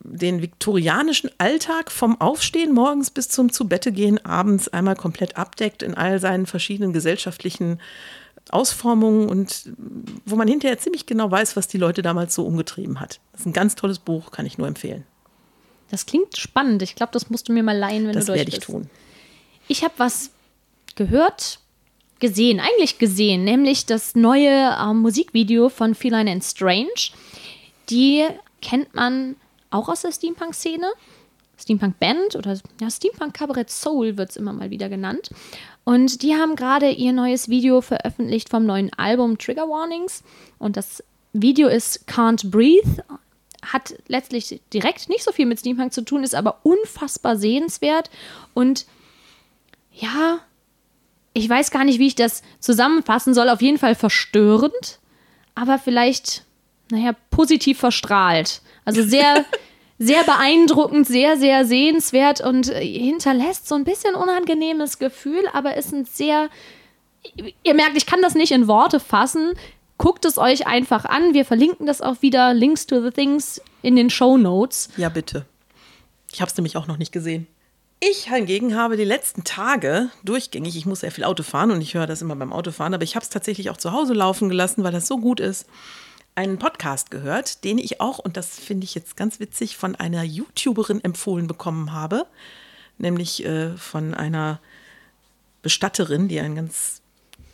den 0.00 0.40
viktorianischen 0.40 1.30
Alltag 1.38 1.90
vom 1.90 2.20
Aufstehen 2.20 2.72
morgens 2.72 3.10
bis 3.10 3.28
zum 3.28 3.52
zu 3.52 3.68
Bette 3.68 3.92
gehen 3.92 4.24
abends 4.24 4.68
einmal 4.68 4.96
komplett 4.96 5.36
abdeckt 5.36 5.82
in 5.82 5.94
all 5.94 6.20
seinen 6.20 6.46
verschiedenen 6.46 6.92
gesellschaftlichen 6.92 7.80
Ausformungen 8.50 9.28
und 9.28 9.70
wo 10.24 10.36
man 10.36 10.48
hinterher 10.48 10.78
ziemlich 10.78 11.06
genau 11.06 11.30
weiß, 11.30 11.56
was 11.56 11.68
die 11.68 11.78
Leute 11.78 12.02
damals 12.02 12.34
so 12.34 12.44
umgetrieben 12.46 13.00
hat. 13.00 13.20
Das 13.32 13.40
ist 13.42 13.46
ein 13.46 13.52
ganz 13.52 13.74
tolles 13.74 13.98
Buch, 13.98 14.30
kann 14.30 14.46
ich 14.46 14.58
nur 14.58 14.68
empfehlen. 14.68 15.04
Das 15.90 16.06
klingt 16.06 16.36
spannend. 16.36 16.82
Ich 16.82 16.94
glaube, 16.94 17.12
das 17.12 17.30
musst 17.30 17.48
du 17.48 17.52
mir 17.52 17.62
mal 17.62 17.76
leihen, 17.76 18.06
wenn 18.06 18.12
Das 18.14 18.26
du 18.26 18.32
durch 18.32 18.38
werde 18.40 18.50
ich 18.50 18.56
bist. 18.56 18.66
tun. 18.66 18.90
Ich 19.68 19.84
habe 19.84 19.94
was 19.98 20.30
gehört, 20.94 21.60
gesehen, 22.18 22.60
eigentlich 22.60 22.98
gesehen, 22.98 23.44
nämlich 23.44 23.86
das 23.86 24.14
neue 24.14 24.76
ähm, 24.80 24.98
Musikvideo 25.00 25.68
von 25.68 25.94
Feline 25.94 26.30
and 26.30 26.42
Strange. 26.44 27.10
Die 27.90 28.24
kennt 28.62 28.94
man 28.94 29.36
auch 29.70 29.88
aus 29.88 30.02
der 30.02 30.12
Steampunk-Szene. 30.12 30.86
Steampunk 31.58 31.98
Band 31.98 32.36
oder 32.36 32.58
ja, 32.80 32.90
Steampunk 32.90 33.34
Cabaret 33.34 33.70
Soul 33.70 34.16
wird 34.16 34.30
es 34.30 34.36
immer 34.36 34.52
mal 34.52 34.70
wieder 34.70 34.88
genannt. 34.88 35.30
Und 35.84 36.22
die 36.22 36.34
haben 36.34 36.56
gerade 36.56 36.90
ihr 36.90 37.12
neues 37.12 37.48
Video 37.48 37.80
veröffentlicht 37.80 38.48
vom 38.48 38.66
neuen 38.66 38.92
Album 38.94 39.38
Trigger 39.38 39.68
Warnings. 39.68 40.22
Und 40.58 40.76
das 40.76 41.02
Video 41.32 41.68
ist 41.68 42.08
Can't 42.08 42.50
Breathe. 42.50 43.04
Hat 43.62 43.94
letztlich 44.06 44.60
direkt 44.72 45.08
nicht 45.08 45.24
so 45.24 45.32
viel 45.32 45.46
mit 45.46 45.60
Steampunk 45.60 45.92
zu 45.92 46.04
tun, 46.04 46.24
ist 46.24 46.34
aber 46.34 46.60
unfassbar 46.62 47.36
sehenswert. 47.36 48.10
Und 48.52 48.86
ja, 49.92 50.40
ich 51.32 51.48
weiß 51.48 51.70
gar 51.70 51.84
nicht, 51.84 51.98
wie 51.98 52.06
ich 52.06 52.14
das 52.14 52.42
zusammenfassen 52.60 53.34
soll. 53.34 53.48
Auf 53.48 53.62
jeden 53.62 53.78
Fall 53.78 53.94
verstörend, 53.94 54.98
aber 55.54 55.78
vielleicht, 55.78 56.44
naja, 56.90 57.14
positiv 57.30 57.78
verstrahlt. 57.78 58.62
Also 58.84 59.02
sehr, 59.02 59.44
sehr 59.98 60.24
beeindruckend, 60.24 61.06
sehr, 61.06 61.36
sehr 61.36 61.64
sehenswert 61.64 62.40
und 62.40 62.68
äh, 62.68 62.84
hinterlässt 62.84 63.68
so 63.68 63.74
ein 63.74 63.84
bisschen 63.84 64.14
unangenehmes 64.14 64.98
Gefühl, 64.98 65.44
aber 65.52 65.76
ist 65.76 65.92
ein 65.92 66.04
sehr. 66.04 66.48
Ihr 67.64 67.74
merkt, 67.74 67.96
ich 67.96 68.06
kann 68.06 68.22
das 68.22 68.34
nicht 68.34 68.52
in 68.52 68.68
Worte 68.68 69.00
fassen. 69.00 69.54
Guckt 69.98 70.24
es 70.24 70.38
euch 70.38 70.66
einfach 70.66 71.04
an. 71.06 71.34
Wir 71.34 71.44
verlinken 71.44 71.86
das 71.86 72.02
auch 72.02 72.20
wieder, 72.20 72.54
Links 72.54 72.86
to 72.86 73.02
the 73.02 73.10
Things 73.10 73.60
in 73.82 73.96
den 73.96 74.10
Show 74.10 74.36
Notes. 74.36 74.90
Ja, 74.96 75.08
bitte. 75.08 75.46
Ich 76.32 76.40
habe 76.40 76.50
es 76.50 76.56
nämlich 76.56 76.76
auch 76.76 76.86
noch 76.86 76.98
nicht 76.98 77.12
gesehen. 77.12 77.48
Ich 77.98 78.30
hingegen 78.30 78.76
habe 78.76 78.98
die 78.98 79.04
letzten 79.04 79.42
Tage 79.42 80.10
durchgängig, 80.22 80.76
ich 80.76 80.84
muss 80.84 81.00
sehr 81.00 81.10
viel 81.10 81.24
Auto 81.24 81.42
fahren 81.42 81.70
und 81.70 81.80
ich 81.80 81.94
höre 81.94 82.06
das 82.06 82.20
immer 82.20 82.36
beim 82.36 82.52
Autofahren, 82.52 82.92
aber 82.92 83.04
ich 83.04 83.16
habe 83.16 83.24
es 83.24 83.30
tatsächlich 83.30 83.70
auch 83.70 83.78
zu 83.78 83.90
Hause 83.90 84.12
laufen 84.12 84.50
gelassen, 84.50 84.84
weil 84.84 84.92
das 84.92 85.06
so 85.06 85.16
gut 85.16 85.40
ist, 85.40 85.66
einen 86.36 86.58
Podcast 86.58 87.10
gehört, 87.10 87.64
den 87.64 87.78
ich 87.78 88.00
auch, 88.00 88.18
und 88.18 88.36
das 88.36 88.58
finde 88.58 88.84
ich 88.84 88.94
jetzt 88.94 89.16
ganz 89.16 89.40
witzig, 89.40 89.76
von 89.76 89.94
einer 89.96 90.22
YouTuberin 90.22 91.02
empfohlen 91.02 91.46
bekommen 91.46 91.92
habe, 91.92 92.26
nämlich 92.98 93.44
äh, 93.44 93.76
von 93.76 94.14
einer 94.14 94.60
Bestatterin, 95.62 96.28
die 96.28 96.38
einen 96.40 96.54
ganz 96.56 97.02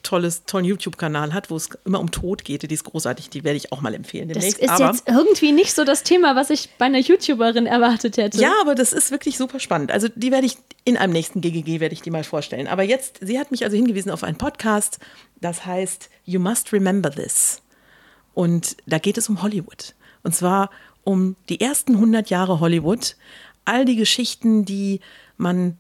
tolles, 0.03 0.45
tollen 0.45 0.65
YouTube-Kanal 0.65 1.33
hat, 1.33 1.51
wo 1.51 1.57
es 1.57 1.69
immer 1.85 2.01
um 2.01 2.11
Tod 2.11 2.45
geht. 2.45 2.69
Die 2.69 2.75
ist 2.75 2.85
großartig, 2.85 3.31
die 3.31 3.45
werde 3.45 3.57
ich 3.57 3.73
auch 3.73 3.81
mal 3.81 3.95
empfehlen 3.95 4.29
Das 4.29 4.39
demnächst. 4.39 4.59
ist 4.59 4.69
aber 4.71 4.87
jetzt 4.87 5.09
irgendwie 5.09 5.53
nicht 5.53 5.73
so 5.75 5.85
das 5.85 6.03
Thema, 6.03 6.35
was 6.35 6.51
ich 6.51 6.71
bei 6.77 6.87
einer 6.87 6.99
YouTuberin 6.99 7.67
erwartet 7.67 8.17
hätte. 8.17 8.39
ja, 8.41 8.53
aber 8.61 8.75
das 8.75 8.93
ist 8.93 9.11
wirklich 9.13 9.39
super 9.39 9.61
spannend. 9.61 9.93
Also 9.93 10.09
die 10.15 10.33
werde 10.33 10.47
ich 10.47 10.59
in 10.85 10.97
einem 10.97 11.13
nächsten 11.13 11.41
GGG 11.41 11.79
werde 11.81 11.95
ich 11.95 12.03
die 12.03 12.11
mal 12.11 12.25
vorstellen. 12.25 12.67
Aber 12.67 12.83
jetzt, 12.83 13.19
sie 13.23 13.39
hat 13.39 13.51
mich 13.53 13.65
also 13.65 13.77
hingewiesen 13.77 14.11
auf 14.11 14.25
einen 14.25 14.37
Podcast, 14.37 14.99
das 15.41 15.65
heißt 15.65 16.11
You 16.25 16.41
Must 16.41 16.73
Remember 16.73 17.11
This. 17.11 17.63
Und 18.35 18.77
da 18.87 18.99
geht 18.99 19.19
es 19.19 19.29
um 19.29 19.43
Hollywood. 19.43 19.95
Und 20.23 20.35
zwar 20.35 20.71
um 21.05 21.37
die 21.49 21.61
ersten 21.61 21.95
100 21.95 22.31
Jahre 22.31 22.61
Hollywood. 22.61 23.17
All 23.65 23.85
die 23.85 23.97
Geschichten, 23.97 24.65
die 24.65 25.01
man, 25.37 25.77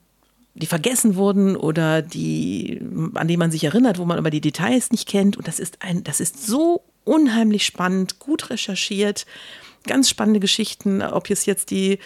die 0.55 0.66
vergessen 0.66 1.16
wurden 1.16 1.57
oder 1.57 2.03
die, 2.03 2.80
an 3.14 3.28
die 3.28 3.36
man 3.36 3.50
sich 3.50 3.64
erinnert, 3.64 3.98
wo 3.98 4.05
man 4.05 4.18
aber 4.18 4.30
die 4.30 4.40
Details 4.40 4.90
nicht 4.90 5.09
kennt. 5.09 5.36
Und 5.36 5.48
das 5.48 5.59
ist 5.59 5.78
ein, 5.80 6.05
das 6.05 6.20
ist 6.20 6.46
so 6.46 6.82
unheimlich 7.05 7.64
spannend, 7.64 8.18
gut 8.18 8.50
recherchiert, 8.50 9.26
ganz 9.86 10.09
spannende 10.09 10.40
Geschichten, 10.40 11.03
ob 11.03 11.30
es 11.30 11.46
jetzt 11.46 11.70
die 11.70 11.98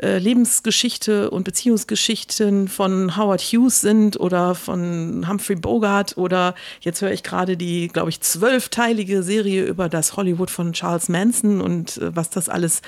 Lebensgeschichte 0.00 1.30
und 1.30 1.44
Beziehungsgeschichten 1.44 2.68
von 2.68 3.16
Howard 3.16 3.40
Hughes 3.40 3.80
sind 3.80 4.18
oder 4.18 4.54
von 4.54 5.26
Humphrey 5.28 5.56
Bogart 5.56 6.16
oder 6.16 6.54
jetzt 6.80 7.02
höre 7.02 7.12
ich 7.12 7.22
gerade 7.22 7.56
die, 7.56 7.88
glaube 7.88 8.10
ich, 8.10 8.20
zwölfteilige 8.20 9.22
Serie 9.22 9.64
über 9.64 9.88
das 9.88 10.16
Hollywood 10.16 10.50
von 10.50 10.72
Charles 10.72 11.08
Manson 11.08 11.60
und 11.60 11.98
äh, 11.98 12.14
was 12.14 12.30
das 12.30 12.48
alles 12.48 12.82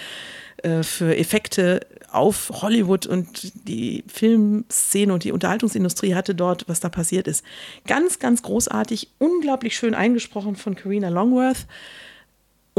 äh, 0.63 0.83
für 0.83 1.17
Effekte 1.17 1.81
auf 2.13 2.51
Hollywood 2.63 3.07
und 3.07 3.53
die 3.69 4.05
Filmszene 4.07 5.13
und 5.13 5.25
die 5.25 5.33
Unterhaltungsindustrie 5.33 6.15
hatte 6.15 6.35
dort, 6.35 6.69
was 6.69 6.81
da 6.81 6.89
passiert 6.89 7.29
ist. 7.29 7.45
Ganz, 7.87 8.19
ganz 8.19 8.43
großartig, 8.43 9.09
unglaublich 9.19 9.77
schön 9.77 9.95
eingesprochen 9.95 10.57
von 10.57 10.75
Karina 10.75 11.09
Longworth 11.09 11.67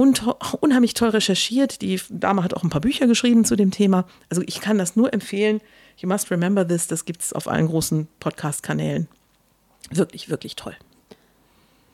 und 0.02 0.26
unheimlich 0.62 0.96
toll 0.96 1.10
recherchiert. 1.10 1.82
Die 1.82 2.02
Dame 2.10 2.44
hat 2.44 2.56
auch 2.56 2.64
ein 2.64 2.72
paar 2.72 2.82
Bücher 2.82 3.06
geschrieben 3.06 3.46
zu 3.46 3.56
dem 3.56 3.70
Thema. 3.70 4.06
Also 4.30 4.42
ich 4.48 4.60
kann 4.60 4.80
das 4.80 4.96
nur 4.96 5.14
empfehlen. 5.14 5.62
You 5.98 6.10
must 6.10 6.32
remember 6.32 6.68
this. 6.68 6.88
Das 6.88 7.06
gibt 7.06 7.22
es 7.22 7.34
auf 7.34 7.48
allen 7.48 7.68
großen 7.68 8.08
Podcast-Kanälen. 8.20 9.08
Wirklich, 9.92 10.30
wirklich 10.30 10.56
toll. 10.56 10.76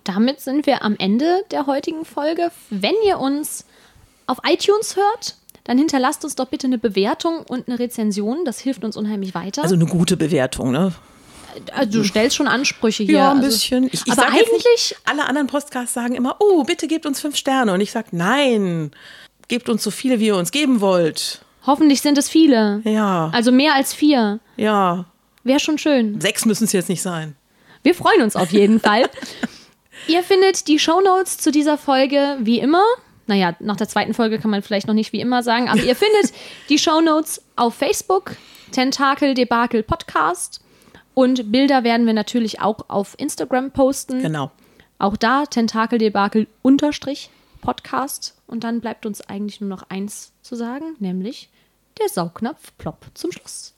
Damit 0.05 0.39
sind 0.39 0.65
wir 0.65 0.83
am 0.83 0.95
Ende 0.97 1.43
der 1.51 1.67
heutigen 1.67 2.05
Folge. 2.05 2.49
Wenn 2.69 2.95
ihr 3.05 3.19
uns 3.19 3.65
auf 4.25 4.37
iTunes 4.47 4.95
hört, 4.95 5.35
dann 5.65 5.77
hinterlasst 5.77 6.23
uns 6.23 6.35
doch 6.35 6.47
bitte 6.47 6.67
eine 6.67 6.77
Bewertung 6.77 7.41
und 7.41 7.67
eine 7.67 7.77
Rezension. 7.77 8.45
Das 8.45 8.59
hilft 8.59 8.85
uns 8.85 8.95
unheimlich 8.95 9.35
weiter. 9.35 9.63
Also 9.63 9.75
eine 9.75 9.85
gute 9.85 10.15
Bewertung, 10.15 10.71
ne? 10.71 10.93
Also 11.73 11.99
du 11.99 12.03
stellst 12.03 12.35
schon 12.35 12.47
Ansprüche 12.47 13.03
hier. 13.03 13.15
Ja, 13.15 13.31
ein 13.31 13.37
also, 13.37 13.49
bisschen. 13.49 13.87
Ich, 13.91 14.05
ich 14.05 14.11
aber 14.11 14.27
eigentlich. 14.27 14.63
Nicht, 14.71 14.97
alle 15.05 15.25
anderen 15.27 15.47
Podcasts 15.47 15.93
sagen 15.93 16.15
immer, 16.15 16.37
oh, 16.39 16.63
bitte 16.63 16.87
gebt 16.87 17.05
uns 17.05 17.19
fünf 17.19 17.35
Sterne. 17.35 17.73
Und 17.73 17.81
ich 17.81 17.91
sage, 17.91 18.09
nein, 18.11 18.91
gebt 19.47 19.69
uns 19.69 19.83
so 19.83 19.91
viele, 19.91 20.19
wie 20.19 20.27
ihr 20.27 20.35
uns 20.35 20.51
geben 20.51 20.81
wollt. 20.81 21.41
Hoffentlich 21.65 22.01
sind 22.01 22.17
es 22.17 22.29
viele. 22.29 22.81
Ja. 22.85 23.29
Also 23.33 23.51
mehr 23.51 23.75
als 23.75 23.93
vier. 23.93 24.39
Ja. 24.55 25.05
Wäre 25.43 25.59
schon 25.59 25.77
schön. 25.77 26.19
Sechs 26.21 26.45
müssen 26.45 26.63
es 26.63 26.71
jetzt 26.71 26.89
nicht 26.89 27.01
sein. 27.01 27.35
Wir 27.83 27.95
freuen 27.95 28.21
uns 28.21 28.35
auf 28.35 28.51
jeden 28.51 28.79
Fall. 28.79 29.09
Ihr 30.07 30.23
findet 30.23 30.67
die 30.67 30.79
Shownotes 30.79 31.37
zu 31.37 31.51
dieser 31.51 31.77
Folge 31.77 32.37
wie 32.39 32.59
immer. 32.59 32.83
Naja, 33.25 33.55
nach 33.59 33.75
der 33.75 33.89
zweiten 33.89 34.13
Folge 34.13 34.39
kann 34.39 34.51
man 34.51 34.61
vielleicht 34.61 34.87
noch 34.87 34.93
nicht 34.93 35.11
wie 35.11 35.19
immer 35.19 35.43
sagen, 35.43 35.67
aber 35.67 35.83
ihr 35.83 35.95
findet 35.97 36.33
die 36.69 36.77
Shownotes 36.77 37.41
auf 37.57 37.75
Facebook, 37.75 38.37
Tentakel 38.71 39.33
Debakel 39.33 39.83
Podcast. 39.83 40.61
Und 41.17 41.51
Bilder 41.51 41.83
werden 41.83 42.05
wir 42.05 42.13
natürlich 42.13 42.61
auch 42.61 42.89
auf 42.89 43.15
Instagram 43.17 43.71
posten. 43.71 44.21
Genau. 44.21 44.51
Auch 44.99 45.17
da 45.17 45.47
Tentakeldebakel 45.47 46.45
unterstrich 46.61 47.31
Podcast. 47.59 48.39
Und 48.45 48.63
dann 48.63 48.81
bleibt 48.81 49.03
uns 49.07 49.21
eigentlich 49.21 49.59
nur 49.59 49.67
noch 49.71 49.89
eins 49.89 50.31
zu 50.43 50.55
sagen, 50.55 50.95
nämlich 50.99 51.49
der 51.99 52.09
Saugnapf 52.09 52.71
plopp 52.77 53.07
zum 53.15 53.31
Schluss. 53.31 53.73